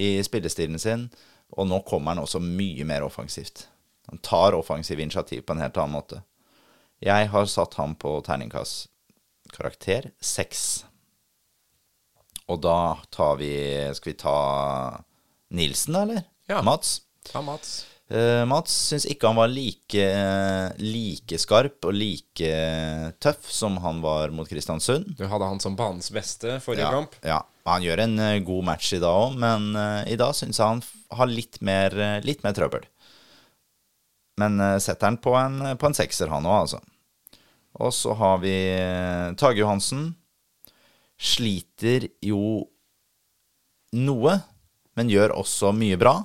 i 0.01 0.17
spillestilen 0.25 0.81
sin, 0.81 1.09
og 1.55 1.69
nå 1.69 1.83
kommer 1.87 2.15
han 2.15 2.25
også 2.25 2.41
mye 2.43 2.87
mer 2.89 3.05
offensivt. 3.07 3.69
Han 4.11 4.19
tar 4.25 4.57
offensive 4.57 5.03
initiativ 5.03 5.45
på 5.47 5.55
en 5.55 5.63
helt 5.63 5.77
annen 5.77 5.97
måte. 5.97 6.23
Jeg 7.05 7.29
har 7.31 7.47
satt 7.51 7.77
ham 7.79 7.95
på 8.01 8.17
terningkast 8.25 8.89
karakter 9.55 10.11
seks. 10.25 10.85
Og 12.53 12.61
da 12.61 12.97
tar 13.15 13.39
vi 13.41 13.51
Skal 13.97 14.13
vi 14.13 14.19
ta 14.21 14.37
Nilsen, 15.55 15.95
da, 15.97 16.03
eller? 16.05 16.23
Ja. 16.51 16.61
Mats? 16.67 17.01
Ja, 17.33 17.41
Mats. 17.45 17.85
Uh, 18.13 18.43
Mats 18.45 18.73
syns 18.91 19.07
ikke 19.09 19.31
han 19.31 19.39
var 19.39 19.49
like, 19.49 20.03
like 20.83 21.39
skarp 21.41 21.87
og 21.89 21.95
like 21.97 22.51
tøff 23.23 23.47
som 23.49 23.79
han 23.81 24.03
var 24.05 24.35
mot 24.35 24.49
Kristiansund. 24.51 25.15
Du 25.17 25.25
hadde 25.31 25.49
han 25.49 25.63
som 25.63 25.77
banens 25.79 26.11
beste 26.13 26.59
forrige 26.65 26.85
Ja, 26.85 26.91
kamp. 26.93 27.17
ja. 27.25 27.39
Han 27.65 27.87
gjør 27.87 28.03
en 28.05 28.19
uh, 28.21 28.35
god 28.45 28.67
match 28.69 28.91
i 28.93 29.01
dag 29.01 29.09
òg, 29.23 29.39
men 29.41 29.71
uh, 29.79 30.03
i 30.11 30.19
dag 30.21 30.35
syns 30.37 30.61
jeg 30.61 30.67
han 30.69 30.83
har 31.17 31.31
litt 31.33 31.61
mer, 31.65 31.97
litt 32.27 32.43
mer 32.45 32.53
trøbbel. 32.57 32.85
Men 34.43 34.59
setter 34.83 35.07
han 35.13 35.17
på 35.23 35.31
en, 35.39 35.61
på 35.79 35.87
en 35.87 35.95
sekser, 35.95 36.27
han 36.33 36.45
òg, 36.51 36.65
altså. 36.65 36.81
Og 37.79 37.93
så 37.95 38.13
har 38.19 38.41
vi 38.43 38.55
Tage 39.39 39.61
Johansen. 39.63 40.09
Sliter 41.25 42.09
jo 42.25 42.41
noe, 43.97 44.35
men 44.99 45.11
gjør 45.11 45.37
også 45.39 45.73
mye 45.77 45.97
bra. 46.01 46.19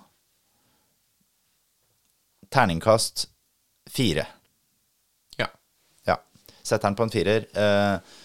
Terningkast 2.50 3.28
fire. 3.90 4.26
Ja. 5.40 5.48
Ja. 6.10 6.18
Setter 6.62 6.90
han 6.90 6.98
på 6.98 7.06
en 7.08 7.14
firer. 7.14 7.48
Eh, 7.54 8.18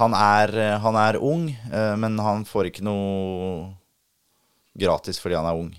han, 0.00 0.16
er, 0.16 0.54
han 0.84 0.96
er 1.00 1.18
ung, 1.18 1.48
eh, 1.50 1.94
men 2.00 2.18
han 2.22 2.46
får 2.48 2.70
ikke 2.70 2.86
noe 2.86 3.70
gratis 4.80 5.18
fordi 5.20 5.36
han 5.36 5.48
er 5.48 5.58
ung 5.58 5.72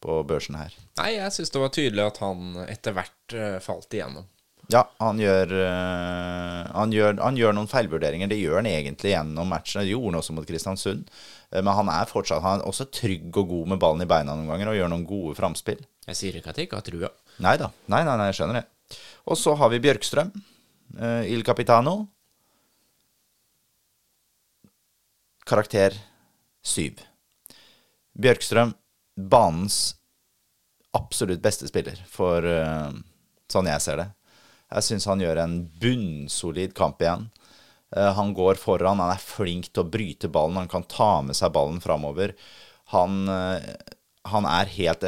på 0.00 0.22
børsen 0.28 0.56
her. 0.60 0.74
Nei, 1.00 1.16
jeg 1.16 1.34
syns 1.34 1.52
det 1.52 1.60
var 1.60 1.72
tydelig 1.74 2.04
at 2.06 2.20
han 2.22 2.56
etter 2.68 2.94
hvert 2.96 3.36
eh, 3.36 3.58
falt 3.64 3.96
igjennom. 3.96 4.28
Ja, 4.72 4.80
han 4.98 5.20
gjør, 5.22 5.52
eh, 5.62 6.70
han 6.74 6.90
gjør, 6.90 7.20
han 7.22 7.36
gjør 7.38 7.52
noen 7.54 7.68
feilvurderinger. 7.70 8.26
Det 8.32 8.38
gjør 8.40 8.56
han 8.58 8.66
egentlig 8.66 9.12
gjennom 9.12 9.46
matchen. 9.52 9.82
Det 9.84 9.92
gjorde 9.92 10.10
han 10.10 10.18
også 10.18 10.34
mot 10.34 10.48
Kristiansund. 10.48 11.04
Eh, 11.52 11.62
Men 11.62 11.74
han 11.78 11.88
er 11.92 12.08
fortsatt 12.10 12.42
han 12.42 12.60
er 12.60 12.66
også 12.66 12.88
trygg 12.90 13.30
og 13.36 13.48
god 13.52 13.68
med 13.68 13.78
ballen 13.78 14.02
i 14.02 14.08
beina 14.10 14.34
noen 14.34 14.48
ganger 14.50 14.72
og 14.72 14.78
gjør 14.80 14.90
noen 14.90 15.06
gode 15.06 15.36
framspill. 15.38 15.84
Jeg 16.08 16.16
sier 16.18 16.34
ikke 16.40 16.50
at 16.50 16.58
jeg 16.58 16.66
ikke 16.66 16.80
har 16.80 16.86
trua. 16.88 17.12
Nei 17.46 17.54
da. 17.62 17.70
Nei, 17.86 18.02
nei, 18.02 18.16
nei, 18.18 18.26
jeg 18.32 18.40
skjønner 18.40 18.58
det. 18.60 18.66
Og 19.30 19.38
så 19.38 19.54
har 19.58 19.70
vi 19.70 19.78
Bjørkstrøm. 19.86 20.32
eh, 20.98 21.30
Il 21.30 21.44
Capitano. 21.46 22.08
Karakter 25.46 25.94
syv. 26.66 26.98
Bjørkstrøm, 28.18 28.72
banens 29.16 29.94
absolutt 30.96 31.42
beste 31.44 31.68
spiller, 31.68 31.98
for 32.08 32.42
sånn 33.52 33.68
jeg 33.70 33.82
ser 33.84 34.00
det. 34.00 34.06
Jeg 34.74 34.86
syns 34.86 35.06
han 35.06 35.22
gjør 35.22 35.40
en 35.42 35.58
bunnsolid 35.80 36.74
kamp 36.76 37.02
igjen. 37.02 37.28
Eh, 37.94 38.12
han 38.18 38.32
går 38.34 38.58
foran, 38.58 39.00
han 39.02 39.14
er 39.14 39.22
flink 39.22 39.70
til 39.70 39.84
å 39.84 39.90
bryte 39.90 40.30
ballen, 40.32 40.58
han 40.58 40.70
kan 40.70 40.86
ta 40.90 41.20
med 41.22 41.38
seg 41.38 41.54
ballen 41.54 41.78
framover. 41.82 42.34
Han, 42.94 43.28
eh, 43.30 43.68
han 44.26 44.46
er 44.50 44.72
helt 44.74 45.04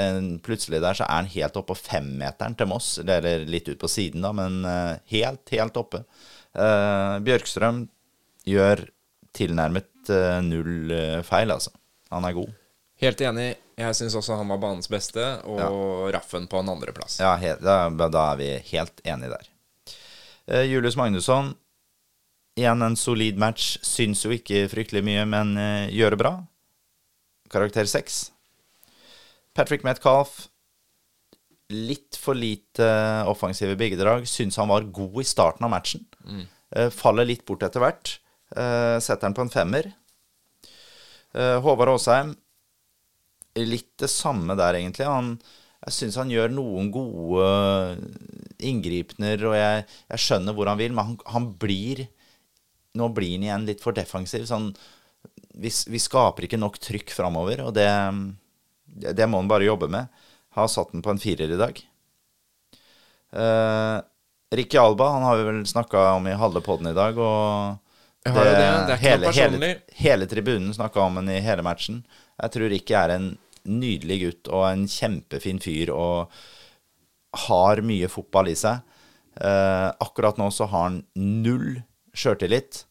Plutselig 0.46 0.80
der 0.82 0.94
så 0.94 1.06
er 1.06 1.16
han 1.16 1.32
helt 1.32 1.56
oppe 1.58 1.74
på 1.74 1.82
femmeteren 1.90 2.54
til 2.58 2.70
Moss, 2.70 2.98
eller 3.02 3.46
litt 3.50 3.68
ut 3.68 3.80
på 3.80 3.90
siden, 3.90 4.22
da, 4.22 4.32
men 4.32 4.62
eh, 4.64 4.94
helt, 5.14 5.44
helt 5.54 5.80
oppe. 5.80 6.04
Bjørkstrøm 6.58 7.84
gjør 8.48 8.80
tilnærmet 9.36 10.10
null 10.42 10.94
feil, 11.28 11.52
altså. 11.52 11.70
Han 12.10 12.24
er 12.24 12.34
god. 12.38 12.54
Helt 12.98 13.20
enig. 13.22 13.52
Jeg 13.78 13.94
syns 13.94 14.16
også 14.18 14.34
han 14.40 14.48
var 14.50 14.58
banens 14.58 14.88
beste, 14.90 15.22
og 15.46 16.08
Raffen 16.14 16.48
på 16.50 16.58
en 16.58 16.72
andreplass. 16.72 17.20
Ja, 17.22 17.36
da, 17.62 17.76
da 18.10 18.24
er 18.32 18.40
vi 18.40 18.48
helt 18.72 19.02
enige 19.06 19.36
der. 19.36 19.50
Eh, 20.50 20.64
Julius 20.66 20.96
Magnusson, 20.98 21.52
igjen 22.58 22.82
en 22.82 22.96
solid 22.98 23.38
match. 23.38 23.76
Syns 23.86 24.24
jo 24.26 24.34
ikke 24.34 24.64
fryktelig 24.72 25.04
mye, 25.06 25.22
men 25.30 25.54
eh, 25.60 25.92
gjør 25.94 26.16
det 26.16 26.20
bra. 26.24 26.32
Karakter 27.54 27.86
seks. 27.88 28.32
Patrick 29.54 29.86
Metcalf, 29.86 30.48
litt 31.70 32.18
for 32.18 32.34
lite 32.34 32.88
offensive 33.30 33.78
bidrag. 33.78 34.26
Syns 34.26 34.58
han 34.58 34.70
var 34.72 34.90
god 34.90 35.22
i 35.22 35.28
starten 35.28 35.68
av 35.68 35.72
matchen. 35.76 36.02
Eh, 36.74 36.90
faller 36.90 37.30
litt 37.30 37.46
bort 37.46 37.62
etter 37.62 37.84
hvert. 37.84 38.18
Setter 38.48 39.26
han 39.28 39.34
på 39.36 39.44
en 39.44 39.52
femmer. 39.52 39.90
Eh, 41.36 41.58
Håvard 41.60 41.92
Aasheim, 41.92 42.30
litt 43.66 43.90
det 44.00 44.10
samme 44.12 44.54
der, 44.58 44.78
egentlig. 44.78 45.06
Han, 45.08 45.32
jeg 45.86 45.96
syns 45.96 46.18
han 46.20 46.30
gjør 46.32 46.52
noen 46.52 46.90
gode 46.94 47.48
inngripener, 48.58 49.42
og 49.48 49.56
jeg, 49.58 49.84
jeg 50.12 50.24
skjønner 50.24 50.56
hvor 50.56 50.70
han 50.70 50.80
vil, 50.80 50.94
men 50.94 51.12
han, 51.12 51.18
han 51.34 51.50
blir 51.60 52.06
Nå 52.98 53.04
blir 53.14 53.36
han 53.36 53.42
igjen 53.44 53.66
litt 53.68 53.82
for 53.84 53.94
defensiv. 53.94 54.46
Sånn, 54.48 54.70
vi, 55.60 55.70
vi 55.70 55.98
skaper 56.02 56.46
ikke 56.46 56.58
nok 56.58 56.78
trykk 56.82 57.12
framover, 57.14 57.60
og 57.66 57.74
det, 57.76 57.86
det, 58.88 59.12
det 59.14 59.26
må 59.28 59.38
han 59.38 59.50
bare 59.50 59.68
jobbe 59.68 59.90
med. 59.92 60.08
Har 60.56 60.70
satt 60.72 60.90
den 60.94 61.04
på 61.04 61.12
en 61.12 61.20
firer 61.22 61.52
i 61.52 61.58
dag. 61.60 61.78
Uh, 63.28 64.00
Ricky 64.56 64.80
Alba 64.80 65.10
han 65.12 65.22
har 65.22 65.36
vi 65.36 65.44
vel 65.50 65.60
snakka 65.68 66.14
om 66.16 66.26
i 66.26 66.38
halve 66.40 66.64
poden 66.64 66.90
i 66.90 66.96
dag. 66.96 67.20
Og 67.20 67.76
det. 68.24 68.44
Det 68.88 68.96
ikke 68.96 69.02
hele, 69.04 69.32
hele, 69.36 69.74
hele 70.00 70.26
tribunen 70.26 70.74
snakka 70.74 71.00
om 71.00 71.20
han 71.20 71.30
i 71.30 71.38
hele 71.44 71.62
matchen. 71.62 72.02
Jeg 72.38 72.54
tror 72.54 72.72
Ricky 72.72 72.96
er 72.96 73.14
en 73.14 73.28
nydelig 73.64 74.18
gutt 74.22 74.50
og 74.52 74.64
en 74.68 74.86
kjempefin 74.90 75.60
fyr 75.62 75.92
og 75.94 76.34
har 77.48 77.82
mye 77.84 78.08
fotball 78.10 78.50
i 78.52 78.56
seg. 78.58 78.80
Eh, 79.38 79.88
akkurat 80.02 80.38
nå 80.40 80.50
så 80.54 80.66
har 80.70 80.88
han 80.88 81.02
null 81.14 81.80
sjøltillit. 82.16 82.84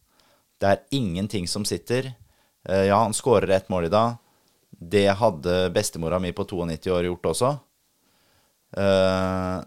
Det 0.61 0.69
er 0.69 0.83
ingenting 0.95 1.47
som 1.49 1.65
sitter. 1.67 2.13
Eh, 2.69 2.87
ja, 2.89 3.01
han 3.01 3.15
skårer 3.15 3.49
ett 3.55 3.69
mål 3.69 3.89
i 3.89 3.93
dag. 3.93 4.17
Det 4.69 5.07
hadde 5.19 5.69
bestemora 5.73 6.19
mi 6.19 6.31
på 6.31 6.45
92 6.45 6.91
år 6.93 7.09
gjort 7.09 7.31
også. 7.33 7.51
Eh, 8.77 9.57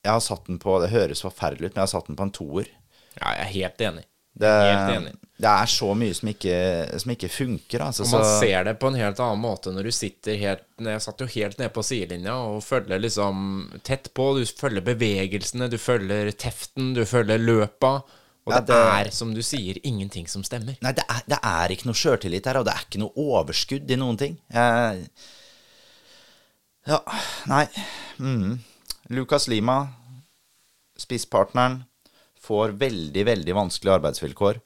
jeg 0.00 0.12
har 0.16 0.22
satt 0.24 0.46
den 0.48 0.58
på 0.58 0.78
Det 0.80 0.92
høres 0.94 1.22
forferdelig 1.22 1.70
ut, 1.70 1.74
men 1.74 1.82
jeg 1.82 1.88
har 1.88 1.94
satt 1.94 2.08
den 2.08 2.18
på 2.18 2.26
en 2.26 2.34
toer. 2.34 2.70
Ja, 3.18 3.34
jeg 3.36 3.42
er 3.44 3.52
helt 3.54 3.84
enig. 3.90 4.06
Det, 4.40 4.50
Helt 4.50 4.92
enig. 4.96 5.10
det 5.44 5.48
er 5.50 5.68
så 5.68 5.90
mye 6.00 6.14
som 6.16 6.28
ikke, 6.32 6.54
som 7.02 7.10
ikke 7.12 7.28
funker. 7.28 7.82
Altså, 7.84 8.06
Og 8.06 8.12
man 8.14 8.22
så- 8.24 8.38
ser 8.40 8.64
det 8.64 8.78
på 8.80 8.88
en 8.88 8.94
helt 8.96 9.18
annen 9.20 9.42
måte 9.42 9.72
når 9.74 9.84
du 9.84 9.90
sitter 9.92 10.38
helt 10.40 10.62
Jeg 10.80 11.02
satt 11.04 11.20
jo 11.20 11.26
helt 11.26 11.58
nede 11.58 11.68
på 11.76 11.82
sidelinja 11.84 12.34
og 12.40 12.62
følger 12.64 12.98
liksom 13.02 13.80
tett 13.84 14.08
på. 14.16 14.30
Du 14.38 14.44
følger 14.46 14.80
bevegelsene, 14.86 15.68
du 15.68 15.76
følger 15.76 16.32
teften, 16.32 16.94
du 16.96 17.04
følger 17.04 17.36
løpa. 17.38 18.02
Og 18.46 18.54
Ja, 18.54 18.60
det, 18.60 18.66
det- 18.72 19.06
er, 19.06 19.10
som 19.12 19.34
du 19.34 19.42
sier, 19.42 19.76
ingenting 19.84 20.26
som 20.26 20.42
stemmer. 20.42 20.78
Nei, 20.80 20.92
det 20.96 21.04
er, 21.08 21.20
det 21.28 21.38
er 21.44 21.68
ikke 21.68 21.84
noe 21.90 21.94
sjøltillit 22.00 22.46
her, 22.48 22.56
og 22.56 22.64
det 22.64 22.72
er 22.72 22.86
ikke 22.88 22.98
noe 23.02 23.12
overskudd 23.14 23.90
i 23.90 23.96
noen 24.00 24.16
ting. 24.16 24.38
Eh, 24.50 25.04
ja, 26.88 26.98
nei 27.46 27.66
mm. 28.18 28.58
Lucas 29.10 29.46
Lima, 29.48 29.88
spisspartneren, 30.98 31.84
får 32.40 32.76
veldig, 32.80 33.24
veldig 33.28 33.56
vanskelige 33.56 33.98
arbeidsvilkår. 34.00 34.60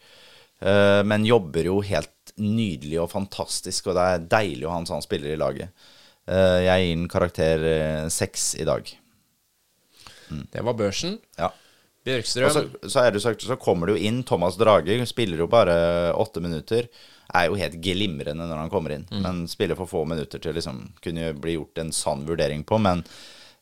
eh, 0.61 1.03
men 1.05 1.27
jobber 1.27 1.71
jo 1.71 1.81
helt 1.85 2.35
nydelig 2.41 3.01
og 3.03 3.11
fantastisk, 3.13 3.89
og 3.89 3.99
det 3.99 4.05
er 4.05 4.29
deilig 4.39 4.67
å 4.67 4.75
ha 4.75 4.81
en 4.83 4.89
sånn 4.89 5.05
spiller 5.05 5.35
i 5.35 5.41
laget. 5.41 5.87
Eh, 6.27 6.61
jeg 6.65 6.85
gir 6.87 6.95
den 6.97 7.11
karakter 7.11 7.67
eh, 7.69 8.07
seks 8.09 8.55
i 8.57 8.67
dag. 8.69 8.89
Det 10.53 10.63
var 10.65 10.75
børsen. 10.79 11.19
Ja. 11.39 11.53
Bjørkstrøm 12.05 12.53
så, 12.53 12.63
så, 12.85 13.01
er 13.01 13.15
det 13.15 13.23
sagt, 13.25 13.45
så 13.45 13.57
kommer 13.61 13.89
det 13.89 13.97
jo 13.97 14.09
inn 14.09 14.23
Thomas 14.29 14.59
Drage, 14.61 14.97
spiller 15.09 15.41
jo 15.41 15.49
bare 15.49 16.13
åtte 16.21 16.43
minutter. 16.45 16.89
Er 17.35 17.49
jo 17.49 17.57
helt 17.57 17.79
glimrende 17.81 18.45
når 18.45 18.61
han 18.61 18.73
kommer 18.73 18.93
inn, 18.93 19.07
men 19.25 19.47
spiller 19.49 19.79
for 19.79 19.89
få 19.89 20.03
minutter 20.09 20.43
til 20.43 20.55
liksom 20.55 20.83
kunne 21.05 21.31
bli 21.41 21.57
gjort 21.57 21.81
en 21.81 21.93
sann 21.97 22.27
vurdering 22.29 22.65
på. 22.69 22.77
Men 22.85 23.01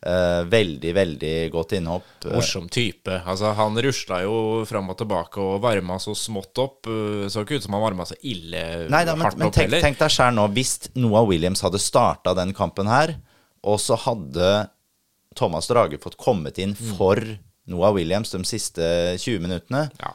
eh, 0.07 0.43
veldig, 0.51 0.93
veldig 0.97 1.33
godt 1.55 1.73
innhopp. 1.79 2.11
Eh, 2.27 2.35
Morsom 2.35 2.69
type. 2.73 3.21
Altså, 3.29 3.53
han 3.59 3.79
rusla 3.87 4.23
jo 4.25 4.35
fram 4.69 4.91
og 4.93 4.99
tilbake 5.01 5.41
og 5.43 5.61
varma 5.65 5.99
så 6.03 6.15
smått 6.19 6.59
opp. 6.63 6.87
Uh, 6.91 7.29
Så 7.33 7.45
ikke 7.45 7.59
ut 7.61 7.67
som 7.67 7.77
han 7.79 7.85
varma 7.85 8.07
så 8.09 8.17
ille 8.23 8.63
Nei 8.93 9.05
da, 9.09 9.15
men, 9.17 9.27
hardt 9.27 9.39
men 9.41 9.49
opp 9.51 9.57
tenk, 9.57 9.71
heller. 9.71 9.85
tenk 9.85 10.01
deg 10.03 10.11
sjøl 10.15 10.35
nå, 10.37 10.49
hvis 10.57 10.75
Noah 10.99 11.25
Williams 11.29 11.63
hadde 11.65 11.81
starta 11.83 12.35
den 12.39 12.53
kampen 12.57 12.91
her, 12.91 13.15
og 13.63 13.79
så 13.81 13.97
hadde 14.07 14.53
Thomas 15.39 15.69
Drage 15.71 15.97
fått 16.03 16.19
kommet 16.21 16.59
inn 16.61 16.75
for 16.77 17.17
Noah 17.71 17.95
Williams 17.95 18.35
de 18.35 18.43
siste 18.45 18.83
20 19.23 19.39
minuttene, 19.47 19.87
Ja, 20.03 20.11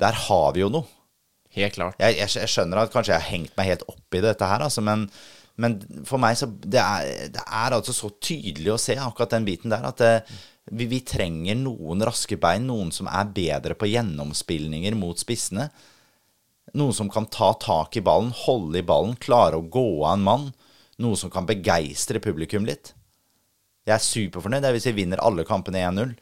der 0.00 0.16
har 0.24 0.52
vi 0.56 0.64
jo 0.64 0.70
noe. 0.72 0.88
helt 1.54 1.74
klart. 1.76 1.94
Jeg, 2.00 2.16
jeg, 2.16 2.30
jeg 2.40 2.48
skjønner 2.50 2.80
at 2.80 2.90
kanskje 2.94 3.12
jeg 3.12 3.20
har 3.22 3.28
hengt 3.30 3.52
meg 3.60 3.68
helt 3.68 3.84
opp 3.92 4.16
i 4.16 4.22
dette 4.24 4.48
her, 4.48 4.64
altså, 4.64 4.82
men, 4.82 5.04
men 5.60 5.76
for 6.08 6.22
meg 6.22 6.38
så 6.40 6.48
det 6.48 6.80
er, 6.80 7.28
det 7.34 7.42
er 7.44 7.76
altså 7.76 7.94
så 7.94 8.08
tydelig 8.22 8.72
å 8.72 8.80
se 8.80 8.96
akkurat 8.96 9.34
den 9.34 9.46
biten 9.46 9.72
der 9.72 9.84
at 9.84 10.00
det, 10.00 10.12
vi, 10.70 10.86
vi 10.88 11.00
trenger 11.04 11.58
noen 11.58 12.04
raske 12.06 12.38
bein, 12.40 12.68
noen 12.68 12.92
som 12.94 13.10
er 13.10 13.32
bedre 13.34 13.76
på 13.76 13.90
gjennomspilninger 13.90 14.96
mot 14.98 15.20
spissene. 15.20 15.68
Noen 16.78 16.96
som 16.96 17.10
kan 17.12 17.26
ta 17.26 17.50
tak 17.60 17.98
i 17.98 18.04
ballen, 18.04 18.32
holde 18.44 18.80
i 18.80 18.86
ballen, 18.86 19.16
klare 19.20 19.58
å 19.58 19.66
gå 19.66 20.04
av 20.06 20.16
en 20.16 20.26
mann. 20.26 20.50
Noe 21.02 21.18
som 21.18 21.32
kan 21.32 21.48
begeistre 21.48 22.22
publikum 22.22 22.64
litt. 22.68 22.94
Jeg 23.82 23.96
er 23.96 24.04
superfornøyd 24.04 24.68
hvis 24.70 24.86
vi 24.92 25.00
vinner 25.02 25.20
alle 25.24 25.44
kampene 25.44 25.82
1-0. 25.82 26.14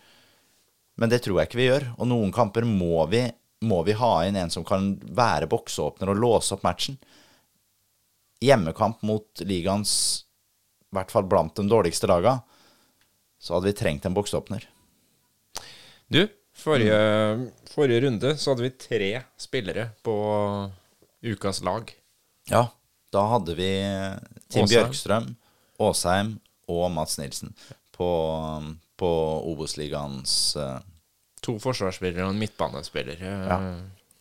Men 1.01 1.13
det 1.13 1.21
tror 1.25 1.41
jeg 1.41 1.51
ikke 1.51 1.61
vi 1.61 1.69
gjør. 1.69 1.87
Og 2.01 2.09
noen 2.09 2.33
kamper 2.35 2.67
må 2.67 3.05
vi, 3.13 3.27
må 3.69 3.83
vi 3.87 3.97
ha 4.01 4.13
inn 4.27 4.41
en 4.41 4.53
som 4.53 4.65
kan 4.67 4.95
være 5.05 5.49
boksåpner 5.53 6.11
og 6.13 6.23
låse 6.25 6.57
opp 6.57 6.65
matchen. 6.67 6.97
Hjemmekamp 8.41 9.03
mot 9.07 9.43
ligaens 9.45 9.93
I 10.91 10.97
hvert 10.97 11.13
fall 11.13 11.29
blant 11.31 11.55
de 11.57 11.67
dårligste 11.71 12.09
laga, 12.11 12.41
så 13.39 13.55
hadde 13.55 13.71
vi 13.71 13.79
trengt 13.79 14.07
en 14.09 14.15
boksåpner. 14.17 14.65
Du, 16.11 16.25
forrige, 16.57 16.97
forrige 17.71 18.01
runde 18.07 18.33
så 18.41 18.51
hadde 18.51 18.67
vi 18.67 18.73
tre 18.75 19.11
spillere 19.39 19.91
på 20.03 20.17
ukas 21.23 21.63
lag. 21.63 21.93
Ja, 22.51 22.65
da 23.15 23.23
hadde 23.37 23.55
vi 23.55 23.71
Tim 24.49 24.65
Åsheim. 24.65 24.73
Bjørkstrøm, 24.73 25.31
Åsheim 25.79 26.35
og 26.67 26.91
Mats 26.97 27.21
Nilsen 27.21 27.55
på, 27.95 28.11
på 28.99 29.13
Obos-ligaens 29.53 30.57
uh, 30.59 30.81
To 31.41 31.55
forsvarsspillere 31.63 32.27
og 32.27 32.35
en 32.35 32.43
midtbanespiller. 32.43 33.23
Ja. 33.23 33.61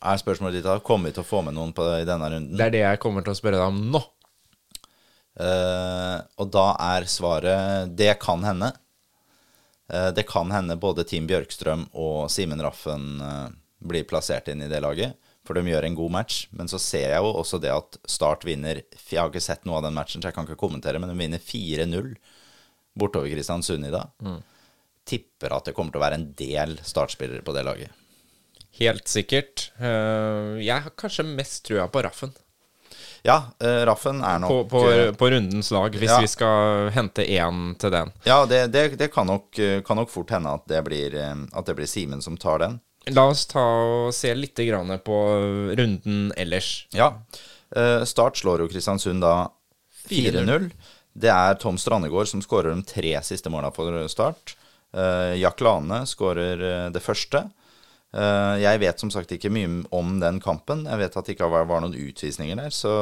Er 0.00 0.20
spørsmålet 0.20 0.60
ditt 0.60 0.68
da, 0.68 0.78
kommer 0.80 1.10
vi 1.10 1.16
til 1.18 1.24
å 1.24 1.28
få 1.28 1.42
med 1.44 1.56
noen 1.56 1.74
på, 1.76 1.84
i 2.00 2.08
denne 2.08 2.30
runden? 2.32 2.56
Det 2.56 2.66
er 2.70 2.74
det 2.74 2.84
jeg 2.86 3.00
kommer 3.02 3.24
til 3.24 3.34
å 3.34 3.38
spørre 3.38 3.60
deg 3.60 3.68
om 3.68 3.80
nå. 3.92 4.00
Uh, 5.40 6.20
og 6.40 6.50
da 6.52 6.66
er 6.96 7.08
svaret 7.08 7.92
det 7.96 8.14
kan 8.20 8.42
hende. 8.44 8.72
Uh, 9.92 10.08
det 10.16 10.26
kan 10.28 10.50
hende 10.52 10.78
både 10.80 11.04
Team 11.08 11.28
Bjørkstrøm 11.30 11.86
og 12.00 12.30
Simen 12.32 12.62
Raffen 12.64 13.20
uh, 13.20 13.48
blir 13.80 14.08
plassert 14.08 14.48
inn 14.52 14.64
i 14.64 14.70
det 14.72 14.80
laget. 14.84 15.16
For 15.46 15.56
de 15.56 15.68
gjør 15.68 15.86
en 15.88 16.00
god 16.00 16.16
match. 16.16 16.42
Men 16.56 16.68
så 16.68 16.80
ser 16.80 17.14
jeg 17.14 17.20
jo 17.20 17.32
også 17.36 17.60
det 17.60 17.72
at 17.72 17.96
Start 18.08 18.44
vinner 18.48 18.82
Jeg 18.82 19.18
har 19.18 19.30
ikke 19.30 19.42
sett 19.44 19.64
noe 19.68 19.80
av 19.80 19.88
den 19.88 19.96
matchen, 19.96 20.20
så 20.20 20.30
jeg 20.30 20.36
kan 20.36 20.48
ikke 20.48 20.60
kommentere, 20.60 21.00
men 21.00 21.12
de 21.12 21.18
vinner 21.20 21.44
4-0 21.44 22.14
bortover 23.00 23.32
Kristiansund 23.32 23.88
i 23.88 23.92
dag. 23.92 24.12
Tipper 25.08 25.56
at 25.56 25.68
det 25.68 25.76
kommer 25.76 25.92
til 25.92 26.00
å 26.00 26.04
være 26.04 26.20
en 26.20 26.28
del 26.38 26.76
startspillere 26.84 27.44
på 27.44 27.56
det 27.56 27.64
laget. 27.66 27.99
Helt 28.78 29.08
sikkert. 29.10 29.70
Eh, 29.80 30.60
jeg 30.62 30.84
har 30.84 30.94
kanskje 30.98 31.24
mest 31.26 31.64
trua 31.66 31.88
på 31.90 32.02
Raffen. 32.06 32.32
Ja, 33.26 33.50
eh, 33.60 33.82
Raffen 33.84 34.22
er 34.24 34.38
nok 34.40 34.48
På, 34.48 34.60
på, 34.70 34.82
eh, 34.90 35.10
på 35.12 35.28
rundens 35.30 35.70
lag, 35.70 35.92
hvis 35.92 36.08
Ja. 36.08 36.20
vi 36.20 36.26
skal 36.30 36.90
hente 36.94 37.26
én 37.26 37.76
til 37.78 37.90
den. 37.90 38.12
Ja, 38.24 38.46
det, 38.46 38.72
det, 38.72 38.96
det 38.96 39.10
kan, 39.12 39.26
nok, 39.26 39.52
kan 39.84 39.96
nok 39.96 40.08
fort 40.10 40.30
hende 40.30 40.54
at 40.54 40.64
det 40.70 40.84
blir, 40.84 41.16
at 41.52 41.66
det 41.66 41.76
blir 41.76 41.86
Simen 41.86 42.22
som 42.22 42.36
tar 42.40 42.58
den. 42.58 42.80
La 43.08 43.26
oss 43.28 43.46
ta 43.46 43.60
og 43.60 44.14
se 44.14 44.32
litt 44.34 44.54
på 44.54 45.18
runden 45.76 46.32
ellers. 46.36 46.86
Ja. 46.92 47.14
Start 48.04 48.36
slår 48.36 48.60
jo 48.60 48.68
Kristiansund 48.68 49.20
da 49.20 49.50
4-0. 50.08 50.70
Det 51.12 51.28
er 51.30 51.54
Tom 51.54 51.76
Strandegård 51.78 52.28
som 52.28 52.40
skårer 52.40 52.74
de 52.74 52.82
tre 52.82 53.20
siste 53.22 53.50
måla 53.50 53.70
for 53.74 54.06
Start. 54.08 54.54
Jack 55.36 55.60
Lane 55.60 56.04
skårer 56.06 56.90
det 56.92 57.00
første. 57.02 57.50
Eh, 58.10 58.56
jeg 58.64 58.80
vet 58.82 58.98
som 59.02 59.10
sagt 59.14 59.30
ikke 59.36 59.52
mye 59.52 59.84
om 59.94 60.16
den 60.22 60.40
kampen. 60.42 60.84
Jeg 60.88 60.98
vet 60.98 61.16
at 61.16 61.26
det 61.26 61.36
ikke 61.36 61.50
var, 61.50 61.66
noen 61.80 61.94
utvisninger 61.94 62.58
der. 62.58 62.74
Så 62.74 62.92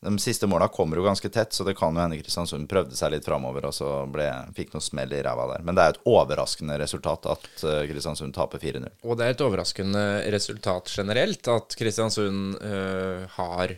de 0.00 0.12
siste 0.22 0.48
måla 0.48 0.68
kommer 0.72 0.96
jo 0.96 1.04
ganske 1.04 1.28
tett, 1.32 1.52
så 1.52 1.64
det 1.66 1.74
kan 1.76 1.92
jo 1.96 2.00
hende 2.00 2.16
Kristiansund 2.20 2.68
prøvde 2.70 2.96
seg 2.96 3.12
litt 3.12 3.26
framover 3.28 3.66
og 3.68 3.74
så 3.76 3.90
ble, 4.08 4.28
fikk 4.56 4.72
noe 4.72 4.84
smell 4.84 5.12
i 5.12 5.20
ræva 5.24 5.44
der. 5.54 5.64
Men 5.66 5.76
det 5.76 5.84
er 5.84 5.94
et 5.94 6.02
overraskende 6.08 6.78
resultat 6.80 7.28
at 7.32 7.64
eh, 7.68 7.82
Kristiansund 7.90 8.36
taper 8.36 8.62
4-0. 8.62 8.88
Og 9.04 9.18
det 9.20 9.26
er 9.26 9.34
et 9.36 9.44
overraskende 9.44 10.04
resultat 10.32 10.92
generelt 10.94 11.52
at 11.52 11.76
Kristiansund 11.80 12.56
øh, 12.64 13.26
har 13.36 13.76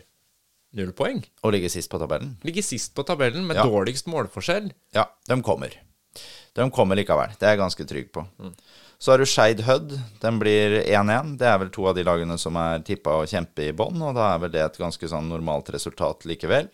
null 0.73 0.93
poeng. 0.97 1.19
Og 1.43 1.53
ligger 1.53 1.69
sist 1.69 1.91
på 1.91 1.99
tabellen. 2.01 2.37
Ligger 2.47 2.65
sist 2.65 2.95
på 2.95 3.03
tabellen 3.07 3.43
med 3.47 3.59
Ja. 3.59 3.67
dårligst 3.67 4.07
målforskjell. 4.09 4.71
Ja, 4.95 5.05
de 5.29 5.41
kommer. 5.45 5.75
De 6.55 6.69
kommer 6.71 6.97
likevel. 6.97 7.35
Det 7.39 7.45
er 7.47 7.55
jeg 7.55 7.61
ganske 7.65 7.85
trygg 7.89 8.11
på. 8.15 8.23
Så 9.03 9.11
har 9.11 9.19
du 9.19 9.25
Skeid 9.27 9.59
Hødd. 9.67 9.97
Den 10.21 10.37
blir 10.39 10.77
1-1. 10.79 11.33
Det 11.35 11.47
er 11.49 11.57
vel 11.59 11.69
to 11.75 11.83
av 11.89 11.97
de 11.97 12.05
lagene 12.07 12.37
som 12.39 12.55
er 12.55 12.85
tippa 12.87 13.17
å 13.19 13.25
kjempe 13.27 13.65
i 13.65 13.73
bånn, 13.75 13.99
og 13.99 14.13
da 14.15 14.29
er 14.31 14.37
vel 14.39 14.51
det 14.53 14.61
et 14.63 14.77
ganske 14.79 15.07
sånn 15.11 15.25
normalt 15.27 15.73
resultat 15.75 16.21
likevel. 16.29 16.69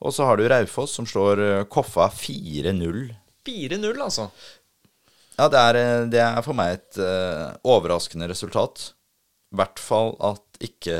Og 0.00 0.14
så 0.16 0.24
har 0.24 0.40
du 0.40 0.46
Raufoss, 0.48 0.94
som 0.96 1.04
slår 1.04 1.42
eh, 1.44 1.64
Koffa 1.68 2.06
4-0. 2.16 3.02
4-0, 3.44 4.00
altså. 4.06 4.24
Ja, 5.36 5.50
det 5.52 5.60
er, 5.60 5.78
eh, 5.82 6.06
det 6.14 6.22
er 6.24 6.38
for 6.46 6.56
meg 6.56 6.78
et 6.78 7.00
uh, 7.04 7.52
overraskende 7.74 8.30
resultat. 8.30 8.86
I 9.52 9.58
hvert 9.60 9.82
fall 9.84 10.14
at 10.24 10.64
ikke 10.64 10.96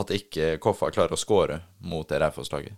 At 0.00 0.10
ikke 0.14 0.56
Koffa 0.62 0.90
klarer 0.90 1.14
å 1.14 1.20
score 1.20 1.60
mot 1.86 2.10
det 2.10 2.18
Raufoss-laget. 2.24 2.74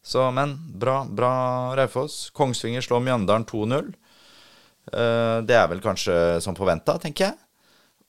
Så, 0.00 0.24
men 0.32 0.56
bra, 0.80 1.02
bra 1.04 1.34
Raufoss. 1.76 2.30
Kongsvinger 2.32 2.88
slår 2.88 3.04
Mjøndalen 3.04 3.44
2-0. 3.52 3.92
Eh, 4.94 5.38
det 5.46 5.56
er 5.58 5.68
vel 5.70 5.82
kanskje 5.84 6.40
som 6.44 6.56
forventa, 6.58 6.96
tenker 7.02 7.28
jeg. 7.28 7.38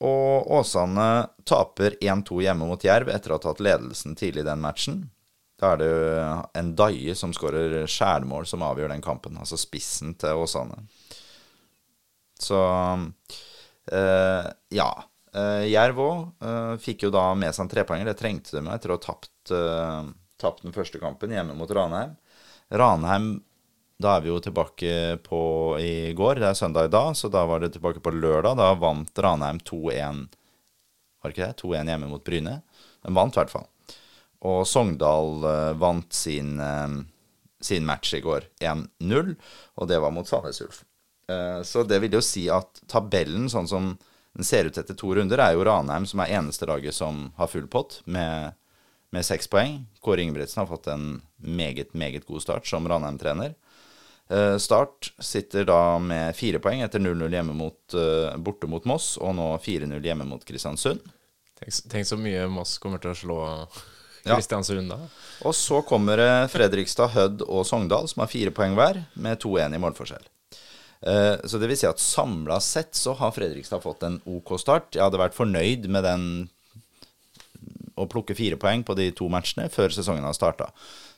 Og 0.06 0.50
Åsane 0.58 1.26
taper 1.48 1.96
1-2 2.04 2.42
hjemme 2.44 2.68
mot 2.68 2.82
Jerv 2.84 3.08
etter 3.12 3.32
å 3.32 3.38
ha 3.38 3.44
tatt 3.46 3.62
ledelsen 3.64 4.16
tidlig 4.18 4.44
i 4.44 4.48
den 4.50 4.60
matchen. 4.62 5.06
Da 5.56 5.72
er 5.72 5.80
det 5.80 5.92
en 6.60 6.74
Daie 6.76 7.14
som 7.16 7.32
skårer 7.32 7.86
skjærmål 7.88 8.44
som 8.48 8.64
avgjør 8.66 8.92
den 8.92 9.04
kampen. 9.04 9.38
Altså 9.40 9.56
spissen 9.60 10.12
til 10.20 10.42
Åsane. 10.42 10.82
Så 12.36 12.60
eh, 13.88 14.50
ja. 14.76 14.90
Eh, 15.36 15.64
Jerv 15.72 16.02
òg 16.04 16.44
fikk 16.80 17.06
jo 17.06 17.14
da 17.14 17.30
med 17.36 17.56
seg 17.56 17.64
en 17.64 17.72
trepoenger. 17.72 18.12
Det 18.12 18.20
trengte 18.20 18.58
de 18.58 18.68
etter 18.74 18.92
å 18.92 18.98
ha 18.98 19.04
tapt, 19.08 19.32
eh, 19.56 20.12
tapt 20.36 20.64
den 20.66 20.76
første 20.76 21.00
kampen 21.00 21.32
hjemme 21.32 21.56
mot 21.56 21.72
Ranheim. 21.72 22.18
Ranheim 22.68 23.30
da 24.02 24.16
er 24.16 24.24
vi 24.24 24.28
jo 24.28 24.40
tilbake 24.44 25.16
på 25.24 25.40
i 25.80 26.12
går. 26.16 26.40
Det 26.42 26.50
er 26.50 26.58
søndag 26.58 26.88
i 26.88 26.92
dag, 26.92 27.14
så 27.16 27.30
da 27.32 27.46
var 27.48 27.62
det 27.62 27.72
tilbake 27.76 28.02
på 28.04 28.12
lørdag. 28.12 28.58
Da 28.58 28.74
vant 28.76 29.22
Ranheim 29.24 29.60
2-1. 29.64 30.26
Var 31.22 31.32
det 31.32 31.36
ikke 31.36 31.46
det? 31.46 31.62
2-1 31.62 31.92
hjemme 31.92 32.10
mot 32.10 32.24
Bryne. 32.24 32.58
De 33.00 33.14
vant 33.16 33.32
i 33.32 33.40
hvert 33.40 33.54
fall. 33.54 33.64
Og 34.46 34.66
Sogndal 34.68 35.46
eh, 35.48 35.72
vant 35.80 36.12
sin, 36.12 36.58
eh, 36.60 36.98
sin 37.64 37.88
match 37.88 38.12
i 38.18 38.20
går 38.20 38.44
1-0, 38.60 39.32
og 39.80 39.88
det 39.88 40.02
var 40.02 40.12
mot 40.12 40.28
Sandnes 40.28 40.60
Ulf. 40.60 40.82
Eh, 41.32 41.62
så 41.64 41.86
det 41.88 42.02
vil 42.04 42.18
jo 42.18 42.22
si 42.22 42.46
at 42.52 42.84
tabellen, 42.92 43.48
sånn 43.50 43.70
som 43.70 43.94
den 44.36 44.44
ser 44.44 44.68
ut 44.68 44.76
etter 44.76 44.96
to 44.98 45.14
runder, 45.16 45.40
er 45.40 45.56
jo 45.56 45.64
Ranheim 45.64 46.04
som 46.04 46.20
er 46.20 46.36
eneste 46.36 46.68
laget 46.68 46.94
som 46.94 47.30
har 47.40 47.48
full 47.48 47.64
pott 47.72 48.02
med, 48.04 48.52
med 49.16 49.24
seks 49.24 49.48
poeng. 49.48 49.86
Kåre 50.04 50.20
Ingebrigtsen 50.20 50.60
har 50.60 50.68
fått 50.68 50.90
en 50.92 51.22
meget, 51.40 51.96
meget 51.96 52.28
god 52.28 52.44
start 52.44 52.68
som 52.68 52.84
Ranheim-trener. 52.84 53.56
Eh, 54.28 54.56
Start 54.58 55.12
sitter 55.22 55.64
da 55.68 55.98
med 56.02 56.34
fire 56.36 56.58
poeng 56.58 56.80
etter 56.82 56.98
0-0 57.02 57.30
hjemme 57.30 57.54
mot, 57.54 57.78
eh, 57.94 58.36
borte 58.42 58.66
mot 58.66 58.84
Moss, 58.84 59.12
og 59.22 59.36
nå 59.38 59.52
4-0 59.62 60.00
hjemme 60.02 60.26
mot 60.26 60.42
Kristiansund. 60.44 61.00
Tenk, 61.60 61.76
tenk 61.92 62.06
så 62.08 62.18
mye 62.20 62.48
Moss 62.50 62.76
kommer 62.82 62.98
til 63.00 63.14
å 63.14 63.18
slå 63.20 63.38
Kristiansund 64.26 64.90
da. 64.90 64.98
Og 65.46 65.54
så 65.54 65.78
kommer 65.86 66.18
det 66.18 66.32
Fredrikstad, 66.50 67.12
Hødd 67.14 67.44
og 67.46 67.62
Sogndal, 67.68 68.08
som 68.10 68.24
har 68.24 68.32
fire 68.32 68.50
poeng 68.50 68.74
hver, 68.74 69.04
med 69.14 69.38
2-1 69.44 69.76
i 69.78 69.82
målforskjell. 69.84 70.26
Eh, 71.06 71.36
Så 71.46 71.60
det 71.60 71.68
vil 71.70 71.76
si 71.78 71.86
at 71.86 72.02
samla 72.02 72.58
sett 72.60 72.94
så 72.98 73.14
har 73.14 73.30
Fredrikstad 73.30 73.80
fått 73.84 74.02
en 74.02 74.18
OK 74.26 74.56
start. 74.58 74.90
Jeg 74.96 75.04
hadde 75.06 75.22
vært 75.22 75.38
fornøyd 75.38 75.86
med 75.86 76.02
den 76.02 76.26
å 77.96 78.04
plukke 78.10 78.34
fire 78.36 78.58
poeng 78.60 78.82
på 78.84 78.96
de 78.98 79.10
to 79.16 79.28
matchene 79.32 79.70
før 79.72 79.88
sesongen 79.94 80.26
har 80.26 80.34
starta. 80.36 80.66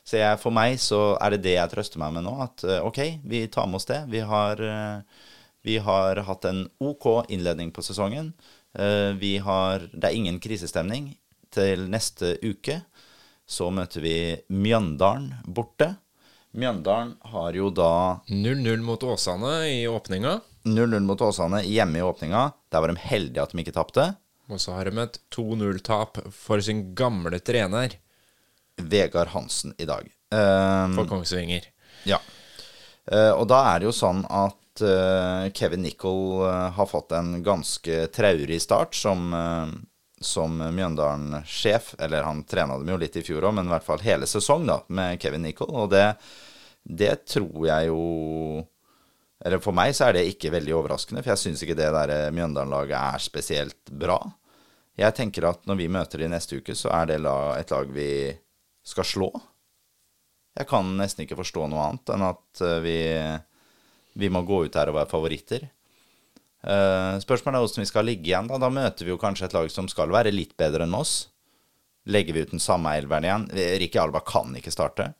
Så 0.07 0.17
jeg, 0.17 0.39
for 0.41 0.53
meg 0.55 0.79
så 0.81 1.17
er 1.21 1.35
det 1.35 1.43
det 1.45 1.55
jeg 1.57 1.71
trøster 1.73 2.01
meg 2.01 2.15
med 2.15 2.25
nå. 2.25 2.33
At 2.45 2.63
eh, 2.65 2.79
OK, 2.85 2.99
vi 3.23 3.43
tar 3.51 3.67
med 3.69 3.79
oss 3.81 3.89
det. 3.89 4.03
Vi 4.09 4.21
har, 4.25 4.61
eh, 4.61 5.25
vi 5.67 5.77
har 5.85 6.23
hatt 6.25 6.45
en 6.49 6.63
OK 6.79 7.29
innledning 7.29 7.71
på 7.75 7.83
sesongen. 7.85 8.33
Eh, 8.77 9.13
Vi 9.19 9.37
har 9.37 9.89
Det 9.93 10.09
er 10.09 10.15
ingen 10.15 10.39
krisestemning. 10.39 11.15
Til 11.49 11.87
neste 11.89 12.37
uke 12.45 12.83
så 13.49 13.71
møter 13.73 14.01
vi 14.05 14.15
Mjøndalen 14.53 15.31
borte. 15.49 15.95
Mjøndalen 16.53 17.15
har 17.31 17.53
jo 17.57 17.69
da 17.73 18.21
0-0 18.29 18.81
mot 18.85 19.01
Åsane 19.01 19.53
i 19.69 19.87
åpninga. 19.89 20.39
0-0 20.65 20.99
mot 21.05 21.21
Åsane 21.21 21.63
hjemme 21.65 21.97
i 21.97 22.05
åpninga. 22.05 22.51
Der 22.69 22.81
var 22.81 22.89
de 22.93 23.01
heldige 23.01 23.41
at 23.41 23.53
de 23.53 23.61
ikke 23.63 23.73
tapte. 23.73 24.05
Og 24.49 24.61
så 24.61 24.73
har 24.73 24.89
de 24.89 25.01
et 25.01 25.19
2-0-tap 25.33 26.17
for 26.33 26.61
sin 26.61 26.93
gamle 26.97 27.39
trener 27.41 27.97
Vegard 28.79 29.33
Hansen 29.35 29.73
i 29.77 29.87
dag. 29.89 30.07
Um, 30.31 30.95
for 30.95 31.09
Kongsvinger. 31.09 31.69
ja. 32.07 32.19
Uh, 33.09 33.33
og 33.33 33.47
da 33.49 33.63
er 33.71 33.79
det 33.81 33.87
jo 33.87 33.93
sånn 33.95 34.19
at 34.29 34.83
uh, 34.85 35.49
Kevin 35.55 35.81
Nicol 35.81 36.43
uh, 36.43 36.69
har 36.75 36.89
fått 36.89 37.15
en 37.17 37.39
ganske 37.43 38.03
traurig 38.13 38.59
start 38.61 38.93
som, 38.95 39.33
eh, 39.33 39.71
som 40.21 40.57
Mjøndalen-sjef. 40.57 41.95
Eller 41.99 42.27
han 42.27 42.43
trena 42.43 42.77
dem 42.77 42.91
jo 42.93 42.99
litt 43.01 43.17
i 43.17 43.23
fjor 43.25 43.47
òg, 43.49 43.55
men 43.57 43.69
i 43.69 43.73
hvert 43.73 43.87
fall 43.87 44.03
hele 44.05 44.29
sesong 44.29 44.67
da, 44.69 44.81
med 44.87 45.19
Kevin 45.21 45.47
Nicol. 45.47 45.71
Og 45.73 45.89
det, 45.93 46.05
det 46.83 47.25
tror 47.29 47.65
jeg 47.67 47.89
jo 47.89 48.65
Eller 49.39 49.61
for 49.63 49.71
meg 49.71 49.93
så 49.95 50.09
er 50.09 50.17
det 50.17 50.25
ikke 50.27 50.51
veldig 50.51 50.73
overraskende, 50.75 51.21
for 51.23 51.31
jeg 51.31 51.39
syns 51.39 51.61
ikke 51.63 51.77
det 51.79 51.93
der 51.95 52.11
eh, 52.11 52.31
Mjøndalen-laget 52.35 52.97
er 52.99 53.23
spesielt 53.23 53.89
bra. 53.89 54.19
Jeg 54.99 55.15
tenker 55.15 55.47
at 55.47 55.63
når 55.63 55.77
vi 55.79 55.87
møter 55.87 56.19
de 56.19 56.27
neste 56.27 56.59
uke, 56.59 56.75
så 56.75 56.91
er 56.91 57.07
det 57.07 57.21
et 57.21 57.71
lag 57.71 57.93
vi 57.95 58.09
skal 58.89 59.07
slå. 59.07 59.31
Jeg 60.59 60.67
kan 60.67 60.87
nesten 60.99 61.23
ikke 61.23 61.39
forstå 61.39 61.69
noe 61.71 61.85
annet 61.87 62.13
enn 62.13 62.25
at 62.27 62.63
eh, 62.65 62.79
vi, 62.83 62.97
vi 64.19 64.31
må 64.33 64.43
gå 64.47 64.65
ut 64.65 64.79
her 64.79 64.91
og 64.91 64.97
være 64.97 65.11
favoritter. 65.11 65.69
Eh, 66.59 67.13
spørsmålet 67.23 67.55
er 67.55 67.63
hvordan 67.63 67.85
vi 67.85 67.91
skal 67.91 68.09
ligge 68.09 68.31
igjen. 68.31 68.49
Da 68.49 68.59
Da 68.59 68.71
møter 68.73 69.07
vi 69.07 69.13
jo 69.13 69.21
kanskje 69.21 69.47
et 69.47 69.55
lag 69.55 69.69
som 69.71 69.87
skal 69.91 70.11
være 70.11 70.35
litt 70.35 70.57
bedre 70.59 70.87
enn 70.87 70.97
oss. 70.97 71.29
legger 72.09 72.33
vi 72.33 72.41
ut 72.41 72.51
den 72.51 72.63
samme 72.63 72.95
elveren 72.97 73.25
igjen. 73.27 73.47
Ricky 73.53 73.99
Alba 74.01 74.23
kan 74.25 74.55
ikke 74.57 74.73
starte. 74.73 75.13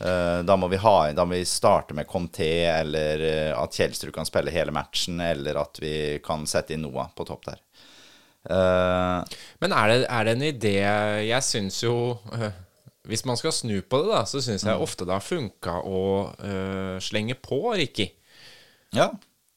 Uh, 0.00 0.40
da, 0.46 0.54
må 0.56 0.68
ha, 0.70 0.94
da 1.12 1.24
må 1.26 1.34
vi 1.34 1.44
starte 1.44 1.92
med 1.96 2.06
Conté, 2.06 2.70
eller 2.70 3.24
at 3.52 3.74
Kjelsrud 3.74 4.12
kan 4.14 4.28
spille 4.28 4.52
hele 4.54 4.72
matchen, 4.72 5.18
eller 5.20 5.58
at 5.60 5.80
vi 5.82 6.20
kan 6.24 6.46
sette 6.48 6.76
inn 6.76 6.86
Noah 6.86 7.10
på 7.16 7.26
topp 7.28 7.50
der. 7.50 7.58
Men 8.40 9.74
er 9.74 9.90
det, 9.90 9.98
er 10.06 10.24
det, 10.24 10.32
en 10.32 10.44
idé 10.46 10.76
Jeg 11.26 11.44
syns 11.44 11.82
jo 11.82 12.14
Hvis 13.08 13.24
man 13.24 13.38
skal 13.40 13.54
snu 13.56 13.78
på 13.80 14.02
det, 14.02 14.10
da, 14.12 14.24
så 14.28 14.42
syns 14.44 14.66
jeg 14.66 14.76
mm. 14.76 14.84
ofte 14.84 15.06
det 15.08 15.14
har 15.16 15.24
funka 15.24 15.78
å 15.88 16.00
slenge 17.00 17.38
på 17.40 17.62
Ricky. 17.72 18.10
Ja, 18.92 19.08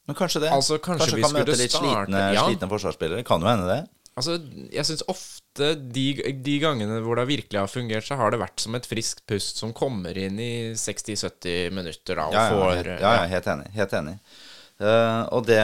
men 0.08 0.16
kanskje 0.16 0.44
det. 0.44 0.52
Altså, 0.52 0.78
kanskje, 0.84 1.06
kanskje 1.06 1.18
vi 1.20 1.26
kan 1.26 1.36
møte 1.36 1.58
litt 1.60 1.76
slitne, 1.76 2.24
ja. 2.36 2.46
slitne 2.48 2.70
forsvarsspillere. 2.72 3.24
Kan 3.28 3.44
jo 3.44 3.50
hende 3.50 3.68
det. 3.70 3.82
Altså, 4.14 4.36
jeg 4.70 4.86
syns 4.86 5.02
ofte 5.10 5.72
de, 5.80 6.06
de, 6.46 6.58
gangene 6.62 7.00
hvor 7.02 7.18
det 7.18 7.26
virkelig 7.32 7.58
har 7.58 7.72
fungert, 7.72 8.06
så 8.06 8.18
har 8.20 8.34
det 8.34 8.42
vært 8.44 8.62
som 8.62 8.76
et 8.78 8.86
friskt 8.86 9.24
pust 9.30 9.62
som 9.64 9.72
kommer 9.74 10.18
inn 10.20 10.38
i 10.44 10.54
60-70 10.78 11.74
minutter. 11.74 12.20
Da, 12.20 12.28
og 12.28 12.36
ja, 12.36 12.44
ja, 12.44 12.52
får, 12.52 12.92
ja, 12.92 13.14
ja, 13.22 13.24
helt 13.32 13.50
enig. 13.56 13.72
Helt 13.78 13.96
enig. 14.02 14.18
Uh, 14.84 15.24
og 15.34 15.48
det, 15.48 15.62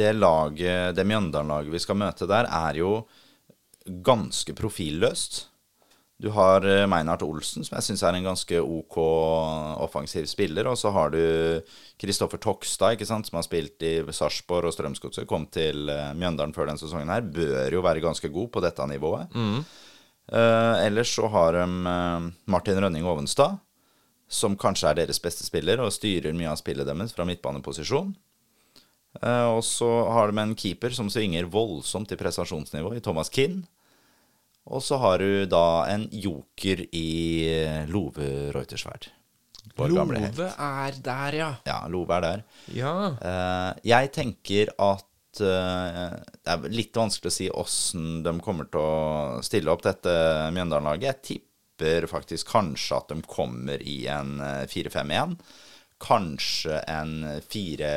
det 0.00 0.14
laget, 0.16 0.94
det 0.96 1.06
Mjøndalen-laget 1.10 1.74
vi 1.74 1.82
skal 1.82 2.00
møte 2.00 2.30
der, 2.30 2.48
er 2.48 2.80
jo 2.80 2.94
ganske 3.84 4.54
profilløst. 4.56 5.42
Du 6.24 6.30
har 6.32 6.62
Meinhardt 6.64 6.88
Meinhard 6.88 7.22
Olsen, 7.26 7.66
som 7.66 7.74
jeg 7.76 7.84
syns 7.84 8.02
er 8.06 8.16
en 8.16 8.24
ganske 8.24 8.60
ok 8.62 8.94
offensiv 9.84 10.24
spiller. 10.30 10.70
Og 10.70 10.78
så 10.80 10.88
har 10.94 11.10
du 11.12 11.20
Kristoffer 12.00 12.40
Tokstad, 12.40 12.96
ikke 12.96 13.08
sant, 13.08 13.28
som 13.28 13.36
har 13.36 13.44
spilt 13.44 13.84
i 13.84 13.98
Sarpsborg 14.08 14.70
og 14.70 14.72
Strømsgodset. 14.72 15.28
Kom 15.28 15.44
til 15.52 15.90
uh, 15.92 16.14
Mjøndalen 16.16 16.54
før 16.56 16.70
den 16.70 16.80
sesongen 16.80 17.12
her. 17.12 17.20
Bør 17.20 17.76
jo 17.76 17.84
være 17.84 18.00
ganske 18.00 18.30
god 18.32 18.48
på 18.54 18.62
dette 18.64 18.86
nivået. 18.88 19.36
Mm. 19.36 19.60
Uh, 20.32 20.80
ellers 20.86 21.12
så 21.12 21.28
har 21.28 21.58
de 21.58 21.66
uh, 21.92 22.30
Martin 22.48 22.80
Rønning 22.80 23.04
Ovenstad, 23.04 23.60
som 24.24 24.56
kanskje 24.56 24.94
er 24.94 25.02
deres 25.02 25.20
beste 25.20 25.44
spiller, 25.44 25.84
og 25.84 25.92
styrer 25.92 26.32
mye 26.32 26.54
av 26.54 26.56
spillet 26.62 26.88
deres 26.88 27.12
fra 27.12 27.28
midtbaneposisjon. 27.28 28.14
og 29.22 29.60
så 29.62 29.88
har 30.10 30.32
de 30.32 30.40
en 30.40 30.56
keeper 30.58 30.90
som 30.90 31.10
svinger 31.12 31.44
voldsomt 31.44 32.10
i 32.10 32.16
prestasjonsnivå, 32.18 32.96
i 32.96 33.04
Thomas 33.04 33.28
Kinn. 33.28 33.60
Og 34.72 34.80
så 34.82 34.96
har 35.02 35.20
du 35.20 35.44
da 35.50 35.84
en 35.92 36.06
joker 36.08 36.86
i 36.96 37.08
eh, 37.50 37.84
Love 37.90 38.52
Reutersverd. 38.54 39.10
Love 39.76 40.16
er 40.16 41.00
der, 41.02 41.36
ja. 41.36 41.50
Ja, 41.66 41.80
Love 41.90 42.16
er 42.16 42.24
der. 42.24 42.44
Ja. 42.72 42.94
Uh, 43.18 43.72
jeg 43.84 44.12
tenker 44.14 44.70
at 44.78 45.40
uh, 45.42 46.14
det 46.14 46.54
er 46.54 46.68
litt 46.72 46.96
vanskelig 46.96 47.32
å 47.32 47.34
si 47.34 47.48
åssen 47.50 48.22
de 48.24 48.36
kommer 48.44 48.70
til 48.70 48.80
å 48.80 49.42
stille 49.44 49.72
opp 49.72 49.82
dette 49.84 50.14
Mjøndalen-laget. 50.54 51.08
Jeg 51.10 51.22
tipper 51.28 52.06
faktisk 52.08 52.54
kanskje 52.54 53.00
at 53.00 53.10
de 53.10 53.18
kommer 53.28 53.82
i 53.82 54.04
en 54.08 54.38
4-5-1. 54.70 55.36
Kanskje 56.04 56.78
en 56.90 57.18
4 57.42 57.90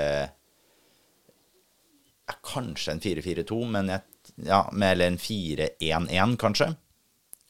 ja, 2.27 2.35
Kanskje 2.43 2.91
en 2.91 3.03
4-4-2, 3.03 3.61
men 3.71 3.93
jeg 3.93 4.03
ja, 4.45 4.67
med 4.71 4.91
eller 4.91 5.13
en 5.13 5.17
4-1-1, 5.17 6.37
kanskje. 6.41 6.71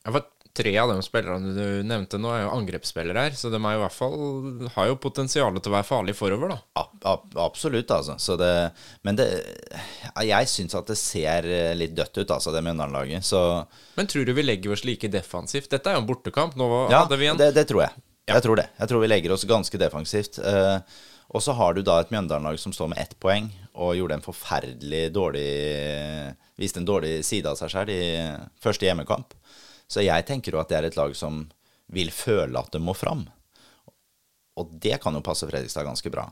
Ja, 0.05 0.11
for 0.11 0.25
tre 0.57 0.71
av 0.81 0.89
de 0.89 1.03
spillerne 1.05 1.53
du 1.53 1.83
nevnte 1.85 2.17
nå, 2.17 2.31
er 2.33 2.45
jo 2.45 2.53
angrepsspillere 2.55 3.27
her, 3.27 3.35
så 3.37 3.51
de 3.53 3.59
er 3.59 3.75
jo 3.75 3.81
i 3.81 3.83
hvert 3.83 3.95
fall 3.95 4.15
har 4.73 4.89
jo 4.89 4.97
potensial 5.01 5.59
til 5.59 5.71
å 5.71 5.75
være 5.75 5.87
farlige 5.87 6.17
forover, 6.17 6.55
da. 6.55 6.57
A 6.81 6.85
ab 7.11 7.37
absolutt, 7.43 7.91
altså. 7.93 8.37
Det, 8.39 8.51
men 9.05 9.19
det 9.19 9.27
Jeg 10.25 10.49
syns 10.49 10.75
at 10.77 10.89
det 10.89 10.97
ser 10.99 11.47
litt 11.77 11.93
dødt 11.97 12.23
ut, 12.23 12.33
altså, 12.39 12.53
det 12.55 12.63
Mjøndalen-laget, 12.65 13.29
Men 13.95 14.09
tror 14.09 14.25
du 14.25 14.33
vi 14.33 14.47
legger 14.47 14.73
oss 14.73 14.85
like 14.87 15.11
defensivt? 15.13 15.69
Dette 15.69 15.91
er 15.91 15.99
jo 15.99 16.05
en 16.05 16.09
bortekamp. 16.09 16.57
Nå 16.57 16.71
ja, 16.89 17.03
hadde 17.03 17.19
vi 17.19 17.29
en 17.29 17.37
det, 17.37 17.51
det 17.55 17.67
tror 17.69 17.85
jeg. 17.85 17.93
Ja. 18.27 18.35
Jeg 18.35 18.43
tror 18.43 18.59
det. 18.59 18.67
Jeg 18.79 18.89
tror 18.89 19.05
vi 19.05 19.11
legger 19.11 19.31
oss 19.35 19.45
ganske 19.47 19.79
defensivt. 19.79 20.41
Uh, 20.41 20.81
og 21.35 21.43
så 21.43 21.53
har 21.55 21.75
du 21.75 21.83
da 21.85 21.99
et 22.01 22.11
Mjøndalen-lag 22.11 22.57
som 22.59 22.73
står 22.75 22.91
med 22.91 23.03
ett 23.03 23.15
poeng, 23.21 23.51
og 23.77 23.95
gjorde 23.95 24.17
en 24.17 24.25
forferdelig 24.25 25.05
dårlig 25.13 25.47
viste 26.57 26.81
en 26.81 26.87
dårlig 26.89 27.21
side 27.25 27.49
av 27.49 27.57
seg 27.59 27.71
selv 27.71 27.93
i 27.93 28.01
første 28.61 28.87
hjemmekamp. 28.87 29.35
Så 29.87 30.03
jeg 30.03 30.25
tenker 30.27 30.55
jo 30.55 30.61
at 30.61 30.71
det 30.71 30.79
er 30.79 30.89
et 30.89 30.99
lag 30.99 31.13
som 31.15 31.45
vil 31.93 32.11
føle 32.11 32.59
at 32.59 32.73
det 32.73 32.83
må 32.83 32.95
fram. 32.97 33.23
Og 34.57 34.73
det 34.81 34.97
kan 35.03 35.15
jo 35.15 35.23
passe 35.23 35.47
Fredrikstad 35.47 35.85
ganske 35.87 36.11
bra. 36.11 36.25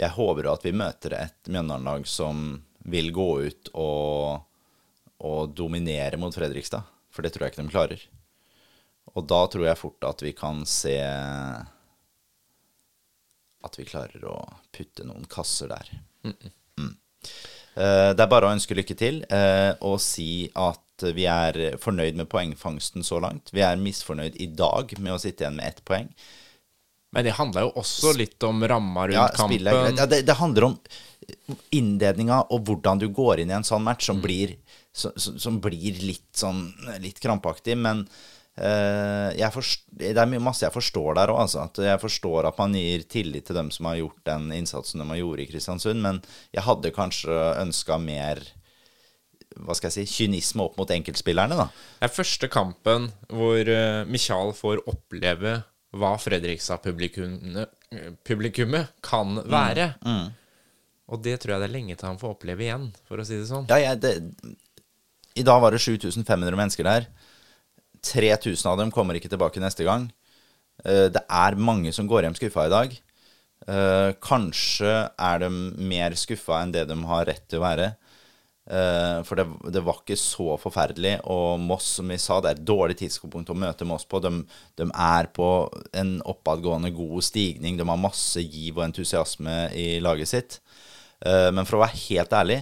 Jeg 0.00 0.14
håper 0.16 0.46
jo 0.46 0.54
at 0.54 0.64
vi 0.64 0.74
møter 0.74 1.16
et 1.18 1.50
Mjøndalen-lag 1.50 2.06
som 2.08 2.62
vil 2.90 3.10
gå 3.14 3.28
ut 3.46 3.70
og, 3.74 4.40
og, 5.18 5.54
dominere 5.56 6.18
mot 6.20 6.34
Fredrikstad. 6.34 6.86
For 7.14 7.22
det 7.22 7.34
tror 7.34 7.46
jeg 7.46 7.54
ikke 7.54 7.62
de 7.62 7.74
klarer. 7.74 8.04
Og 9.14 9.26
da 9.30 9.44
tror 9.50 9.68
jeg 9.68 9.78
fort 9.78 10.08
at 10.08 10.24
vi 10.24 10.32
kan 10.36 10.64
se 10.66 10.96
at 13.64 13.78
vi 13.78 13.86
klarer 13.88 14.24
å 14.28 14.36
putte 14.74 15.06
noen 15.06 15.24
kasser 15.30 15.70
der. 15.70 15.92
Mm. 16.26 16.50
Eh, 17.74 18.10
det 18.14 18.22
er 18.22 18.30
bare 18.30 18.48
å 18.48 18.54
ønske 18.54 18.76
lykke 18.78 18.96
til 18.98 19.20
eh, 19.26 19.72
og 19.82 19.98
si 20.02 20.46
at 20.54 20.80
vi 21.14 21.26
er 21.26 21.74
fornøyd 21.82 22.18
med 22.20 22.30
poengfangsten 22.30 23.02
så 23.06 23.18
langt. 23.22 23.50
Vi 23.54 23.64
er 23.66 23.80
misfornøyd 23.80 24.38
i 24.38 24.46
dag 24.54 24.94
med 25.00 25.16
å 25.16 25.20
sitte 25.20 25.44
igjen 25.44 25.58
med 25.58 25.72
ett 25.72 25.82
poeng. 25.86 26.06
Men 27.14 27.26
det 27.26 27.34
handler 27.38 27.66
jo 27.66 27.72
også 27.78 28.12
litt 28.18 28.42
om 28.46 28.62
ramma 28.66 29.06
rundt 29.06 29.18
ja, 29.18 29.26
kampen. 29.34 29.98
Ja, 29.98 30.06
det, 30.06 30.22
det, 30.26 30.38
handler 30.38 30.68
om 30.70 30.78
innledninga 31.74 32.40
og 32.50 32.66
hvordan 32.66 33.02
du 33.02 33.08
går 33.14 33.42
inn 33.42 33.52
i 33.52 33.58
en 33.58 33.66
sånn 33.66 33.84
match 33.86 34.08
som, 34.10 34.18
mm. 34.18 34.24
blir, 34.24 34.54
som, 34.94 35.14
som 35.16 35.60
blir 35.62 36.00
litt 36.02 36.30
sånn 36.34 36.66
litt 37.02 37.20
krampaktig. 37.22 37.76
Men 37.78 38.02
Uh, 38.54 39.34
forst, 39.50 39.82
det 39.90 40.12
er 40.14 40.30
masse 40.38 40.62
jeg 40.62 40.74
forstår 40.74 41.16
der 41.18 41.30
òg. 41.32 41.40
Altså. 41.42 41.66
jeg 41.82 42.02
forstår 42.02 42.46
at 42.50 42.58
man 42.60 42.76
gir 42.78 43.00
tillit 43.10 43.46
til 43.48 43.56
dem 43.58 43.70
som 43.74 43.84
har 43.90 43.98
gjort 43.98 44.22
den 44.30 44.44
innsatsen 44.54 45.02
de 45.02 45.06
har 45.10 45.18
gjort 45.18 45.42
i 45.42 45.48
Kristiansund, 45.50 45.98
men 46.04 46.16
jeg 46.54 46.62
hadde 46.66 46.94
kanskje 46.94 47.34
ønska 47.64 47.94
mer 47.98 48.36
hva 49.54 49.70
skal 49.76 49.86
jeg 49.90 49.94
si, 49.94 50.04
kynisme 50.10 50.62
opp 50.64 50.76
mot 50.80 50.90
enkeltspillerne. 50.90 51.56
da. 51.58 51.66
Det 52.00 52.06
er 52.08 52.16
første 52.16 52.48
kampen 52.50 53.12
hvor 53.30 53.60
uh, 53.62 54.08
Michael 54.10 54.52
får 54.56 54.76
oppleve 54.90 55.62
hva 55.94 56.18
Fredrikstad-publikummet 56.18 58.86
kan 59.04 59.34
mm, 59.38 59.50
være. 59.50 59.94
Mm, 60.02 60.10
mm. 60.10 60.28
Og 61.14 61.22
det 61.22 61.40
tror 61.40 61.52
jeg 61.54 61.60
det 61.62 61.68
er 61.68 61.76
lenge 61.76 61.94
til 61.94 62.08
han 62.08 62.22
får 62.22 62.30
oppleve 62.34 62.62
igjen, 62.66 62.86
for 63.06 63.14
å 63.20 63.24
si 63.26 63.34
det 63.38 63.50
sånn. 63.50 63.66
Ja, 63.70 63.76
jeg, 63.78 63.94
det, 64.02 64.12
I 65.38 65.42
dag 65.46 65.58
var 65.62 65.70
det 65.74 65.84
7500 65.84 66.56
mennesker 66.58 66.84
der. 66.88 67.02
3000 68.04 68.70
av 68.70 68.78
dem 68.80 68.92
kommer 68.94 69.18
ikke 69.18 69.32
tilbake 69.32 69.62
neste 69.62 69.86
gang. 69.86 70.08
Eh, 70.84 71.08
det 71.12 71.24
er 71.24 71.60
mange 71.60 71.92
som 71.94 72.08
går 72.10 72.26
hjem 72.26 72.38
skuffa 72.38 72.68
i 72.68 72.72
dag. 72.72 72.94
Eh, 73.64 74.10
kanskje 74.22 74.94
er 75.08 75.44
de 75.44 75.50
mer 75.90 76.16
skuffa 76.18 76.60
enn 76.60 76.74
det 76.74 76.86
de 76.90 76.98
har 77.08 77.28
rett 77.30 77.46
til 77.48 77.62
å 77.62 77.66
være. 77.66 77.92
Eh, 78.64 79.18
for 79.28 79.40
det, 79.40 79.44
det, 79.72 79.82
var 79.84 80.00
ikke 80.00 80.18
så 80.20 80.56
forferdelig. 80.60 81.16
Og 81.32 81.60
Moss, 81.62 81.94
som 81.98 82.10
vi 82.12 82.18
sa, 82.20 82.40
det 82.40 82.52
er 82.52 82.60
et 82.60 82.66
dårlig 82.68 82.98
tidspunkt 83.00 83.52
å 83.52 83.58
møte 83.58 83.88
Moss 83.88 84.06
på. 84.08 84.20
De, 84.24 84.32
de, 84.80 84.88
er 84.88 85.30
på 85.36 85.50
en 85.92 86.16
oppadgående 86.24 86.92
god 86.96 87.24
stigning. 87.24 87.78
De 87.80 87.88
har 87.88 88.00
masse 88.00 88.42
giv 88.42 88.80
og 88.80 88.88
entusiasme 88.88 89.68
i 89.76 89.88
laget 90.04 90.32
sitt. 90.32 90.60
Men 91.24 91.64
for 91.64 91.78
å 91.78 91.80
være 91.80 91.96
helt 92.02 92.34
ærlig 92.36 92.56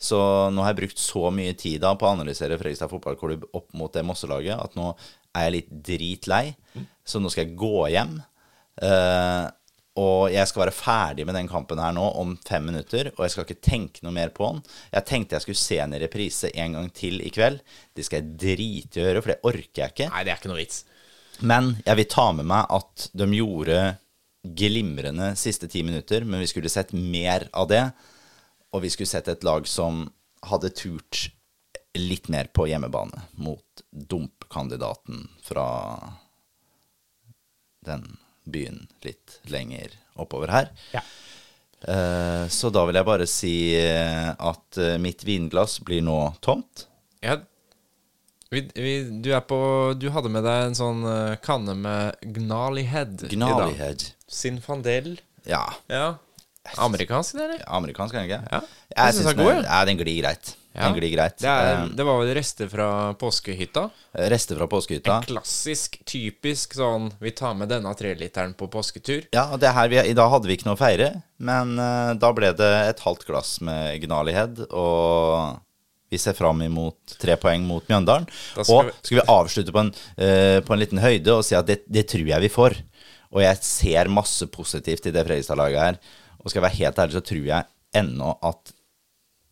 så 0.00 0.18
nå 0.48 0.64
har 0.64 0.72
jeg 0.72 0.80
brukt 0.80 1.00
så 1.02 1.28
mye 1.34 1.52
tid 1.60 1.82
da 1.84 1.92
på 1.98 2.08
å 2.08 2.14
analysere 2.14 2.56
Fredrikstad 2.56 2.88
fotballklubb 2.88 3.50
opp 3.52 3.68
mot 3.76 3.92
det 3.92 4.04
Mosselaget 4.08 4.56
at 4.56 4.76
nå 4.78 4.94
er 5.36 5.46
jeg 5.46 5.56
litt 5.58 5.72
dritlei. 5.90 6.44
Så 7.04 7.20
nå 7.20 7.28
skal 7.32 7.44
jeg 7.44 7.58
gå 7.60 7.84
hjem. 7.92 8.16
Uh, 8.80 9.50
og 10.00 10.30
jeg 10.32 10.48
skal 10.48 10.62
være 10.62 10.74
ferdig 10.74 11.26
med 11.28 11.36
den 11.36 11.50
kampen 11.50 11.80
her 11.82 11.92
nå 11.92 12.04
om 12.22 12.32
fem 12.46 12.64
minutter. 12.70 13.10
Og 13.16 13.24
jeg 13.26 13.34
skal 13.34 13.46
ikke 13.46 13.66
tenke 13.66 14.04
noe 14.06 14.14
mer 14.16 14.32
på 14.32 14.48
den. 14.48 14.62
Jeg 14.94 15.08
tenkte 15.10 15.36
jeg 15.36 15.44
skulle 15.44 15.60
se 15.60 15.80
den 15.82 15.96
i 15.98 16.02
reprise 16.02 16.52
en 16.64 16.78
gang 16.78 16.88
til 16.96 17.20
i 17.20 17.32
kveld. 17.34 17.60
Det 17.92 18.06
skal 18.06 18.22
jeg 18.22 18.38
drite 18.40 19.00
i 19.00 19.02
å 19.02 19.08
gjøre, 19.08 19.24
for 19.24 19.34
det 19.34 19.50
orker 19.50 19.82
jeg 19.82 19.94
ikke. 19.94 20.08
Nei, 20.14 20.22
det 20.24 20.32
er 20.32 20.40
ikke 20.40 20.52
noe 20.52 20.62
vits. 20.62 20.84
Men 21.40 21.74
jeg 21.84 22.00
vil 22.00 22.08
ta 22.12 22.30
med 22.36 22.48
meg 22.48 22.72
at 22.78 23.10
de 23.16 23.28
gjorde 23.36 23.82
glimrende 24.40 25.34
siste 25.36 25.68
ti 25.68 25.82
minutter, 25.84 26.24
men 26.24 26.40
vi 26.40 26.48
skulle 26.48 26.72
sett 26.72 26.94
mer 26.96 27.48
av 27.52 27.68
det. 27.68 27.84
Og 28.72 28.84
vi 28.84 28.90
skulle 28.92 29.10
sett 29.10 29.28
et 29.28 29.44
lag 29.46 29.66
som 29.68 30.06
hadde 30.46 30.70
turt 30.72 31.28
litt 31.98 32.28
mer 32.30 32.50
på 32.54 32.68
hjemmebane 32.70 33.24
mot 33.42 33.82
dumpkandidaten 33.90 35.26
fra 35.42 35.66
den 37.86 38.16
byen 38.44 38.86
litt 39.02 39.40
lenger 39.50 39.96
oppover 40.14 40.52
her. 40.54 40.70
Ja. 40.94 41.02
Uh, 41.80 42.48
så 42.52 42.68
da 42.68 42.84
vil 42.86 42.98
jeg 42.98 43.08
bare 43.08 43.26
si 43.30 43.54
uh, 43.80 44.32
at 44.36 44.80
uh, 44.80 44.96
mitt 45.00 45.24
vinglass 45.24 45.78
blir 45.84 46.04
nå 46.04 46.18
tomt. 46.44 46.86
Ja, 47.24 47.38
vi, 48.50 48.66
vi, 48.74 48.94
du, 49.22 49.30
på, 49.46 49.60
du 49.96 50.08
hadde 50.12 50.32
med 50.32 50.44
deg 50.44 50.64
en 50.66 50.74
sånn 50.74 51.04
kanne 51.44 51.76
med 51.78 52.24
Gnali 52.34 52.82
Head 52.88 53.28
Gnali 53.30 53.76
Head. 53.78 54.08
Sinfandel. 54.26 55.12
Ja. 55.46 55.62
ja. 55.86 56.16
Amerikansk, 56.78 57.34
det, 57.36 57.42
eller? 57.44 57.64
Amerikansk, 57.66 58.14
er 58.14 58.18
den 58.18 58.30
ikke? 58.30 58.42
Ja. 58.52 58.60
Jeg 58.96 59.14
syns 59.14 59.26
den 59.34 59.36
den, 59.46 59.64
ja, 59.64 59.84
den 59.84 59.98
glir 59.98 60.22
greit. 60.22 60.56
Ja. 60.70 60.84
Den 60.86 60.94
glir 61.00 61.10
greit. 61.16 61.34
Det, 61.42 61.48
er, 61.50 61.80
Eh, 61.82 61.88
det 61.98 62.04
var 62.06 62.18
vel 62.20 62.28
rester 62.36 62.68
fra 62.70 63.12
påskehytta. 63.18 63.88
Rester 64.30 64.56
fra 64.56 64.66
påskehytta. 64.70 65.16
En 65.16 65.22
Klassisk, 65.26 65.98
typisk 66.06 66.74
sånn 66.78 67.08
Vi 67.18 67.32
tar 67.32 67.54
med 67.58 67.68
denne 67.68 67.90
treliteren 67.98 68.54
på 68.54 68.68
påsketur. 68.70 69.24
Ja, 69.34 69.48
og 69.52 69.58
det 69.58 69.72
her, 69.74 69.88
vi, 69.90 69.98
I 69.98 70.14
dag 70.14 70.30
hadde 70.30 70.46
vi 70.46 70.54
ikke 70.56 70.68
noe 70.68 70.78
å 70.78 70.80
feire, 70.80 71.22
men 71.38 71.74
uh, 71.78 72.14
da 72.14 72.30
ble 72.32 72.52
det 72.54 72.70
et 72.92 73.00
halvt 73.02 73.26
glass 73.26 73.56
med 73.66 73.98
Gnalihead. 74.04 74.62
Og 74.70 75.58
vi 76.10 76.18
ser 76.18 76.34
fram 76.38 76.62
imot 76.62 77.16
tre 77.18 77.34
poeng 77.36 77.66
mot 77.66 77.82
Mjøndalen. 77.90 78.28
Skal 78.54 78.70
og 78.74 78.84
vi- 78.86 78.94
skal 79.02 79.18
vi 79.18 79.26
avslutte 79.26 79.72
på 79.74 79.80
en, 79.82 79.90
uh, 80.22 80.60
på 80.62 80.72
en 80.72 80.78
liten 80.78 80.98
høyde 81.02 81.34
og 81.34 81.42
si 81.44 81.54
at 81.58 81.66
det, 81.66 81.80
det 81.90 82.06
tror 82.14 82.26
jeg 82.30 82.40
vi 82.46 82.48
får. 82.48 82.78
Og 83.34 83.42
jeg 83.42 83.58
ser 83.62 84.08
masse 84.10 84.46
positivt 84.50 85.06
i 85.06 85.10
det 85.14 85.26
Fredrikstad-laget 85.26 85.78
her. 85.82 85.98
Og 86.40 86.50
skal 86.50 86.60
jeg 86.62 86.66
være 86.68 86.78
helt 86.80 86.98
ærlig, 87.02 87.16
så 87.18 87.24
tror 87.30 87.46
jeg 87.50 87.68
ennå 88.00 88.32
at 88.46 88.72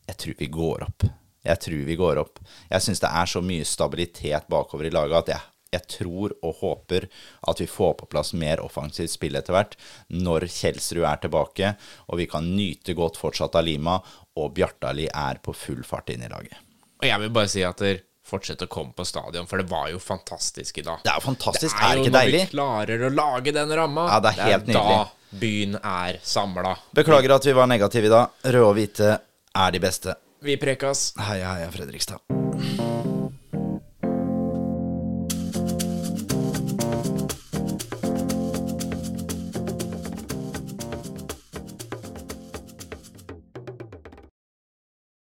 jeg 0.09 0.17
tror 0.23 0.39
vi 0.39 0.47
går 0.53 0.85
opp. 0.87 1.05
Jeg 1.49 1.61
tror 1.65 1.85
vi 1.89 1.97
går 2.01 2.19
opp. 2.23 2.41
Jeg 2.71 2.85
syns 2.85 3.01
det 3.05 3.11
er 3.21 3.29
så 3.29 3.43
mye 3.45 3.65
stabilitet 3.69 4.49
bakover 4.51 4.89
i 4.89 4.93
laget 4.93 5.19
at 5.21 5.33
jeg, 5.35 5.45
jeg 5.77 5.85
tror 5.99 6.33
og 6.43 6.55
håper 6.63 7.07
at 7.53 7.61
vi 7.61 7.67
får 7.69 7.93
på 8.01 8.09
plass 8.09 8.33
mer 8.33 8.63
offensivt 8.65 9.13
spill 9.13 9.37
etter 9.37 9.53
hvert 9.53 9.77
når 10.17 10.47
Kjelsrud 10.49 11.05
er 11.05 11.21
tilbake, 11.27 11.75
og 12.09 12.21
vi 12.23 12.27
kan 12.31 12.49
nyte 12.57 12.97
godt 12.97 13.21
fortsatt 13.21 13.59
av 13.61 13.67
Lima, 13.69 13.99
og 14.41 14.55
Bjartali 14.57 15.11
er 15.13 15.41
på 15.45 15.53
full 15.57 15.85
fart 15.85 16.09
inn 16.15 16.25
i 16.25 16.31
laget. 16.33 16.57
Og 17.03 17.07
jeg 17.07 17.21
vil 17.23 17.35
bare 17.37 17.53
si 17.53 17.63
at 17.69 17.85
dere 17.85 18.01
fortsetter 18.29 18.69
å 18.69 18.73
komme 18.73 18.93
på 18.97 19.05
stadion, 19.09 19.47
for 19.49 19.61
det 19.61 19.69
var 19.71 19.87
jo 19.93 20.01
fantastisk 20.03 20.81
i 20.81 20.87
dag. 20.89 21.05
Det 21.05 21.13
er 21.13 21.21
jo 21.21 21.27
fantastisk, 21.31 21.77
Det 21.77 21.85
er 21.85 21.85
det 21.85 21.93
er 21.93 22.01
jo 22.01 22.09
når 22.11 22.19
deilig? 22.19 22.41
vi 22.43 22.51
klarer 22.57 23.05
å 23.07 23.13
lage 23.15 23.55
den 23.57 23.77
ramma. 23.79 24.09
Ja, 24.11 24.19
det 24.25 24.33
er 24.35 24.43
helt 24.51 24.67
nydelig. 24.69 24.99
da 24.99 25.18
byen 25.31 25.79
er 25.83 26.21
samla. 26.23 26.77
Beklager 26.97 27.37
at 27.37 27.47
vi 27.47 27.57
var 27.57 27.67
negative 27.71 28.07
i 28.07 28.13
dag. 28.13 28.27
Røde 28.45 28.67
og 28.67 28.77
hvite 28.79 29.17
er 29.55 29.71
de 29.75 29.81
beste. 29.83 30.15
Vi 30.43 30.57
prekas. 30.57 31.13
Heia, 31.19 31.55
heia, 31.57 31.71
Fredrikstad. 31.75 32.23